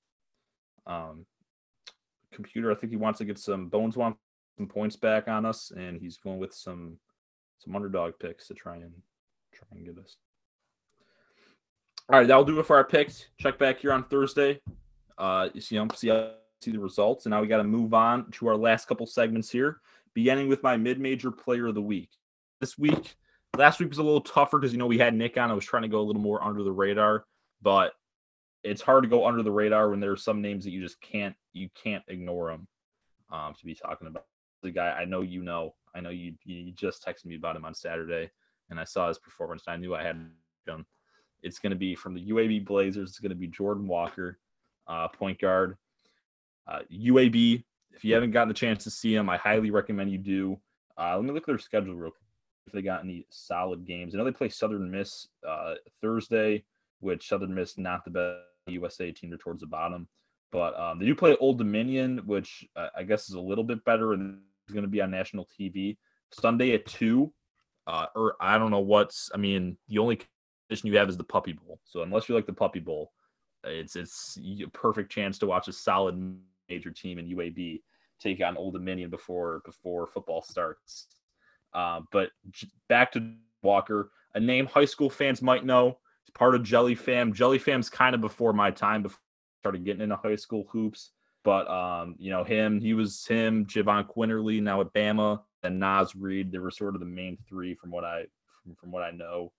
um, 0.87 1.25
computer, 2.33 2.71
I 2.71 2.75
think 2.75 2.91
he 2.91 2.97
wants 2.97 3.19
to 3.19 3.25
get 3.25 3.39
some 3.39 3.69
Bones 3.69 3.97
wants 3.97 4.19
some 4.59 4.67
points 4.69 4.97
back 4.97 5.29
on 5.29 5.47
us, 5.47 5.73
and 5.75 5.99
he's 5.99 6.19
going 6.19 6.39
with 6.39 6.53
some 6.53 6.99
some 7.59 7.75
underdog 7.75 8.13
picks 8.21 8.47
to 8.49 8.55
try 8.55 8.77
and 8.77 8.93
try 9.69 9.79
and 9.79 9.85
get 9.87 9.99
us. 10.03 10.17
All 12.11 12.19
right, 12.19 12.27
that'll 12.27 12.45
do 12.45 12.59
it 12.59 12.67
for 12.67 12.77
our 12.77 12.85
picks. 12.85 13.27
Check 13.39 13.59
back 13.59 13.79
here 13.81 13.93
on 13.93 14.05
Thursday. 14.05 14.61
Uh, 15.17 15.49
you 15.55 15.61
see, 15.61 15.81
see, 15.95 16.09
how- 16.09 16.33
see 16.61 16.73
the 16.73 16.79
results, 16.79 17.27
and 17.27 17.31
now 17.31 17.41
we 17.41 17.47
got 17.47 17.59
to 17.59 17.65
move 17.65 17.95
on 17.95 18.31
to 18.33 18.49
our 18.49 18.57
last 18.57 18.87
couple 18.89 19.07
segments 19.07 19.51
here, 19.51 19.81
beginning 20.15 20.49
with 20.49 20.63
my 20.63 20.77
mid-major 20.77 21.31
player 21.31 21.69
of 21.69 21.75
the 21.75 21.83
week. 21.83 22.11
This 22.61 22.77
week, 22.79 23.17
last 23.57 23.81
week 23.81 23.89
was 23.89 23.99
a 23.99 24.03
little 24.03 24.21
tougher 24.21 24.59
because 24.59 24.73
you 24.73 24.79
know 24.79 24.87
we 24.87 24.99
had 24.99 25.15
Nick 25.15 25.39
on. 25.39 25.51
I 25.51 25.55
was 25.55 25.65
trying 25.65 25.83
to 25.83 25.89
go 25.89 26.01
a 26.01 26.03
little 26.03 26.21
more 26.23 26.43
under 26.43 26.63
the 26.63 26.73
radar, 26.73 27.25
but 27.63 27.95
it's 28.63 28.83
hard 28.83 29.05
to 29.05 29.09
go 29.09 29.27
under 29.27 29.43
the 29.43 29.51
radar 29.53 29.89
when 29.91 30.01
there 30.01 30.13
are 30.13 30.17
some 30.17 30.43
names 30.43 30.65
that 30.65 30.71
you 30.73 30.83
just 30.83 31.01
can't 31.01 31.35
you 31.53 31.69
can't 31.83 32.05
ignore 32.09 32.51
them. 32.51 32.67
um, 33.31 33.55
to 33.55 33.65
be 33.65 33.75
talking 33.75 34.09
about 34.09 34.27
the 34.63 34.71
guy 34.71 34.91
I 34.91 35.05
know 35.05 35.23
you 35.23 35.43
know. 35.43 35.75
I 35.95 36.01
know 36.01 36.11
you 36.11 36.35
you 36.45 36.73
just 36.73 37.05
texted 37.07 37.27
me 37.27 37.37
about 37.37 37.57
him 37.57 37.65
on 37.65 37.75
Saturday, 37.75 38.31
and 38.71 38.79
I 38.81 38.85
saw 38.85 39.09
his 39.09 39.19
performance. 39.19 39.65
And 39.67 39.75
I 39.75 39.77
knew 39.77 39.95
I 39.95 40.03
had 40.03 40.17
him. 40.67 40.87
It's 41.43 41.59
going 41.59 41.71
to 41.71 41.77
be 41.77 41.95
from 41.95 42.15
the 42.15 42.27
UAB 42.31 42.65
Blazers. 42.65 43.11
It's 43.11 43.19
going 43.19 43.31
to 43.31 43.37
be 43.37 43.49
Jordan 43.49 43.87
Walker, 43.87 44.39
uh, 44.87 45.09
point 45.09 45.41
guard. 45.41 45.77
Uh, 46.67 46.81
UAB. 46.93 47.65
If 47.93 48.05
you 48.05 48.15
haven't 48.15 48.31
gotten 48.31 48.49
the 48.49 48.55
chance 48.55 48.85
to 48.85 48.91
see 48.91 49.15
him, 49.15 49.29
I 49.29 49.37
highly 49.37 49.71
recommend 49.71 50.13
you 50.13 50.19
do. 50.19 50.61
Uh, 50.97 51.17
let 51.17 51.25
me 51.25 51.33
look 51.33 51.43
at 51.45 51.47
their 51.47 51.59
schedule 51.59 51.95
real 51.95 52.11
quick. 52.11 52.23
If 52.67 52.73
they 52.75 52.83
got 52.83 53.03
any 53.03 53.27
solid 53.31 53.85
games, 53.85 54.15
I 54.15 54.19
know 54.19 54.25
they 54.25 54.31
play 54.31 54.49
Southern 54.49 54.91
Miss 54.91 55.27
uh, 55.49 55.75
Thursday, 56.01 56.63
which 57.01 57.29
Southern 57.29 57.55
Miss 57.55 57.79
not 57.79 58.05
the 58.05 58.11
best 58.11 58.39
USA 58.67 59.11
team. 59.11 59.31
They're 59.31 59.39
towards 59.39 59.61
the 59.61 59.67
bottom, 59.67 60.07
but 60.53 60.79
um, 60.79 60.99
they 60.99 61.07
do 61.07 61.15
play 61.15 61.37
Old 61.41 61.59
Dominion, 61.59 62.21
which 62.27 62.65
uh, 62.77 62.89
I 62.97 63.03
guess 63.03 63.29
is 63.29 63.35
a 63.35 63.41
little 63.41 63.65
bit 63.65 63.85
better 63.85 64.13
and 64.13 64.39
is 64.69 64.75
going 64.75 64.85
to 64.85 64.91
be 64.91 65.01
on 65.01 65.11
national 65.11 65.49
TV 65.59 65.97
Sunday 66.33 66.75
at 66.75 66.87
two. 66.87 67.33
Uh, 67.91 68.07
or 68.15 68.37
I 68.41 68.57
don't 68.57 68.71
know 68.71 68.79
what's. 68.79 69.33
I 69.35 69.37
mean, 69.37 69.77
the 69.89 69.99
only 69.99 70.21
condition 70.69 70.87
you 70.87 70.97
have 70.97 71.09
is 71.09 71.17
the 71.17 71.25
Puppy 71.25 71.55
Bowl. 71.55 71.81
So 71.85 72.03
unless 72.03 72.29
you 72.29 72.37
like 72.37 72.47
the 72.47 72.53
Puppy 72.53 72.79
Bowl, 72.79 73.11
it's 73.65 73.97
it's 73.97 74.39
a 74.65 74.69
perfect 74.69 75.11
chance 75.11 75.41
to 75.41 75.47
watch 75.47 75.67
a 75.67 75.73
solid 75.73 76.39
major 76.69 76.93
team 76.93 77.19
in 77.19 77.27
UAB 77.27 77.83
take 78.21 78.41
on 78.45 78.57
Old 78.57 78.75
Dominion 78.75 79.11
before 79.11 79.61
before 79.65 80.07
football 80.07 80.41
starts. 80.41 81.09
Uh, 81.75 82.03
but 82.13 82.31
back 82.89 83.11
to 83.13 83.35
Walker, 83.63 84.13
a 84.37 84.41
name 84.41 84.67
high 84.67 84.85
school 84.85 85.11
fans 85.11 85.43
might 85.43 85.65
know. 85.65 85.99
It's 86.23 86.31
part 86.31 86.55
of 86.55 86.63
Jelly 86.63 86.95
Fam. 86.95 87.33
Jelly 87.33 87.59
Fam's 87.59 87.91
kind 87.91 88.15
of 88.15 88.21
before 88.21 88.53
my 88.53 88.71
time, 88.71 89.03
before 89.03 89.19
I 89.19 89.63
started 89.63 89.85
getting 89.85 90.03
into 90.03 90.17
high 90.17 90.37
school 90.37 90.65
hoops. 90.71 91.11
But 91.43 91.69
um, 91.69 92.15
you 92.21 92.31
know 92.31 92.45
him, 92.45 92.81
he 92.81 92.95
was 92.95 93.27
him, 93.27 93.67
Jahvon 93.67 94.07
Quinerly 94.07 94.63
now 94.63 94.81
at 94.81 94.93
Bama, 94.93 95.41
and 95.63 95.79
Naz 95.79 96.15
Reid. 96.15 96.53
They 96.53 96.59
were 96.59 96.71
sort 96.71 96.95
of 96.95 97.01
the 97.01 97.07
main 97.07 97.39
three 97.49 97.75
from 97.75 97.91
what 97.91 98.05
I 98.05 98.25
from, 98.63 98.75
from 98.77 98.91
what 98.91 99.03
I 99.03 99.11
know. 99.11 99.53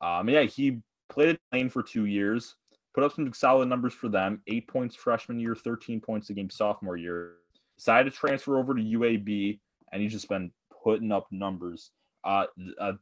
Um, 0.00 0.28
yeah, 0.28 0.42
he 0.42 0.80
played 1.08 1.30
at 1.30 1.40
Lane 1.52 1.68
for 1.68 1.82
two 1.82 2.06
years, 2.06 2.56
put 2.94 3.04
up 3.04 3.12
some 3.12 3.32
solid 3.32 3.68
numbers 3.68 3.94
for 3.94 4.08
them. 4.08 4.42
Eight 4.46 4.68
points 4.68 4.94
freshman 4.94 5.38
year, 5.38 5.54
13 5.54 6.00
points 6.00 6.30
a 6.30 6.34
game 6.34 6.50
sophomore 6.50 6.96
year. 6.96 7.34
Decided 7.76 8.12
to 8.12 8.18
transfer 8.18 8.58
over 8.58 8.74
to 8.74 8.82
UAB, 8.82 9.58
and 9.92 10.02
he's 10.02 10.12
just 10.12 10.28
been 10.28 10.50
putting 10.82 11.12
up 11.12 11.26
numbers. 11.30 11.90
Uh, 12.24 12.46
uh 12.80 12.92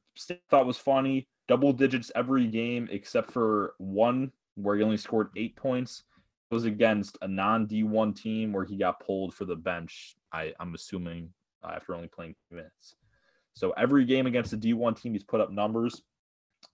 thought 0.51 0.67
was 0.67 0.77
funny. 0.77 1.27
Double 1.49 1.73
digits 1.73 2.11
every 2.15 2.47
game 2.47 2.89
except 2.91 3.31
for 3.31 3.75
one 3.79 4.33
where 4.57 4.77
he 4.77 4.83
only 4.83 4.97
scored 4.97 5.31
eight 5.37 5.57
points. 5.57 6.03
It 6.51 6.55
was 6.55 6.65
against 6.65 7.19
a 7.23 7.29
non 7.29 7.67
D1 7.67 8.15
team 8.15 8.53
where 8.53 8.65
he 8.65 8.77
got 8.77 9.01
pulled 9.01 9.35
for 9.35 9.45
the 9.45 9.57
bench. 9.57 10.17
I, 10.33 10.53
I'm 10.61 10.75
assuming 10.75 11.31
after 11.75 11.95
only 11.95 12.09
playing 12.09 12.35
minutes. 12.51 12.95
So 13.55 13.71
every 13.73 14.05
game 14.05 14.27
against 14.27 14.53
a 14.53 14.57
D1 14.57 15.01
team, 15.01 15.13
he's 15.13 15.25
put 15.25 15.41
up 15.41 15.51
numbers, 15.51 16.03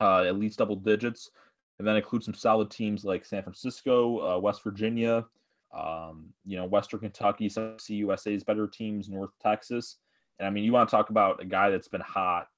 uh, 0.01 0.23
at 0.23 0.39
least 0.39 0.59
double 0.59 0.77
digits, 0.77 1.31
and 1.79 1.87
then 1.87 1.97
include 1.97 2.25
some 2.25 2.35
solid 2.35 2.71
teams 2.71 3.05
like 3.05 3.25
San 3.25 3.43
Francisco, 3.43 4.37
uh, 4.37 4.39
West 4.39 4.63
Virginia, 4.65 5.25
um, 5.73 6.27
you 6.45 6.57
know, 6.57 6.67
Western 6.67 7.01
Kentucky, 7.01 7.49
some 7.49 7.77
CUSA's 7.79 8.45
better 8.45 8.67
teams, 8.67 9.09
North 9.09 9.31
Texas. 9.41 9.97
And 10.39 10.47
I 10.47 10.51
mean, 10.51 10.65
you 10.65 10.73
want 10.73 10.89
to 10.89 10.95
talk 10.95 11.11
about 11.11 11.41
a 11.41 11.45
guy 11.45 11.71
that's 11.71 11.89
been 11.89 12.01
hot, 12.01 12.49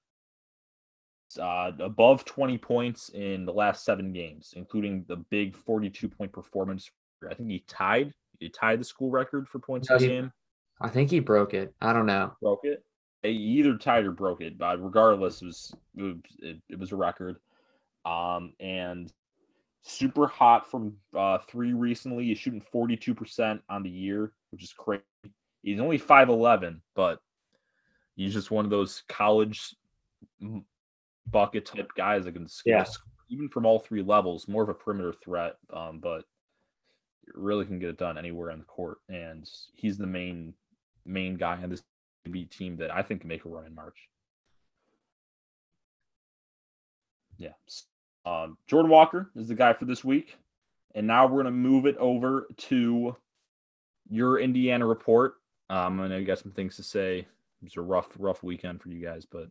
uh, 1.41 1.72
above 1.80 2.24
20 2.24 2.59
points 2.59 3.11
in 3.11 3.45
the 3.45 3.53
last 3.53 3.85
seven 3.85 4.12
games, 4.12 4.55
including 4.57 5.05
the 5.07 5.16
big 5.16 5.57
42 5.57 6.09
point 6.09 6.32
performance. 6.32 6.91
I 7.28 7.35
think 7.35 7.51
he 7.51 7.64
tied. 7.68 8.12
He 8.41 8.49
tied 8.49 8.80
the 8.80 8.85
school 8.85 9.11
record 9.11 9.49
for 9.49 9.59
points 9.59 9.91
no, 9.91 9.99
game. 9.99 10.32
I 10.81 10.89
think 10.89 11.11
he 11.11 11.20
broke 11.20 11.55
it. 11.55 11.75
I 11.81 11.93
don't 11.93 12.07
know. 12.07 12.33
Broke 12.41 12.64
it. 12.64 12.85
He 13.22 13.31
either 13.31 13.77
tied 13.77 14.05
or 14.05 14.11
broke 14.11 14.43
it, 14.43 14.59
but 14.59 14.83
regardless, 14.83 15.41
it 15.41 15.47
was 15.47 15.75
it, 15.97 16.61
it 16.68 16.79
was 16.79 16.93
a 16.93 16.97
record. 16.97 17.37
Um, 18.05 18.53
and 18.61 19.11
super 19.83 20.27
hot 20.27 20.70
from 20.70 20.95
uh, 21.16 21.39
three 21.49 21.72
recently. 21.72 22.25
He's 22.25 22.39
shooting 22.39 22.62
42% 22.75 23.61
on 23.68 23.83
the 23.83 23.91
year, 23.91 24.33
which 24.51 24.62
is 24.62 24.72
crazy. 24.72 25.03
He's 25.62 25.81
only 25.81 25.99
5'11, 25.99 26.81
but 26.95 27.20
he's 28.16 28.35
just 28.35 28.51
one 28.51 28.64
of 28.64 28.70
those 28.70 29.03
college 29.09 29.75
bucket 31.31 31.66
type 31.66 31.91
guys 31.97 32.25
that 32.25 32.33
can 32.33 32.49
score, 32.49 32.75
yeah. 32.75 32.85
even 33.31 33.49
from 33.49 33.64
all 33.64 33.79
three 33.79 34.03
levels, 34.03 34.49
more 34.49 34.62
of 34.62 34.68
a 34.68 34.75
perimeter 34.75 35.14
threat, 35.25 35.57
um, 35.72 36.01
but 36.01 36.25
really 37.33 37.64
can 37.64 37.79
get 37.79 37.91
it 37.91 37.99
done 37.99 38.18
anywhere 38.18 38.51
on 38.51 38.59
the 38.59 38.64
court. 38.64 38.99
And 39.09 39.49
he's 39.75 39.97
the 39.97 40.07
main 40.07 40.53
main 41.07 41.37
guy 41.37 41.63
on 41.63 41.71
this 41.71 41.83
team 42.51 42.77
that 42.77 42.95
I 42.95 43.03
think 43.03 43.21
can 43.21 43.29
make 43.29 43.45
a 43.45 43.49
run 43.49 43.67
in 43.67 43.75
March. 43.75 44.09
Yeah. 47.37 47.53
Um, 48.25 48.57
Jordan 48.67 48.91
Walker 48.91 49.31
is 49.37 49.49
the 49.49 49.55
guy 49.55 49.73
for 49.73 49.85
this 49.85 50.05
week. 50.05 50.37
And 50.95 51.07
now 51.07 51.27
we're 51.27 51.43
going 51.43 51.47
to 51.47 51.51
move 51.51 51.87
it 51.87 51.97
over 51.99 52.47
to 52.57 53.17
your 54.09 54.39
Indiana 54.39 54.87
report. 54.87 55.35
Um, 55.69 56.01
I 56.01 56.09
know 56.09 56.17
you 56.17 56.25
got 56.25 56.39
some 56.39 56.53
things 56.53 56.77
to 56.77 56.83
say. 56.83 57.19
It 57.19 57.27
was 57.63 57.77
a 57.77 57.81
rough, 57.81 58.09
rough 58.19 58.43
weekend 58.43 58.81
for 58.81 58.91
you 58.91 59.05
guys, 59.05 59.27
but 59.31 59.49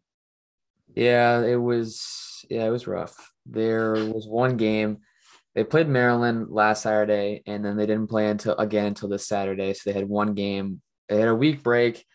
yeah, 0.96 1.42
it 1.42 1.56
was. 1.56 2.46
Yeah, 2.50 2.66
it 2.66 2.70
was 2.70 2.88
rough. 2.88 3.32
There 3.46 3.94
was 3.94 4.28
one 4.28 4.58
game. 4.58 5.00
They 5.56 5.64
played 5.64 5.88
Maryland 5.88 6.48
last 6.50 6.84
Saturday, 6.84 7.42
and 7.46 7.64
then 7.64 7.78
they 7.78 7.86
didn't 7.86 8.10
play 8.10 8.28
until 8.28 8.56
again 8.58 8.88
until 8.88 9.10
this 9.10 9.28
Saturday. 9.28 9.74
So 9.74 9.82
they 9.86 9.98
had 9.98 10.08
one 10.08 10.34
game. 10.34 10.82
They 11.10 11.20
had 11.20 11.30
a 11.30 11.36
week 11.36 11.64
break. 11.64 12.06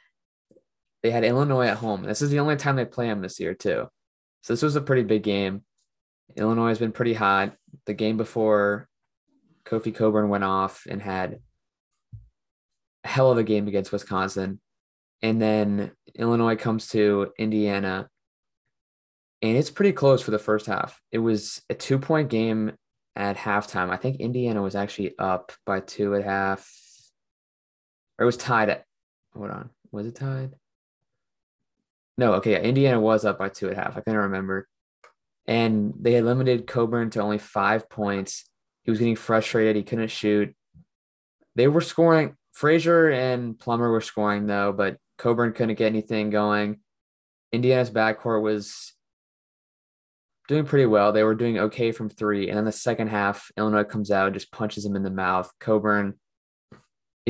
They 1.02 1.10
had 1.10 1.24
Illinois 1.24 1.66
at 1.66 1.76
home. 1.78 2.02
This 2.02 2.22
is 2.22 2.30
the 2.30 2.40
only 2.40 2.56
time 2.56 2.76
they 2.76 2.84
play 2.84 3.06
them 3.06 3.22
this 3.22 3.38
year 3.38 3.54
too. 3.54 3.88
So 4.42 4.52
this 4.52 4.62
was 4.62 4.76
a 4.76 4.80
pretty 4.80 5.02
big 5.02 5.22
game. 5.22 5.62
Illinois 6.36 6.68
has 6.68 6.78
been 6.78 6.92
pretty 6.92 7.14
hot. 7.14 7.54
The 7.86 7.94
game 7.94 8.16
before 8.16 8.88
Kofi 9.64 9.94
Cockburn 9.94 10.28
went 10.28 10.44
off 10.44 10.86
and 10.88 11.00
had 11.00 11.38
a 13.04 13.08
hell 13.08 13.30
of 13.30 13.38
a 13.38 13.44
game 13.44 13.68
against 13.68 13.92
Wisconsin. 13.92 14.60
And 15.22 15.40
then 15.40 15.92
Illinois 16.14 16.56
comes 16.56 16.88
to 16.88 17.32
Indiana. 17.38 18.08
And 19.42 19.56
it's 19.56 19.70
pretty 19.70 19.92
close 19.92 20.22
for 20.22 20.30
the 20.30 20.38
first 20.38 20.66
half. 20.66 21.00
It 21.12 21.18
was 21.18 21.62
a 21.70 21.74
two 21.74 21.98
point 21.98 22.28
game 22.28 22.72
at 23.14 23.36
halftime. 23.36 23.90
I 23.90 23.96
think 23.96 24.20
Indiana 24.20 24.62
was 24.62 24.74
actually 24.74 25.16
up 25.18 25.52
by 25.66 25.80
two 25.80 26.14
at 26.14 26.24
half. 26.24 26.68
Or 28.18 28.24
it 28.24 28.26
was 28.26 28.36
tied 28.36 28.68
at, 28.68 28.84
hold 29.34 29.50
on, 29.50 29.70
was 29.92 30.06
it 30.06 30.16
tied? 30.16 30.54
No, 32.16 32.34
okay, 32.34 32.52
yeah, 32.52 32.58
Indiana 32.58 33.00
was 33.00 33.24
up 33.24 33.38
by 33.38 33.48
two 33.48 33.68
and 33.68 33.76
a 33.76 33.80
half. 33.80 33.96
I 33.96 34.00
couldn't 34.00 34.18
remember 34.18 34.66
and 35.48 35.94
they 35.98 36.12
had 36.12 36.24
limited 36.24 36.66
Cockburn 36.66 37.08
to 37.10 37.22
only 37.22 37.38
five 37.38 37.88
points. 37.88 38.44
He 38.84 38.90
was 38.90 39.00
getting 39.00 39.16
frustrated. 39.16 39.76
He 39.76 39.82
couldn't 39.82 40.10
shoot. 40.10 40.54
They 41.56 41.66
were 41.66 41.80
scoring. 41.80 42.36
Frazier 42.52 43.08
and 43.10 43.58
Plummer 43.58 43.90
were 43.90 44.02
scoring 44.02 44.46
though, 44.46 44.72
but 44.72 44.98
Cockburn 45.16 45.54
couldn't 45.54 45.76
get 45.76 45.86
anything 45.86 46.28
going. 46.28 46.80
Indiana's 47.50 47.90
backcourt 47.90 48.42
was 48.42 48.92
doing 50.48 50.66
pretty 50.66 50.84
well. 50.84 51.12
They 51.12 51.24
were 51.24 51.34
doing 51.34 51.58
okay 51.58 51.92
from 51.92 52.10
three. 52.10 52.48
And 52.48 52.58
then 52.58 52.66
the 52.66 52.72
second 52.72 53.08
half, 53.08 53.50
Illinois 53.56 53.84
comes 53.84 54.10
out, 54.10 54.34
just 54.34 54.52
punches 54.52 54.84
him 54.84 54.96
in 54.96 55.02
the 55.02 55.10
mouth. 55.10 55.50
Cockburn 55.60 56.18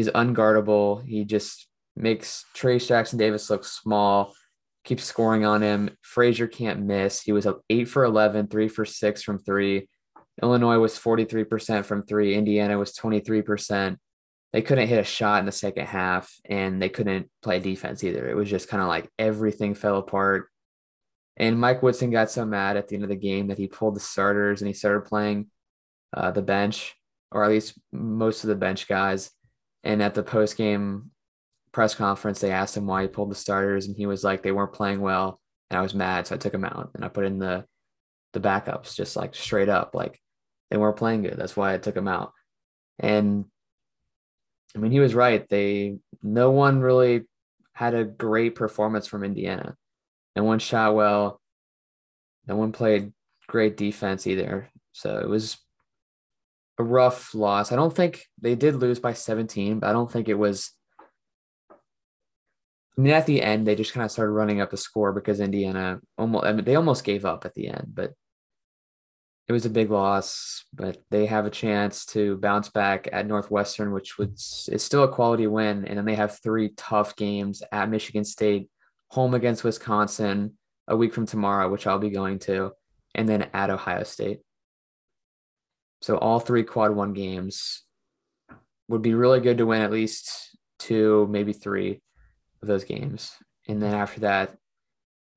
is 0.01 0.11
unguardable. 0.14 1.05
He 1.07 1.24
just 1.24 1.66
makes 1.96 2.44
Trayce 2.55 2.86
Jackson 2.86 3.18
Davis 3.18 3.51
look 3.51 3.64
small 3.64 4.34
keeps 4.88 5.05
scoring 5.05 5.44
on 5.44 5.62
him. 5.62 5.90
Frazier 6.01 6.46
can't 6.46 6.80
miss. 6.80 7.20
He 7.20 7.32
was 7.32 7.46
up 7.46 7.61
eight 7.68 7.88
for 7.88 8.05
11, 8.05 8.49
three 8.49 8.68
for 8.68 8.86
six 8.86 9.22
from 9.22 9.38
three. 9.38 9.86
Illinois 10.42 10.78
was 10.78 10.99
43% 10.99 11.84
from 11.84 12.05
three. 12.05 12.34
Indiana 12.34 12.78
was 12.78 12.94
23%. 12.94 13.99
They 14.55 14.62
couldn't 14.62 14.88
hit 14.88 14.99
a 14.99 15.05
shot 15.05 15.40
in 15.40 15.46
the 15.46 15.53
second 15.53 15.86
half 15.86 16.32
and 16.49 16.80
they 16.80 16.88
couldn't 16.88 17.28
play 17.42 17.61
defense 17.61 18.03
either. 18.03 18.30
It 18.30 18.36
was 18.36 18.49
just 18.49 18.68
kind 18.68 18.82
of 18.82 18.88
like 18.88 19.11
everything 19.18 19.74
fell 19.74 19.99
apart. 19.99 20.49
And 21.36 21.61
Mike 21.61 21.82
Woodson 21.82 22.11
got 22.11 22.30
so 22.30 22.46
mad 22.46 22.78
at 22.78 22.88
the 22.88 22.94
end 22.94 23.05
of 23.05 23.11
the 23.11 23.16
game 23.16 23.49
that 23.49 23.59
he 23.59 23.66
pulled 23.66 23.94
the 23.94 24.01
starters 24.01 24.62
and 24.62 24.68
he 24.68 24.74
started 24.74 25.05
playing 25.05 25.49
uh, 26.16 26.30
the 26.30 26.42
bench, 26.42 26.94
or 27.30 27.44
at 27.44 27.51
least 27.51 27.78
most 27.92 28.42
of 28.42 28.49
the 28.49 28.57
bench 28.57 28.88
guys. 28.88 29.30
And 29.85 30.03
at 30.03 30.14
the 30.14 30.22
post 30.22 30.57
game 30.57 31.11
press 31.72 31.95
conference, 31.95 32.41
they 32.41 32.51
asked 32.51 32.76
him 32.76 32.87
why 32.87 33.03
he 33.03 33.09
pulled 33.09 33.31
the 33.31 33.37
starters, 33.37 33.87
and 33.87 33.97
he 33.97 34.07
was 34.07 34.24
like, 34.24 34.43
they 34.43 34.53
weren't 34.53 34.72
playing 34.72 35.01
well, 35.01 35.41
and 35.70 35.79
I 35.79 35.83
was 35.83 35.95
mad, 35.95 36.26
so 36.26 36.35
I 36.35 36.39
took 36.39 36.55
him 36.55 36.64
out 36.64 36.91
and 36.95 37.05
I 37.05 37.09
put 37.09 37.24
in 37.24 37.39
the 37.39 37.64
the 38.33 38.41
backups, 38.41 38.95
just 38.95 39.16
like 39.16 39.35
straight 39.35 39.68
up, 39.68 39.95
like 39.95 40.20
they 40.70 40.76
weren't 40.76 40.97
playing 40.97 41.22
good. 41.22 41.37
That's 41.37 41.57
why 41.57 41.74
I 41.74 41.79
took 41.79 41.97
him 41.97 42.09
out. 42.09 42.33
And 42.99 43.45
I 44.76 44.79
mean, 44.79 44.93
he 44.93 45.01
was 45.01 45.14
right. 45.14 45.49
They 45.49 45.99
no 46.22 46.51
one 46.51 46.81
really 46.81 47.22
had 47.72 47.95
a 47.95 48.05
great 48.05 48.55
performance 48.55 49.07
from 49.07 49.24
Indiana. 49.24 49.76
No 50.37 50.45
one 50.45 50.59
shot 50.59 50.95
well. 50.95 51.41
No 52.47 52.57
one 52.57 52.72
played 52.72 53.12
great 53.47 53.76
defense 53.76 54.26
either. 54.26 54.70
So 54.93 55.18
it 55.18 55.29
was 55.29 55.59
a 56.79 56.85
rough 56.85 57.35
loss. 57.35 57.72
I 57.72 57.76
don't 57.76 57.95
think 57.95 58.24
they 58.41 58.55
did 58.55 58.76
lose 58.76 59.01
by 59.01 59.12
17, 59.12 59.81
but 59.81 59.89
I 59.89 59.93
don't 59.93 60.11
think 60.11 60.29
it 60.29 60.39
was 60.39 60.72
I 62.99 63.01
mean, 63.01 63.12
at 63.12 63.26
the 63.26 63.41
end, 63.41 63.64
they 63.64 63.76
just 63.76 63.93
kind 63.93 64.05
of 64.05 64.11
started 64.11 64.33
running 64.33 64.61
up 64.61 64.70
the 64.70 64.76
score 64.76 65.12
because 65.12 65.39
Indiana 65.39 66.01
almost, 66.18 66.45
I 66.45 66.53
mean, 66.53 66.64
they 66.64 66.74
almost 66.74 67.05
gave 67.05 67.24
up 67.24 67.45
at 67.45 67.55
the 67.55 67.68
end, 67.68 67.93
but 67.95 68.12
it 69.47 69.53
was 69.53 69.64
a 69.66 69.70
big 69.70 69.89
loss. 69.93 70.64
But 70.74 70.99
they 71.09 71.26
have 71.26 71.47
a 71.47 71.51
chance 71.51 72.05
to 72.07 72.37
bounce 72.39 72.70
back 72.70 73.09
at 73.12 73.29
Northwestern, 73.29 73.93
which 73.93 74.18
was 74.18 74.68
is 74.72 74.83
still 74.83 75.05
a 75.05 75.12
quality 75.12 75.47
win. 75.47 75.85
And 75.85 75.97
then 75.97 76.07
they 76.07 76.16
have 76.16 76.41
three 76.41 76.70
tough 76.76 77.14
games 77.14 77.62
at 77.70 77.89
Michigan 77.89 78.24
State, 78.24 78.68
home 79.11 79.35
against 79.35 79.62
Wisconsin 79.62 80.59
a 80.89 80.97
week 80.97 81.14
from 81.14 81.26
tomorrow, 81.26 81.70
which 81.70 81.87
I'll 81.87 82.01
be 82.01 82.11
going 82.11 82.41
to, 82.41 82.72
and 83.14 83.29
then 83.29 83.49
at 83.55 83.70
Ohio 83.70 84.03
State. 84.03 84.41
So 86.01 86.16
all 86.16 86.40
three 86.40 86.62
quad 86.62 86.94
one 86.94 87.12
games 87.12 87.82
would 88.88 89.03
be 89.03 89.14
really 89.14 89.40
good 89.40 89.59
to 89.59 89.66
win 89.66 89.82
at 89.82 89.90
least 89.90 90.57
two, 90.78 91.26
maybe 91.30 91.53
three 91.53 92.01
of 92.62 92.68
those 92.68 92.84
games. 92.84 93.32
And 93.68 93.82
then 93.82 93.94
after 93.94 94.20
that, 94.20 94.57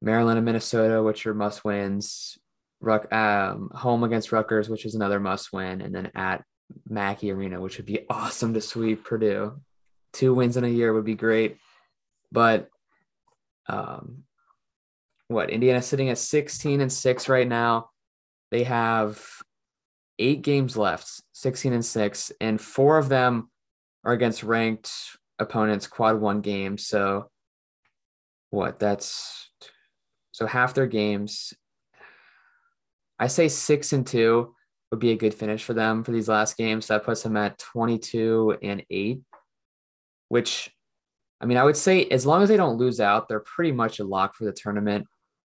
Maryland 0.01 0.37
and 0.37 0.45
Minnesota, 0.45 1.03
which 1.03 1.25
are 1.25 1.33
must 1.33 1.63
wins. 1.63 2.37
Ruck, 2.79 3.13
um, 3.13 3.69
home 3.73 4.03
against 4.03 4.31
Rutgers, 4.31 4.69
which 4.69 4.85
is 4.85 4.95
another 4.95 5.19
must 5.19 5.53
win, 5.53 5.81
and 5.81 5.93
then 5.93 6.11
at 6.15 6.43
Mackey 6.89 7.31
Arena, 7.31 7.61
which 7.61 7.77
would 7.77 7.85
be 7.85 8.05
awesome 8.09 8.53
to 8.53 8.61
sweep 8.61 9.03
Purdue. 9.03 9.61
Two 10.13 10.33
wins 10.33 10.57
in 10.57 10.63
a 10.63 10.69
year 10.69 10.93
would 10.93 11.05
be 11.05 11.15
great, 11.15 11.57
but 12.31 12.69
um, 13.67 14.23
what 15.31 15.49
Indiana 15.49 15.81
sitting 15.81 16.09
at 16.09 16.17
16 16.17 16.81
and 16.81 16.91
six 16.91 17.29
right 17.29 17.47
now. 17.47 17.89
They 18.51 18.63
have 18.65 19.23
eight 20.21 20.41
games 20.41 20.77
left, 20.77 21.21
16 21.33 21.73
and 21.73 21.85
six, 21.85 22.31
and 22.39 22.61
four 22.61 22.97
of 22.97 23.09
them 23.09 23.49
are 24.03 24.13
against 24.13 24.43
ranked 24.43 24.91
opponents, 25.39 25.87
quad 25.87 26.19
one 26.19 26.41
games. 26.41 26.87
So 26.87 27.29
what 28.51 28.79
that's 28.79 29.49
so 30.31 30.45
half 30.45 30.73
their 30.73 30.87
games. 30.87 31.53
I 33.19 33.27
say 33.27 33.47
six 33.47 33.93
and 33.93 34.05
two 34.05 34.55
would 34.89 34.99
be 34.99 35.11
a 35.11 35.17
good 35.17 35.33
finish 35.33 35.63
for 35.63 35.73
them 35.73 36.03
for 36.03 36.11
these 36.11 36.27
last 36.27 36.57
games. 36.57 36.87
That 36.87 37.03
puts 37.03 37.23
them 37.23 37.37
at 37.37 37.59
22 37.59 38.57
and 38.61 38.83
eight, 38.89 39.21
which 40.29 40.71
I 41.39 41.45
mean, 41.45 41.57
I 41.57 41.63
would 41.63 41.77
say 41.77 42.05
as 42.05 42.25
long 42.25 42.43
as 42.43 42.49
they 42.49 42.57
don't 42.57 42.77
lose 42.77 42.99
out, 42.99 43.27
they're 43.27 43.39
pretty 43.39 43.71
much 43.71 43.99
a 43.99 44.03
lock 44.03 44.35
for 44.35 44.45
the 44.45 44.51
tournament 44.51 45.07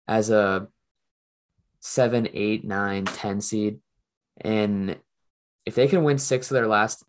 as 0.08 0.30
a 0.30 0.68
seven, 1.80 2.28
eight, 2.34 2.64
nine, 2.64 3.06
10 3.06 3.42
seed. 3.42 3.80
And 4.42 4.98
if 5.66 5.76
they 5.76 5.88
can 5.88 6.04
win 6.04 6.18
six 6.18 6.50
of 6.50 6.56
their 6.56 6.68
last 6.68 7.04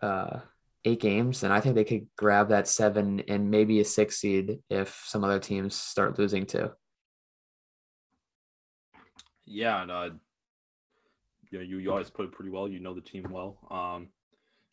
uh, 0.00 0.40
eight 0.84 1.00
games, 1.00 1.40
then 1.40 1.52
I 1.52 1.60
think 1.60 1.74
they 1.74 1.84
could 1.84 2.06
grab 2.16 2.48
that 2.48 2.68
seven 2.68 3.20
and 3.28 3.50
maybe 3.50 3.80
a 3.80 3.84
six 3.84 4.18
seed 4.18 4.60
if 4.70 5.02
some 5.06 5.24
other 5.24 5.40
teams 5.40 5.74
start 5.74 6.18
losing 6.18 6.46
too. 6.46 6.70
Yeah, 9.44 9.82
and 9.82 9.90
uh, 9.90 10.10
you 11.50 11.58
know, 11.58 11.64
you, 11.64 11.78
you 11.78 11.90
always 11.90 12.08
it 12.08 12.32
pretty 12.32 12.50
well. 12.50 12.68
You 12.68 12.80
know 12.80 12.94
the 12.94 13.00
team 13.00 13.26
well. 13.30 13.58
Um, 13.70 14.08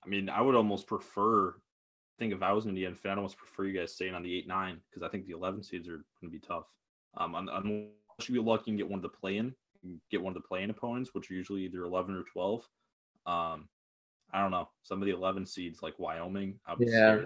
I 0.04 0.10
mean, 0.10 0.30
I 0.30 0.42
would 0.42 0.56
almost 0.56 0.88
prefer. 0.88 1.50
I 1.50 2.20
think 2.20 2.34
if 2.34 2.42
I 2.42 2.54
was 2.54 2.66
an 2.66 2.70
Indiana 2.70 2.96
fan, 2.96 3.14
I'd 3.14 3.18
almost 3.18 3.38
prefer 3.38 3.66
you 3.66 3.78
guys 3.78 3.94
staying 3.94 4.14
on 4.14 4.24
the 4.24 4.38
eight 4.38 4.48
nine 4.48 4.80
because 4.90 5.04
I 5.04 5.10
think 5.10 5.26
the 5.26 5.34
eleven 5.34 5.64
seeds 5.64 5.88
are 5.88 6.04
going 6.22 6.24
to 6.24 6.30
be 6.30 6.40
tough. 6.40 6.66
Um, 7.18 7.36
unless 7.36 8.30
you 8.30 8.36
be 8.36 8.40
lucky 8.40 8.72
and 8.72 8.78
get 8.78 8.90
one 8.90 9.00
of 9.00 9.04
the 9.04 9.10
play 9.10 9.38
in, 9.38 9.56
get 10.12 10.22
one 10.22 10.36
of 10.36 10.42
the 10.42 10.48
playing 10.48 10.70
opponents, 10.70 11.12
which 11.14 11.30
are 11.30 11.34
usually 11.34 11.64
either 11.64 11.84
eleven 11.84 12.16
or 12.16 12.24
twelve. 12.32 12.68
Um, 13.26 13.68
I 14.34 14.42
don't 14.42 14.52
know. 14.52 14.70
Some 14.84 15.02
of 15.02 15.06
the 15.06 15.14
11 15.14 15.46
seeds, 15.46 15.82
like 15.82 15.98
Wyoming, 15.98 16.60
yeah. 16.80 17.22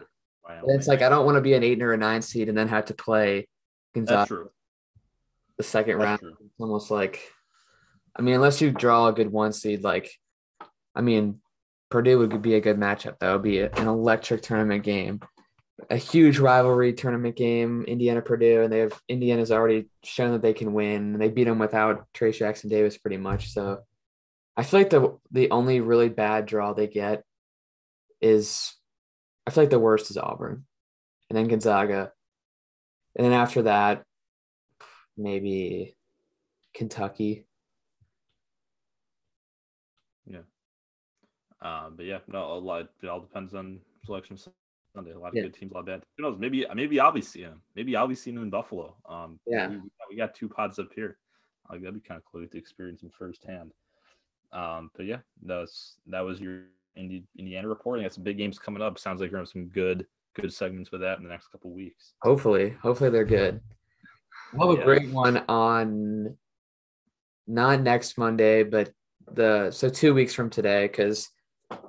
Wyoming. 0.47 0.75
It's 0.75 0.87
like 0.87 1.01
I 1.01 1.09
don't 1.09 1.25
want 1.25 1.37
to 1.37 1.41
be 1.41 1.55
an 1.55 1.63
eight 1.63 1.81
or 1.81 1.93
a 1.93 1.97
nine 1.97 2.21
seed 2.21 2.49
and 2.49 2.57
then 2.57 2.67
have 2.67 2.85
to 2.85 2.93
play 2.93 3.47
Gonzaga. 3.95 4.17
That's 4.19 4.27
true. 4.27 4.51
The 5.57 5.63
second 5.63 5.97
That's 5.97 6.05
round. 6.05 6.19
True. 6.19 6.37
It's 6.45 6.59
almost 6.59 6.91
like, 6.91 7.19
I 8.15 8.21
mean, 8.21 8.35
unless 8.35 8.61
you 8.61 8.71
draw 8.71 9.07
a 9.07 9.13
good 9.13 9.31
one 9.31 9.53
seed, 9.53 9.83
like, 9.83 10.11
I 10.95 11.01
mean, 11.01 11.39
Purdue 11.89 12.19
would 12.19 12.41
be 12.41 12.55
a 12.55 12.61
good 12.61 12.77
matchup. 12.77 13.17
That 13.19 13.33
would 13.33 13.43
be 13.43 13.61
an 13.61 13.87
electric 13.87 14.43
tournament 14.43 14.83
game, 14.83 15.19
a 15.89 15.97
huge 15.97 16.39
rivalry 16.39 16.93
tournament 16.93 17.35
game. 17.35 17.83
Indiana 17.87 18.21
Purdue, 18.21 18.63
and 18.63 18.71
they 18.71 18.79
have 18.79 18.99
Indiana's 19.07 19.51
already 19.51 19.87
shown 20.03 20.31
that 20.33 20.41
they 20.41 20.53
can 20.53 20.73
win. 20.73 21.17
They 21.17 21.29
beat 21.29 21.45
them 21.45 21.59
without 21.59 22.07
Trayce 22.13 22.37
Jackson 22.37 22.69
Davis 22.69 22.97
pretty 22.97 23.17
much. 23.17 23.51
So 23.51 23.79
I 24.57 24.63
feel 24.63 24.79
like 24.81 24.89
the 24.89 25.17
the 25.31 25.51
only 25.51 25.79
really 25.79 26.09
bad 26.09 26.45
draw 26.45 26.73
they 26.73 26.87
get 26.87 27.23
is 28.21 28.75
I 29.47 29.51
feel 29.51 29.63
like 29.63 29.71
the 29.71 29.79
worst 29.79 30.11
is 30.11 30.17
Auburn, 30.17 30.65
and 31.29 31.37
then 31.37 31.47
Gonzaga, 31.47 32.11
and 33.15 33.25
then 33.25 33.33
after 33.33 33.63
that, 33.63 34.03
maybe 35.17 35.95
Kentucky. 36.73 37.45
Yeah. 40.25 40.41
Uh, 41.61 41.89
but 41.89 42.05
yeah, 42.05 42.19
no, 42.27 42.53
a 42.53 42.59
lot. 42.59 42.89
It 43.01 43.07
all 43.07 43.21
depends 43.21 43.53
on 43.53 43.79
selection 44.05 44.37
Sunday. 44.99 45.15
A 45.15 45.19
lot 45.19 45.29
of 45.29 45.35
yeah. 45.35 45.43
good 45.43 45.53
teams, 45.53 45.71
a 45.71 45.75
lot 45.75 45.81
of 45.81 45.85
bad. 45.85 46.03
Who 46.17 46.23
knows? 46.23 46.37
Maybe 46.37 46.65
maybe 46.75 46.99
I'll 46.99 47.11
be 47.11 47.21
seeing 47.21 47.47
him. 47.47 47.61
Maybe 47.75 47.95
I'll 47.95 48.07
be 48.07 48.15
seeing 48.15 48.35
him 48.35 48.43
in 48.43 48.49
Buffalo. 48.49 48.95
Um, 49.07 49.39
yeah. 49.47 49.69
We, 49.69 49.79
we 50.09 50.15
got 50.17 50.35
two 50.35 50.49
pods 50.49 50.79
up 50.79 50.89
here. 50.93 51.17
Like 51.69 51.81
that'd 51.81 51.93
be 51.93 52.01
kind 52.01 52.17
of 52.17 52.25
cool 52.25 52.45
to 52.45 52.57
experience 52.57 53.01
him 53.01 53.11
firsthand. 53.17 53.71
Um, 54.51 54.91
but 54.95 55.05
yeah, 55.05 55.19
that's 55.43 55.95
that 56.07 56.21
was 56.21 56.41
your 56.41 56.63
Indiana 56.95 57.67
reporting. 57.67 58.03
Got 58.03 58.13
some 58.13 58.23
big 58.23 58.37
games 58.37 58.59
coming 58.59 58.81
up. 58.81 58.99
Sounds 58.99 59.21
like 59.21 59.31
you're 59.31 59.39
having 59.39 59.51
some 59.51 59.67
good 59.67 60.05
good 60.35 60.53
segments 60.53 60.91
with 60.91 61.01
that 61.01 61.17
in 61.17 61.23
the 61.23 61.29
next 61.29 61.47
couple 61.47 61.71
weeks. 61.71 62.13
Hopefully, 62.21 62.75
hopefully 62.81 63.09
they're 63.09 63.25
good. 63.25 63.61
We'll 64.53 64.69
have 64.69 64.77
yeah. 64.77 64.83
a 64.83 64.85
great 64.85 65.09
one 65.11 65.37
on 65.47 66.35
not 67.47 67.81
next 67.81 68.17
Monday, 68.17 68.63
but 68.63 68.91
the 69.31 69.71
so 69.71 69.89
two 69.89 70.13
weeks 70.13 70.33
from 70.33 70.49
today, 70.49 70.87
because 70.87 71.29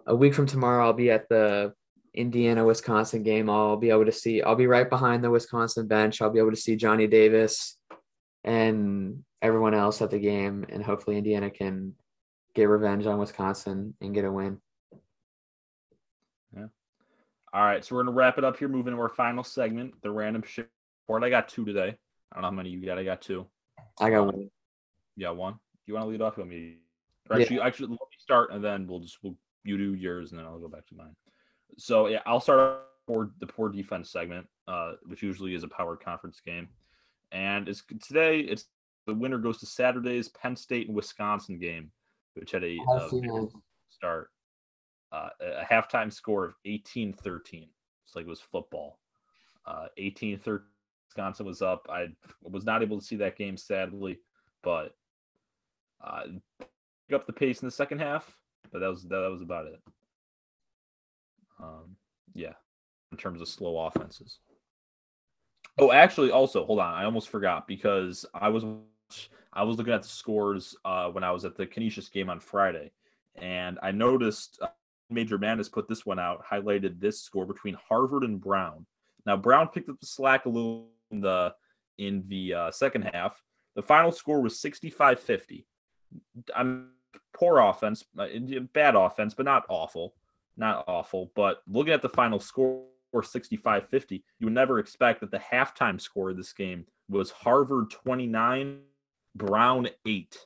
a 0.07 0.15
week 0.15 0.35
from 0.35 0.47
tomorrow 0.47 0.85
I'll 0.85 0.93
be 0.93 1.11
at 1.11 1.29
the 1.29 1.73
Indiana 2.15 2.65
Wisconsin 2.65 3.23
game. 3.23 3.49
I'll 3.49 3.77
be 3.77 3.91
able 3.91 4.07
to 4.07 4.13
see. 4.13 4.43
I'll 4.43 4.57
be 4.57 4.67
right 4.67 4.89
behind 4.89 5.23
the 5.23 5.31
Wisconsin 5.31 5.87
bench. 5.87 6.21
I'll 6.21 6.31
be 6.31 6.39
able 6.39 6.51
to 6.51 6.57
see 6.57 6.77
Johnny 6.77 7.07
Davis 7.07 7.77
and 8.45 9.23
everyone 9.43 9.75
else 9.75 10.03
at 10.03 10.11
the 10.11 10.19
game, 10.19 10.67
and 10.69 10.83
hopefully 10.83 11.17
Indiana 11.17 11.51
can 11.51 11.95
get 12.55 12.65
revenge 12.65 13.07
on 13.07 13.19
Wisconsin 13.19 13.95
and 14.01 14.15
get 14.15 14.25
a 14.25 14.33
win. 14.33 14.61
Yeah. 16.55 16.67
All 17.53 17.65
right, 17.65 17.85
so 17.85 17.95
we're 17.95 18.05
gonna 18.05 18.17
wrap 18.17 18.39
it 18.39 18.45
up 18.45 18.57
here. 18.57 18.69
Moving 18.69 18.95
to 18.95 19.01
our 19.01 19.09
final 19.09 19.45
segment, 19.45 19.95
the 20.03 20.11
random 20.11 20.43
shit 20.47 20.69
report. 21.03 21.23
I 21.23 21.31
got 21.31 21.49
two 21.49 21.65
today. 21.65 21.97
I 22.33 22.37
don't 22.37 22.43
know 22.43 22.49
how 22.49 22.55
many 22.55 22.71
you 22.71 22.85
got. 22.85 22.99
I 22.99 23.05
got 23.05 23.23
two. 23.23 23.47
I 24.01 24.11
got 24.11 24.27
one. 24.27 24.51
Yeah, 25.17 25.31
one. 25.31 25.55
Do 25.55 25.59
You 25.87 25.95
want 25.95 26.07
to 26.07 26.11
lead 26.11 26.23
off? 26.23 26.37
with 26.37 26.47
me? 26.47 26.79
actually, 27.31 27.57
yeah. 27.57 27.67
actually, 27.67 27.89
let 27.89 27.93
me 27.93 28.17
start, 28.19 28.53
and 28.53 28.65
then 28.65 28.87
we'll 28.87 29.01
just 29.01 29.19
we'll 29.23 29.37
you 29.65 29.77
do 29.77 29.95
yours, 29.95 30.33
and 30.33 30.39
then 30.39 30.47
I'll 30.47 30.59
go 30.59 30.69
back 30.69 30.87
to 30.87 30.95
mine. 30.95 31.15
So 31.77 32.09
yeah, 32.09 32.21
I'll 32.27 32.41
start 32.41 32.83
for 33.07 33.31
the 33.41 33.47
poor 33.47 33.69
defense 33.69 34.11
segment, 34.11 34.47
uh, 34.69 34.93
which 35.07 35.23
usually 35.23 35.55
is 35.55 35.65
a 35.65 35.69
power 35.69 35.97
conference 35.97 36.41
game, 36.41 36.69
and 37.33 37.69
it's 37.69 37.83
today. 38.03 38.41
It's 38.41 38.67
the 39.07 39.15
winner 39.15 39.39
goes 39.39 39.59
to 39.59 39.67
Saturday's 39.67 40.29
Penn 40.29 40.55
State 40.55 40.87
and 40.87 40.97
Wisconsin 40.97 41.59
game 41.59 41.91
which 42.35 42.53
had 42.53 42.65
a, 42.65 42.79
a 42.95 43.49
start, 43.91 44.31
uh, 45.13 45.29
a 45.41 45.65
halftime 45.65 46.13
score 46.13 46.45
of 46.45 46.55
18 46.65 47.13
13. 47.13 47.69
It's 48.07 48.17
like 48.17 48.27
it 48.27 48.29
was 48.29 48.41
football. 48.41 48.99
Uh, 49.67 49.87
18 49.97 50.39
13. 50.39 50.67
Wisconsin 51.09 51.47
was 51.47 51.61
up. 51.61 51.87
I 51.91 52.07
was 52.43 52.65
not 52.65 52.83
able 52.83 52.99
to 52.99 53.05
see 53.05 53.17
that 53.17 53.37
game, 53.37 53.57
sadly, 53.57 54.21
but 54.63 54.95
uh, 56.05 56.23
pick 56.61 57.15
up 57.15 57.27
the 57.27 57.33
pace 57.33 57.63
in 57.63 57.67
the 57.67 57.73
second 57.73 57.99
half. 57.99 58.37
But 58.73 58.79
that 58.81 58.89
was 58.89 59.03
that 59.05 59.29
was 59.29 59.43
about 59.43 59.67
it. 59.67 59.81
Um, 61.63 61.97
yeah, 62.35 62.55
in 63.13 63.19
terms 63.19 63.41
of 63.41 63.49
slow 63.49 63.79
offenses. 63.79 64.39
Oh, 65.79 65.93
actually, 65.93 66.31
also 66.31 66.65
hold 66.65 66.79
on. 66.79 66.95
I 66.95 67.05
almost 67.05 67.29
forgot 67.29 67.67
because 67.67 68.27
I 68.35 68.49
was 68.49 68.65
I 69.53 69.63
was 69.63 69.77
looking 69.77 69.93
at 69.93 70.03
the 70.03 70.09
scores 70.09 70.77
uh, 70.85 71.09
when 71.09 71.25
I 71.25 71.31
was 71.31 71.45
at 71.45 71.57
the 71.57 71.67
Canisius 71.67 72.09
game 72.09 72.31
on 72.31 72.41
Friday, 72.41 72.93
and 73.37 73.79
I 73.83 73.91
noticed 73.91 74.59
uh, 74.63 74.69
Major 75.11 75.39
Madness 75.39 75.69
put 75.69 75.89
this 75.89 76.07
one 76.07 76.19
out, 76.19 76.45
highlighted 76.45 77.01
this 77.01 77.21
score 77.21 77.47
between 77.47 77.77
Harvard 77.89 78.23
and 78.23 78.41
Brown. 78.41 78.87
Now 79.27 79.37
Brown 79.37 79.69
picked 79.69 79.89
up 79.89 80.01
the 80.01 80.07
slack 80.07 80.47
a 80.47 80.49
little 80.49 80.89
in 81.11 81.21
the 81.21 81.55
in 81.99 82.25
the 82.29 82.55
uh, 82.55 82.71
second 82.71 83.03
half. 83.03 83.43
The 83.77 83.83
final 83.83 84.11
score 84.11 84.41
was 84.41 84.61
65-50. 84.61 85.65
I'm 86.57 86.91
poor 87.33 87.59
offense, 87.59 88.05
uh, 88.19 88.27
bad 88.73 88.97
offense, 88.97 89.35
but 89.35 89.45
not 89.45 89.65
awful, 89.69 90.15
not 90.61 90.85
awful. 90.87 91.33
But 91.35 91.63
looking 91.67 91.93
at 91.93 92.03
the 92.03 92.09
final 92.09 92.39
score, 92.39 92.85
65-50, 93.13 94.23
you 94.39 94.47
would 94.47 94.53
never 94.53 94.79
expect 94.79 95.21
that 95.21 95.33
the 95.33 95.39
halftime 95.39 96.01
score 96.01 96.31
of 96.31 96.37
this 96.37 96.53
game 96.53 96.87
was 97.09 97.31
Harvard 97.31 97.91
29 97.91 98.79
Brown 99.35 99.89
eight. 100.07 100.37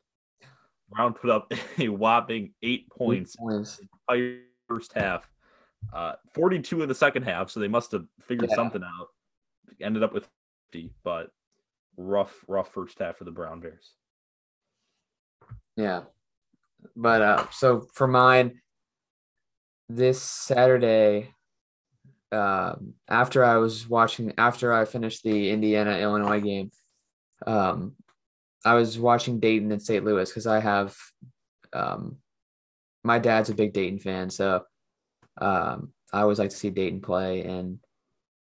Brown 0.91 1.15
put 1.15 1.31
up 1.31 1.53
a 1.79 1.89
whopping 1.89 2.55
eight 2.63 2.89
points, 2.91 3.37
first 4.69 4.93
half. 4.95 5.29
Uh, 5.93 6.15
42 6.33 6.83
in 6.83 6.89
the 6.89 6.95
second 6.95 7.25
half, 7.25 7.51
so 7.51 7.61
they 7.61 7.69
must 7.69 7.93
have 7.93 8.07
figured 8.23 8.49
yeah. 8.51 8.57
something 8.57 8.83
out. 8.83 9.09
ended 9.83 10.03
up 10.03 10.15
with 10.15 10.29
50, 10.73 10.91
but 11.03 11.31
rough, 11.97 12.35
rough 12.49 12.73
first 12.73 12.99
half 12.99 13.19
for 13.19 13.25
the 13.25 13.31
Brown 13.31 13.61
Bears. 13.61 13.93
Yeah. 15.77 16.03
But 16.97 17.23
uh 17.23 17.47
so 17.51 17.87
for 17.95 18.07
mine 18.07 18.61
this 19.95 20.21
Saturday 20.23 21.33
um 22.33 22.95
after 23.09 23.45
I 23.45 23.57
was 23.57 23.89
watching 23.89 24.33
after 24.39 24.73
I 24.73 24.85
finished 24.85 25.23
the 25.23 25.51
Indiana 25.51 25.99
Illinois 25.99 26.41
game 26.41 26.71
um 27.47 27.95
I 28.65 28.75
was 28.75 28.99
watching 28.99 29.41
Dayton 29.41 29.71
and 29.71 29.83
St. 29.83 30.05
Louis 30.05 30.33
cuz 30.33 30.47
I 30.47 30.61
have 30.61 30.97
um 31.73 32.17
my 33.03 33.19
dad's 33.19 33.51
a 33.51 33.55
big 33.55 33.73
Dayton 33.73 33.99
fan 33.99 34.31
so 34.31 34.65
um 35.41 35.93
I 36.13 36.23
always 36.23 36.39
like 36.39 36.51
to 36.51 36.57
see 36.57 36.71
Dayton 36.71 37.01
play 37.01 37.43
and 37.45 37.79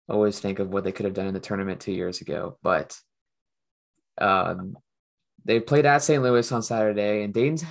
always 0.07 0.39
think 0.39 0.59
of 0.59 0.69
what 0.69 0.83
they 0.83 0.91
could 0.91 1.05
have 1.05 1.15
done 1.15 1.27
in 1.27 1.33
the 1.33 1.39
tournament 1.39 1.81
2 1.81 1.91
years 1.91 2.21
ago 2.21 2.57
but 2.61 2.97
um 4.19 4.77
they 5.45 5.59
played 5.59 5.85
at 5.85 6.01
St. 6.01 6.21
Louis 6.21 6.51
on 6.51 6.63
Saturday, 6.63 7.23
and 7.23 7.33
Dayton's 7.33 7.63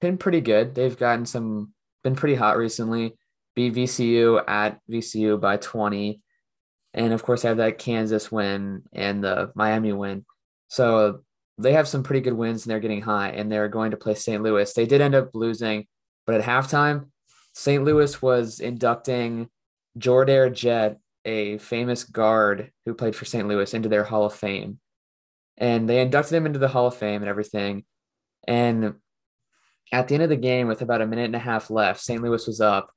been 0.00 0.18
pretty 0.18 0.42
good. 0.42 0.74
They've 0.74 0.96
gotten 0.96 1.24
some, 1.24 1.72
been 2.02 2.16
pretty 2.16 2.34
hot 2.34 2.56
recently. 2.56 3.14
Beat 3.54 3.74
VCU 3.74 4.42
at 4.46 4.80
VCU 4.90 5.40
by 5.40 5.56
20. 5.56 6.20
And 6.94 7.12
of 7.12 7.22
course, 7.22 7.42
they 7.42 7.48
have 7.48 7.58
that 7.58 7.78
Kansas 7.78 8.30
win 8.30 8.82
and 8.92 9.22
the 9.22 9.52
Miami 9.54 9.92
win. 9.92 10.24
So 10.68 11.20
they 11.58 11.74
have 11.74 11.88
some 11.88 12.02
pretty 12.02 12.20
good 12.20 12.32
wins 12.32 12.64
and 12.64 12.70
they're 12.70 12.80
getting 12.80 13.02
high 13.02 13.30
and 13.30 13.50
they're 13.50 13.68
going 13.68 13.90
to 13.90 13.96
play 13.96 14.14
St. 14.14 14.42
Louis. 14.42 14.72
They 14.72 14.86
did 14.86 15.00
end 15.00 15.14
up 15.14 15.30
losing, 15.34 15.86
but 16.26 16.34
at 16.34 16.44
halftime, 16.44 17.10
St. 17.54 17.84
Louis 17.84 18.20
was 18.22 18.60
inducting 18.60 19.48
Jordair 19.98 20.52
Jett, 20.52 20.98
a 21.24 21.58
famous 21.58 22.04
guard 22.04 22.72
who 22.86 22.94
played 22.94 23.14
for 23.14 23.26
St. 23.26 23.46
Louis, 23.46 23.74
into 23.74 23.90
their 23.90 24.04
Hall 24.04 24.24
of 24.24 24.34
Fame 24.34 24.80
and 25.58 25.88
they 25.88 26.00
inducted 26.00 26.34
him 26.34 26.46
into 26.46 26.58
the 26.58 26.68
Hall 26.68 26.86
of 26.86 26.96
Fame 26.96 27.22
and 27.22 27.28
everything. 27.28 27.84
And 28.48 28.94
at 29.92 30.08
the 30.08 30.14
end 30.14 30.24
of 30.24 30.30
the 30.30 30.36
game, 30.36 30.66
with 30.66 30.82
about 30.82 31.02
a 31.02 31.06
minute 31.06 31.26
and 31.26 31.36
a 31.36 31.40
half 31.40 31.70
left, 31.70 32.00
St. 32.00 32.22
Louis 32.22 32.46
was 32.46 32.60
up, 32.60 32.90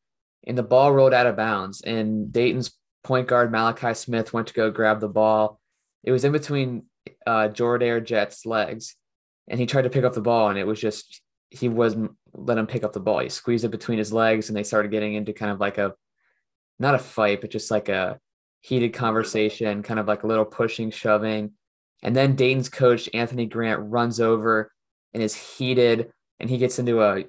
and 0.47 0.57
the 0.57 0.63
ball 0.63 0.93
rolled 0.93 1.13
out 1.13 1.27
of 1.27 1.35
bounds. 1.35 1.81
And 1.81 2.31
Dayton's 2.31 2.71
point 3.03 3.27
guard 3.27 3.51
Malachi 3.51 3.93
Smith 3.93 4.33
went 4.33 4.47
to 4.47 4.53
go 4.53 4.71
grab 4.71 5.01
the 5.01 5.09
ball. 5.09 5.59
It 6.03 6.11
was 6.11 6.23
in 6.23 6.31
between 6.31 6.83
uh, 7.27 7.49
Jordair 7.49 8.03
Jett's 8.03 8.45
legs, 8.45 8.95
and 9.47 9.59
he 9.59 9.65
tried 9.65 9.83
to 9.83 9.89
pick 9.89 10.05
up 10.05 10.13
the 10.13 10.21
ball, 10.21 10.49
and 10.49 10.57
it 10.57 10.65
was 10.65 10.79
just 10.79 11.21
he 11.49 11.69
wasn't 11.69 12.11
let 12.33 12.57
him 12.57 12.67
pick 12.67 12.83
up 12.83 12.93
the 12.93 12.99
ball. 12.99 13.19
He 13.19 13.29
squeezed 13.29 13.65
it 13.65 13.69
between 13.69 13.97
his 13.97 14.13
legs, 14.13 14.49
and 14.49 14.57
they 14.57 14.63
started 14.63 14.91
getting 14.91 15.13
into 15.13 15.33
kind 15.33 15.51
of 15.51 15.59
like 15.59 15.77
a 15.77 15.93
not 16.79 16.95
a 16.95 16.99
fight, 16.99 17.41
but 17.41 17.51
just 17.51 17.71
like 17.71 17.89
a 17.89 18.19
heated 18.61 18.93
conversation, 18.93 19.83
kind 19.83 19.99
of 19.99 20.07
like 20.07 20.23
a 20.23 20.27
little 20.27 20.45
pushing, 20.45 20.91
shoving. 20.91 21.51
And 22.03 22.15
then 22.15 22.35
Dayton's 22.35 22.69
coach, 22.69 23.09
Anthony 23.13 23.45
Grant, 23.45 23.81
runs 23.83 24.19
over 24.19 24.71
and 25.13 25.23
is 25.23 25.35
heated, 25.35 26.11
and 26.39 26.49
he 26.49 26.57
gets 26.57 26.79
into 26.79 27.01
a 27.01 27.25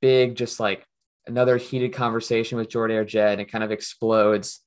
big, 0.00 0.36
just 0.36 0.60
like 0.60 0.86
another 1.26 1.56
heated 1.56 1.92
conversation 1.92 2.58
with 2.58 2.68
Jordair 2.68 3.06
Jett, 3.06 3.32
and 3.32 3.40
it 3.40 3.50
kind 3.50 3.64
of 3.64 3.70
explodes. 3.70 4.60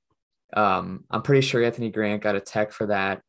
Um, 0.55 1.03
I'm 1.11 1.21
pretty 1.21 1.41
sure 1.41 1.63
Anthony 1.63 1.91
Grant 1.91 2.23
got 2.23 2.35
a 2.35 2.39
tech 2.39 2.71
for 2.71 2.87
that. 2.87 3.21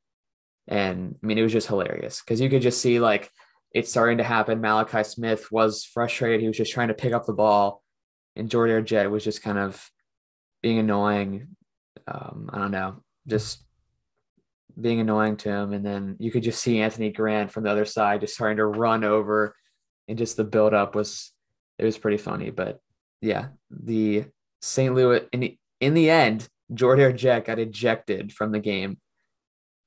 And 0.67 1.17
I 1.23 1.27
mean, 1.27 1.39
it 1.39 1.43
was 1.43 1.53
just 1.53 1.67
hilarious 1.67 2.21
because 2.21 2.41
you 2.41 2.49
could 2.49 2.63
just 2.63 2.81
see 2.81 3.01
like 3.01 3.31
it's 3.73 3.91
starting 3.91 4.19
to 4.19 4.25
happen. 4.25 4.61
Malachi 4.61 5.05
Smith 5.05 5.51
was 5.51 5.85
frustrated. 5.85 6.41
He 6.41 6.47
was 6.47 6.57
just 6.57 6.73
trying 6.73 6.89
to 6.89 6.95
pick 6.95 7.13
up 7.13 7.27
the 7.27 7.33
ball, 7.33 7.83
and 8.37 8.49
Jordair 8.49 8.85
Jett 8.85 9.11
was 9.11 9.25
just 9.25 9.43
kind 9.43 9.59
of 9.59 9.91
being 10.63 10.79
annoying. 10.79 11.49
Um, 12.07 12.49
I 12.53 12.59
don't 12.59 12.71
know, 12.71 13.03
just 13.27 13.65
being 14.81 15.01
annoying 15.01 15.37
to 15.39 15.51
him. 15.51 15.73
And 15.73 15.85
then 15.85 16.17
you 16.19 16.31
could 16.31 16.43
just 16.43 16.63
see 16.63 16.81
Anthony 16.81 17.11
Grant 17.11 17.51
from 17.51 17.65
the 17.65 17.71
other 17.71 17.85
side 17.85 18.21
just 18.21 18.35
starting 18.35 18.59
to 18.59 18.67
run 18.67 19.05
over. 19.05 19.55
And 20.09 20.19
just 20.19 20.37
the 20.37 20.45
buildup 20.45 20.95
was, 20.95 21.33
it 21.79 21.85
was 21.85 21.99
pretty 21.99 22.17
funny. 22.17 22.51
But 22.51 22.81
yeah, 23.21 23.49
the 23.71 24.25
St. 24.63 24.95
Louis, 24.95 25.23
in 25.33 25.41
the, 25.41 25.59
in 25.81 25.95
the 25.95 26.11
end, 26.11 26.49
Jordair 26.73 27.15
Jett 27.15 27.45
got 27.45 27.59
ejected 27.59 28.33
from 28.33 28.53
the 28.53 28.61
game. 28.61 28.99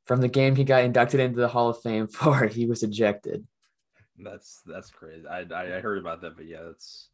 From 0.06 0.22
the 0.22 0.28
game 0.28 0.56
he 0.56 0.64
got 0.64 0.84
inducted 0.84 1.20
into 1.20 1.40
the 1.40 1.48
Hall 1.48 1.70
of 1.70 1.82
Fame 1.82 2.08
for, 2.12 2.48
he 2.48 2.66
was 2.66 2.84
ejected. 2.84 3.46
That's 4.18 4.62
that's 4.66 4.92
crazy. 4.92 5.26
I, 5.28 5.46
I, 5.52 5.78
I 5.78 5.82
heard 5.82 5.98
about 5.98 6.22
that, 6.22 6.36
but 6.36 6.46
yeah, 6.46 6.62
that's 6.64 7.10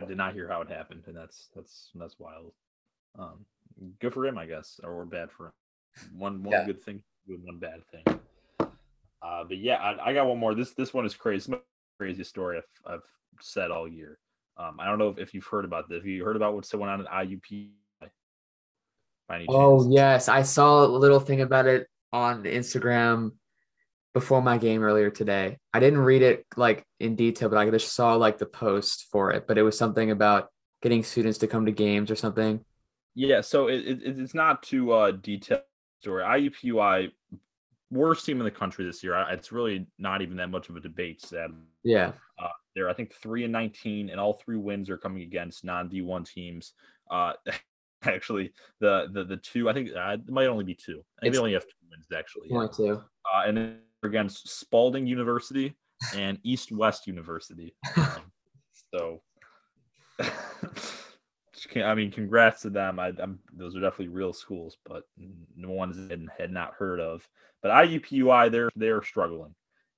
I 0.00 0.04
did 0.04 0.16
not 0.16 0.34
hear 0.34 0.48
how 0.48 0.60
it 0.60 0.68
happened, 0.68 1.04
and 1.06 1.16
that's 1.16 1.48
that's 1.54 1.90
that's 1.94 2.18
wild. 2.18 2.52
Um, 3.18 3.46
good 4.00 4.12
for 4.12 4.26
him, 4.26 4.38
I 4.38 4.46
guess, 4.46 4.80
or 4.82 5.04
bad 5.04 5.30
for 5.30 5.46
him. 5.46 5.52
One 6.18 6.42
one 6.42 6.52
yeah. 6.52 6.66
good 6.66 6.82
thing, 6.82 7.02
one 7.26 7.58
bad 7.58 7.80
thing. 7.90 8.20
Uh, 9.22 9.44
but 9.44 9.58
yeah, 9.58 9.76
I, 9.76 10.10
I, 10.10 10.12
got 10.14 10.26
one 10.26 10.38
more. 10.38 10.54
This 10.54 10.74
this 10.74 10.92
one 10.92 11.06
is 11.06 11.14
crazy. 11.14 11.54
craziest 11.98 12.30
story 12.30 12.58
I've, 12.58 12.94
I've 12.94 13.02
said 13.40 13.70
all 13.70 13.86
year. 13.86 14.18
Um, 14.56 14.78
I 14.80 14.86
don't 14.86 14.98
know 14.98 15.08
if, 15.10 15.18
if 15.18 15.34
you've 15.34 15.46
heard 15.46 15.64
about 15.64 15.88
this. 15.88 15.98
Have 15.98 16.06
you 16.06 16.24
heard 16.24 16.36
about 16.36 16.54
what's 16.54 16.72
going 16.72 16.90
on 16.90 17.00
at 17.00 17.06
IUP? 17.06 17.70
Oh 19.48 19.90
yes, 19.90 20.28
I 20.28 20.42
saw 20.42 20.84
a 20.84 20.86
little 20.86 21.20
thing 21.20 21.40
about 21.40 21.66
it 21.66 21.86
on 22.12 22.44
Instagram 22.44 23.32
before 24.12 24.42
my 24.42 24.58
game 24.58 24.82
earlier 24.82 25.10
today. 25.10 25.56
I 25.72 25.80
didn't 25.80 26.00
read 26.00 26.22
it 26.22 26.44
like 26.56 26.84
in 27.00 27.16
detail, 27.16 27.48
but 27.48 27.56
I 27.56 27.70
just 27.70 27.94
saw 27.94 28.14
like 28.14 28.38
the 28.38 28.46
post 28.46 29.06
for 29.10 29.30
it. 29.30 29.46
But 29.46 29.56
it 29.56 29.62
was 29.62 29.78
something 29.78 30.10
about 30.10 30.48
getting 30.82 31.02
students 31.02 31.38
to 31.38 31.46
come 31.46 31.66
to 31.66 31.72
games 31.72 32.10
or 32.10 32.16
something. 32.16 32.62
Yeah, 33.14 33.40
so 33.40 33.68
it, 33.68 33.86
it 33.86 34.00
it's 34.02 34.34
not 34.34 34.62
too 34.62 34.92
uh, 34.92 35.12
detailed 35.12 35.62
story. 36.00 36.24
IUPUI, 36.24 37.12
worst 37.92 38.24
team 38.24 38.40
in 38.40 38.44
the 38.44 38.50
country 38.50 38.84
this 38.84 39.04
year. 39.04 39.14
It's 39.30 39.52
really 39.52 39.86
not 39.98 40.22
even 40.22 40.36
that 40.38 40.50
much 40.50 40.68
of 40.68 40.76
a 40.76 40.80
debate. 40.80 41.24
Sad. 41.24 41.50
Yeah. 41.84 42.12
Uh, 42.42 42.48
they're 42.74 42.88
I 42.88 42.94
think 42.94 43.14
three 43.14 43.44
and 43.44 43.52
nineteen, 43.52 44.10
and 44.10 44.18
all 44.18 44.34
three 44.34 44.56
wins 44.56 44.90
are 44.90 44.96
coming 44.96 45.22
against 45.22 45.64
non 45.64 45.88
D 45.88 46.00
one 46.00 46.24
teams. 46.24 46.72
Uh, 47.10 47.34
actually, 48.02 48.52
the 48.80 49.08
the 49.12 49.24
the 49.24 49.36
two 49.36 49.68
I 49.68 49.74
think 49.74 49.90
uh, 49.94 50.16
it 50.26 50.30
might 50.30 50.46
only 50.46 50.64
be 50.64 50.74
two. 50.74 51.04
I 51.18 51.22
think 51.22 51.28
it's, 51.28 51.36
they 51.36 51.40
only 51.40 51.52
have 51.52 51.64
two 51.64 51.86
wins 51.90 52.06
actually. 52.16 52.48
Yeah. 52.50 52.66
two. 52.74 53.02
Uh, 53.32 53.42
and 53.46 53.56
then 53.56 53.78
against 54.02 54.48
Spalding 54.48 55.06
University 55.06 55.76
and 56.16 56.38
East 56.42 56.72
West 56.72 57.06
University. 57.06 57.74
Um, 57.96 58.32
so. 58.94 59.22
I 61.76 61.94
mean, 61.94 62.10
congrats 62.10 62.62
to 62.62 62.70
them. 62.70 62.98
I, 62.98 63.08
am 63.20 63.38
those 63.52 63.76
are 63.76 63.80
definitely 63.80 64.08
real 64.08 64.32
schools, 64.32 64.76
but 64.84 65.04
no 65.56 65.70
one's 65.70 66.10
had, 66.10 66.26
had 66.38 66.52
not 66.52 66.74
heard 66.74 67.00
of. 67.00 67.26
But 67.62 67.70
IUPUI, 67.70 68.50
they're 68.50 68.70
they're 68.74 69.02
struggling. 69.02 69.54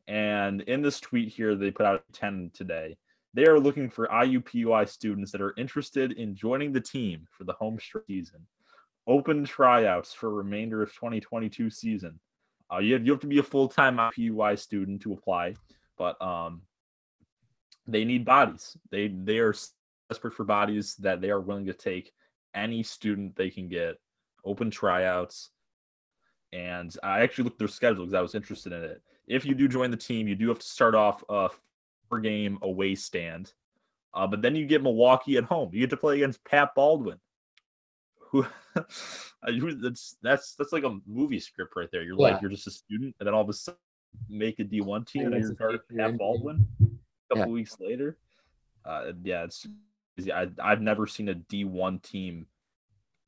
And 0.07 0.61
in 0.63 0.83
this 0.83 1.01
tweet 1.01 1.29
here, 1.29 1.55
they 1.55 1.71
put 1.71 1.87
out 1.87 2.05
10 2.13 2.51
today. 2.53 2.97
They 3.33 3.47
are 3.47 3.59
looking 3.59 3.89
for 3.89 4.07
IUPUI 4.09 4.89
students 4.89 5.33
that 5.33 5.41
are 5.41 5.55
interested 5.57 6.13
in 6.13 6.37
joining 6.37 6.73
the 6.73 6.81
team 6.81 7.27
for 7.31 7.45
the 7.45 7.55
home 7.55 7.79
season. 8.07 8.47
Open 9.07 9.45
tryouts 9.45 10.13
for 10.13 10.31
remainder 10.31 10.83
of 10.83 10.93
2022 10.95 11.71
season. 11.71 12.21
Uh, 12.73 12.79
you, 12.79 12.95
have, 12.95 13.05
you 13.05 13.13
have 13.13 13.21
to 13.21 13.27
be 13.27 13.39
a 13.39 13.43
full-time 13.43 13.97
IUPUI 13.97 14.59
student 14.59 15.03
to 15.03 15.13
apply, 15.13 15.55
but 15.97 16.21
um, 16.23 16.63
they 17.87 18.05
need 18.05 18.25
bodies. 18.25 18.77
They 18.91 19.09
they 19.09 19.39
are 19.39 19.55
desperate 20.09 20.35
for 20.35 20.45
bodies 20.45 20.95
that 20.97 21.21
they 21.21 21.31
are 21.31 21.41
willing 21.41 21.67
to 21.67 21.75
take 21.75 22.13
any 22.55 22.83
student 22.83 23.37
they 23.37 23.51
can 23.51 23.69
get, 23.69 23.99
open 24.45 24.71
tryouts. 24.71 25.51
And 26.53 26.95
I 27.03 27.21
actually 27.21 27.45
looked 27.45 27.57
at 27.57 27.59
their 27.61 27.69
schedule 27.69 28.05
because 28.05 28.15
I 28.15 28.21
was 28.21 28.35
interested 28.35 28.73
in 28.73 28.83
it. 28.85 29.03
If 29.27 29.45
you 29.45 29.55
do 29.55 29.67
join 29.67 29.91
the 29.91 29.97
team, 29.97 30.29
you 30.29 30.35
do 30.35 30.49
have 30.49 30.59
to 30.59 30.67
start 30.67 30.95
off 30.95 31.25
a 31.29 31.51
four 32.09 32.21
game 32.21 32.59
away 32.63 32.95
stand. 32.95 33.53
Uh, 34.13 34.27
but 34.27 34.43
then 34.43 34.55
you 34.55 34.67
get 34.67 34.83
Milwaukee 34.83 35.37
at 35.37 35.45
home. 35.45 35.71
You 35.73 35.81
get 35.81 35.91
to 35.91 35.97
play 35.97 36.17
against 36.17 36.45
Pat 36.45 36.75
Baldwin. 36.77 37.19
Who, 38.31 38.47
that's 39.43 40.17
that's 40.23 40.55
that's 40.55 40.73
like 40.73 40.85
a 40.85 40.99
movie 41.07 41.41
script 41.41 41.75
right 41.77 41.89
there. 41.91 42.03
You're 42.03 42.17
yeah. 42.19 42.33
like 42.35 42.41
you're 42.41 42.51
just 42.51 42.67
a 42.67 42.71
student, 42.71 43.17
and 43.19 43.27
then 43.27 43.35
all 43.35 43.43
of 43.43 43.49
a 43.49 43.53
sudden 43.53 43.79
make 44.29 44.61
a 44.61 44.65
D1 44.65 45.07
team, 45.07 45.33
and 45.33 45.57
you're 45.59 45.79
Pat 45.97 46.19
Baldwin. 46.19 46.67
A 46.83 47.35
couple 47.35 47.49
yeah. 47.51 47.55
weeks 47.55 47.77
later, 47.81 48.17
uh, 48.85 49.13
yeah, 49.25 49.45
it's 49.45 49.67
I, 50.33 50.49
I've 50.63 50.81
never 50.81 51.07
seen 51.07 51.29
a 51.29 51.35
D1 51.35 52.03
team. 52.03 52.47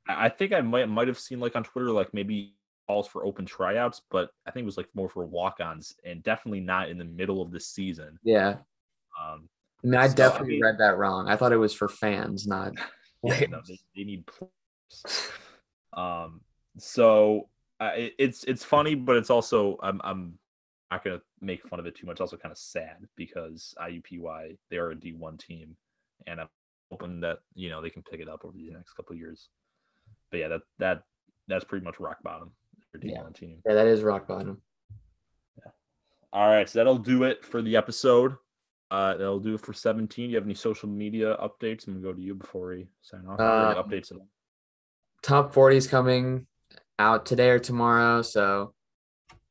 I 0.09 0.29
think 0.29 0.53
I 0.53 0.61
might 0.61 0.89
might 0.89 1.09
have 1.09 1.19
seen 1.19 1.41
like 1.41 1.57
on 1.57 1.65
Twitter, 1.65 1.91
like 1.91 2.15
maybe 2.15 2.55
calls 2.87 3.09
for 3.09 3.25
open 3.25 3.45
tryouts, 3.45 4.03
but 4.11 4.31
I 4.47 4.51
think 4.51 4.63
it 4.63 4.67
was 4.67 4.77
like 4.77 4.89
more 4.95 5.09
for 5.09 5.25
walk-ons, 5.25 5.97
and 6.05 6.23
definitely 6.23 6.61
not 6.61 6.89
in 6.89 6.99
the 6.99 7.05
middle 7.05 7.43
of 7.43 7.51
the 7.51 7.61
season. 7.61 8.19
Yeah. 8.23 8.57
Um, 9.21 9.49
I 9.83 9.87
mean, 9.87 10.01
I 10.01 10.09
so, 10.09 10.15
definitely 10.15 10.55
I 10.55 10.57
mean, 10.57 10.63
read 10.63 10.79
that 10.79 10.97
wrong. 10.97 11.29
I 11.29 11.37
thought 11.37 11.53
it 11.53 11.57
was 11.57 11.75
for 11.75 11.89
fans, 11.89 12.47
not. 12.47 12.73
yeah, 13.23 13.47
no, 13.49 13.61
they, 13.67 13.79
they 13.97 14.05
need 14.05 14.25
players. 14.27 15.31
Um, 15.93 16.41
so 16.79 17.49
uh, 17.81 17.93
it, 17.97 18.15
it's 18.19 18.45
it's 18.45 18.65
funny, 18.65 18.95
but 18.95 19.17
it's 19.17 19.31
also 19.31 19.79
I'm 19.83 20.01
I'm 20.05 20.39
not 20.91 21.05
gonna 21.05 21.21
make 21.41 21.67
fun 21.67 21.81
of 21.81 21.87
it 21.87 21.97
too 21.97 22.07
much. 22.07 22.21
Also, 22.21 22.37
kind 22.37 22.53
of 22.53 22.59
sad 22.59 23.07
because 23.17 23.75
IUPUI 23.81 24.57
they 24.71 24.77
are 24.77 24.91
a 24.91 24.97
D1 24.97 25.39
team, 25.39 25.77
and 26.27 26.41
I'm 26.41 26.49
hoping 26.91 27.21
that 27.21 27.39
you 27.55 27.69
know 27.71 27.81
they 27.83 27.91
can 27.91 28.03
pick 28.03 28.21
it 28.21 28.29
up 28.29 28.45
over 28.45 28.57
the 28.57 28.71
next 28.71 28.93
couple 28.95 29.15
years. 29.17 29.49
But 30.31 30.39
yeah, 30.41 30.49
that 30.49 30.61
that 30.79 31.03
that's 31.49 31.65
pretty 31.65 31.85
much 31.85 32.01
rock 32.01 32.19
bottom 32.23 32.51
for 32.93 32.99
Yeah. 33.03 33.21
D1 33.23 33.35
team. 33.35 33.59
Yeah, 33.67 33.75
that 33.75 33.87
is 33.87 34.03
rock 34.03 34.27
bottom. 34.27 34.61
Yeah. 35.59 35.71
All 36.33 36.49
right, 36.49 36.69
so 36.69 36.79
that'll 36.79 36.99
do 36.99 37.23
it 37.25 37.45
for 37.45 37.63
the 37.63 37.77
episode. 37.77 38.37
Uh, 38.91 39.17
that'll 39.17 39.41
do 39.41 39.55
it 39.55 39.61
for 39.61 39.73
17. 39.73 40.27
Do 40.27 40.31
You 40.31 40.37
have 40.37 40.45
any 40.45 40.55
social 40.55 40.89
media 40.89 41.37
updates? 41.37 41.87
I'm 41.87 41.95
gonna 41.95 42.05
go 42.05 42.13
to 42.13 42.21
you 42.21 42.35
before 42.35 42.69
we 42.69 42.89
sign 43.03 43.27
off. 43.27 43.41
Um, 43.41 43.85
updates. 43.85 44.13
at 44.13 44.19
all? 44.19 44.29
Top 45.23 45.53
40 45.53 45.77
is 45.77 45.87
coming 45.89 46.47
out 46.99 47.27
today 47.27 47.51
or 47.51 47.59
tomorrow, 47.59 48.23
so 48.23 48.75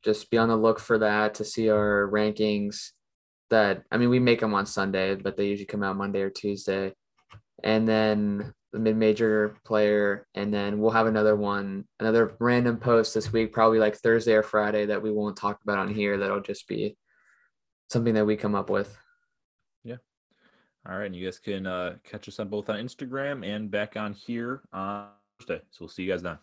just 0.02 0.30
be 0.30 0.38
on 0.38 0.48
the 0.48 0.56
look 0.56 0.78
for 0.80 0.98
that 0.98 1.34
to 1.34 1.44
see 1.44 1.68
our 1.68 2.08
rankings. 2.10 2.92
That 3.50 3.84
I 3.92 3.98
mean, 3.98 4.08
we 4.08 4.18
make 4.18 4.40
them 4.40 4.54
on 4.54 4.66
Sunday, 4.66 5.14
but 5.14 5.36
they 5.36 5.46
usually 5.48 5.66
come 5.66 5.82
out 5.82 5.96
Monday 5.96 6.20
or 6.22 6.30
Tuesday. 6.30 6.94
And 7.62 7.88
then 7.88 8.52
the 8.72 8.78
mid-major 8.78 9.56
player, 9.64 10.26
and 10.34 10.52
then 10.52 10.78
we'll 10.78 10.90
have 10.90 11.06
another 11.06 11.36
one, 11.36 11.86
another 11.98 12.36
random 12.38 12.76
post 12.76 13.14
this 13.14 13.32
week, 13.32 13.52
probably 13.52 13.78
like 13.78 13.96
Thursday 13.96 14.34
or 14.34 14.42
Friday 14.42 14.86
that 14.86 15.02
we 15.02 15.10
won't 15.10 15.36
talk 15.36 15.60
about 15.62 15.78
on 15.78 15.92
here. 15.92 16.18
That'll 16.18 16.40
just 16.40 16.68
be 16.68 16.96
something 17.90 18.14
that 18.14 18.26
we 18.26 18.36
come 18.36 18.54
up 18.54 18.68
with. 18.68 18.94
Yeah. 19.84 19.96
All 20.88 20.98
right, 20.98 21.06
and 21.06 21.16
you 21.16 21.24
guys 21.24 21.38
can 21.38 21.66
uh, 21.66 21.96
catch 22.04 22.28
us 22.28 22.38
on 22.38 22.48
both 22.48 22.68
on 22.68 22.76
Instagram 22.76 23.46
and 23.46 23.70
back 23.70 23.96
on 23.96 24.12
here 24.12 24.62
on 24.72 25.08
Thursday. 25.40 25.62
So 25.70 25.78
we'll 25.80 25.88
see 25.88 26.02
you 26.02 26.12
guys 26.12 26.22
then. 26.22 26.38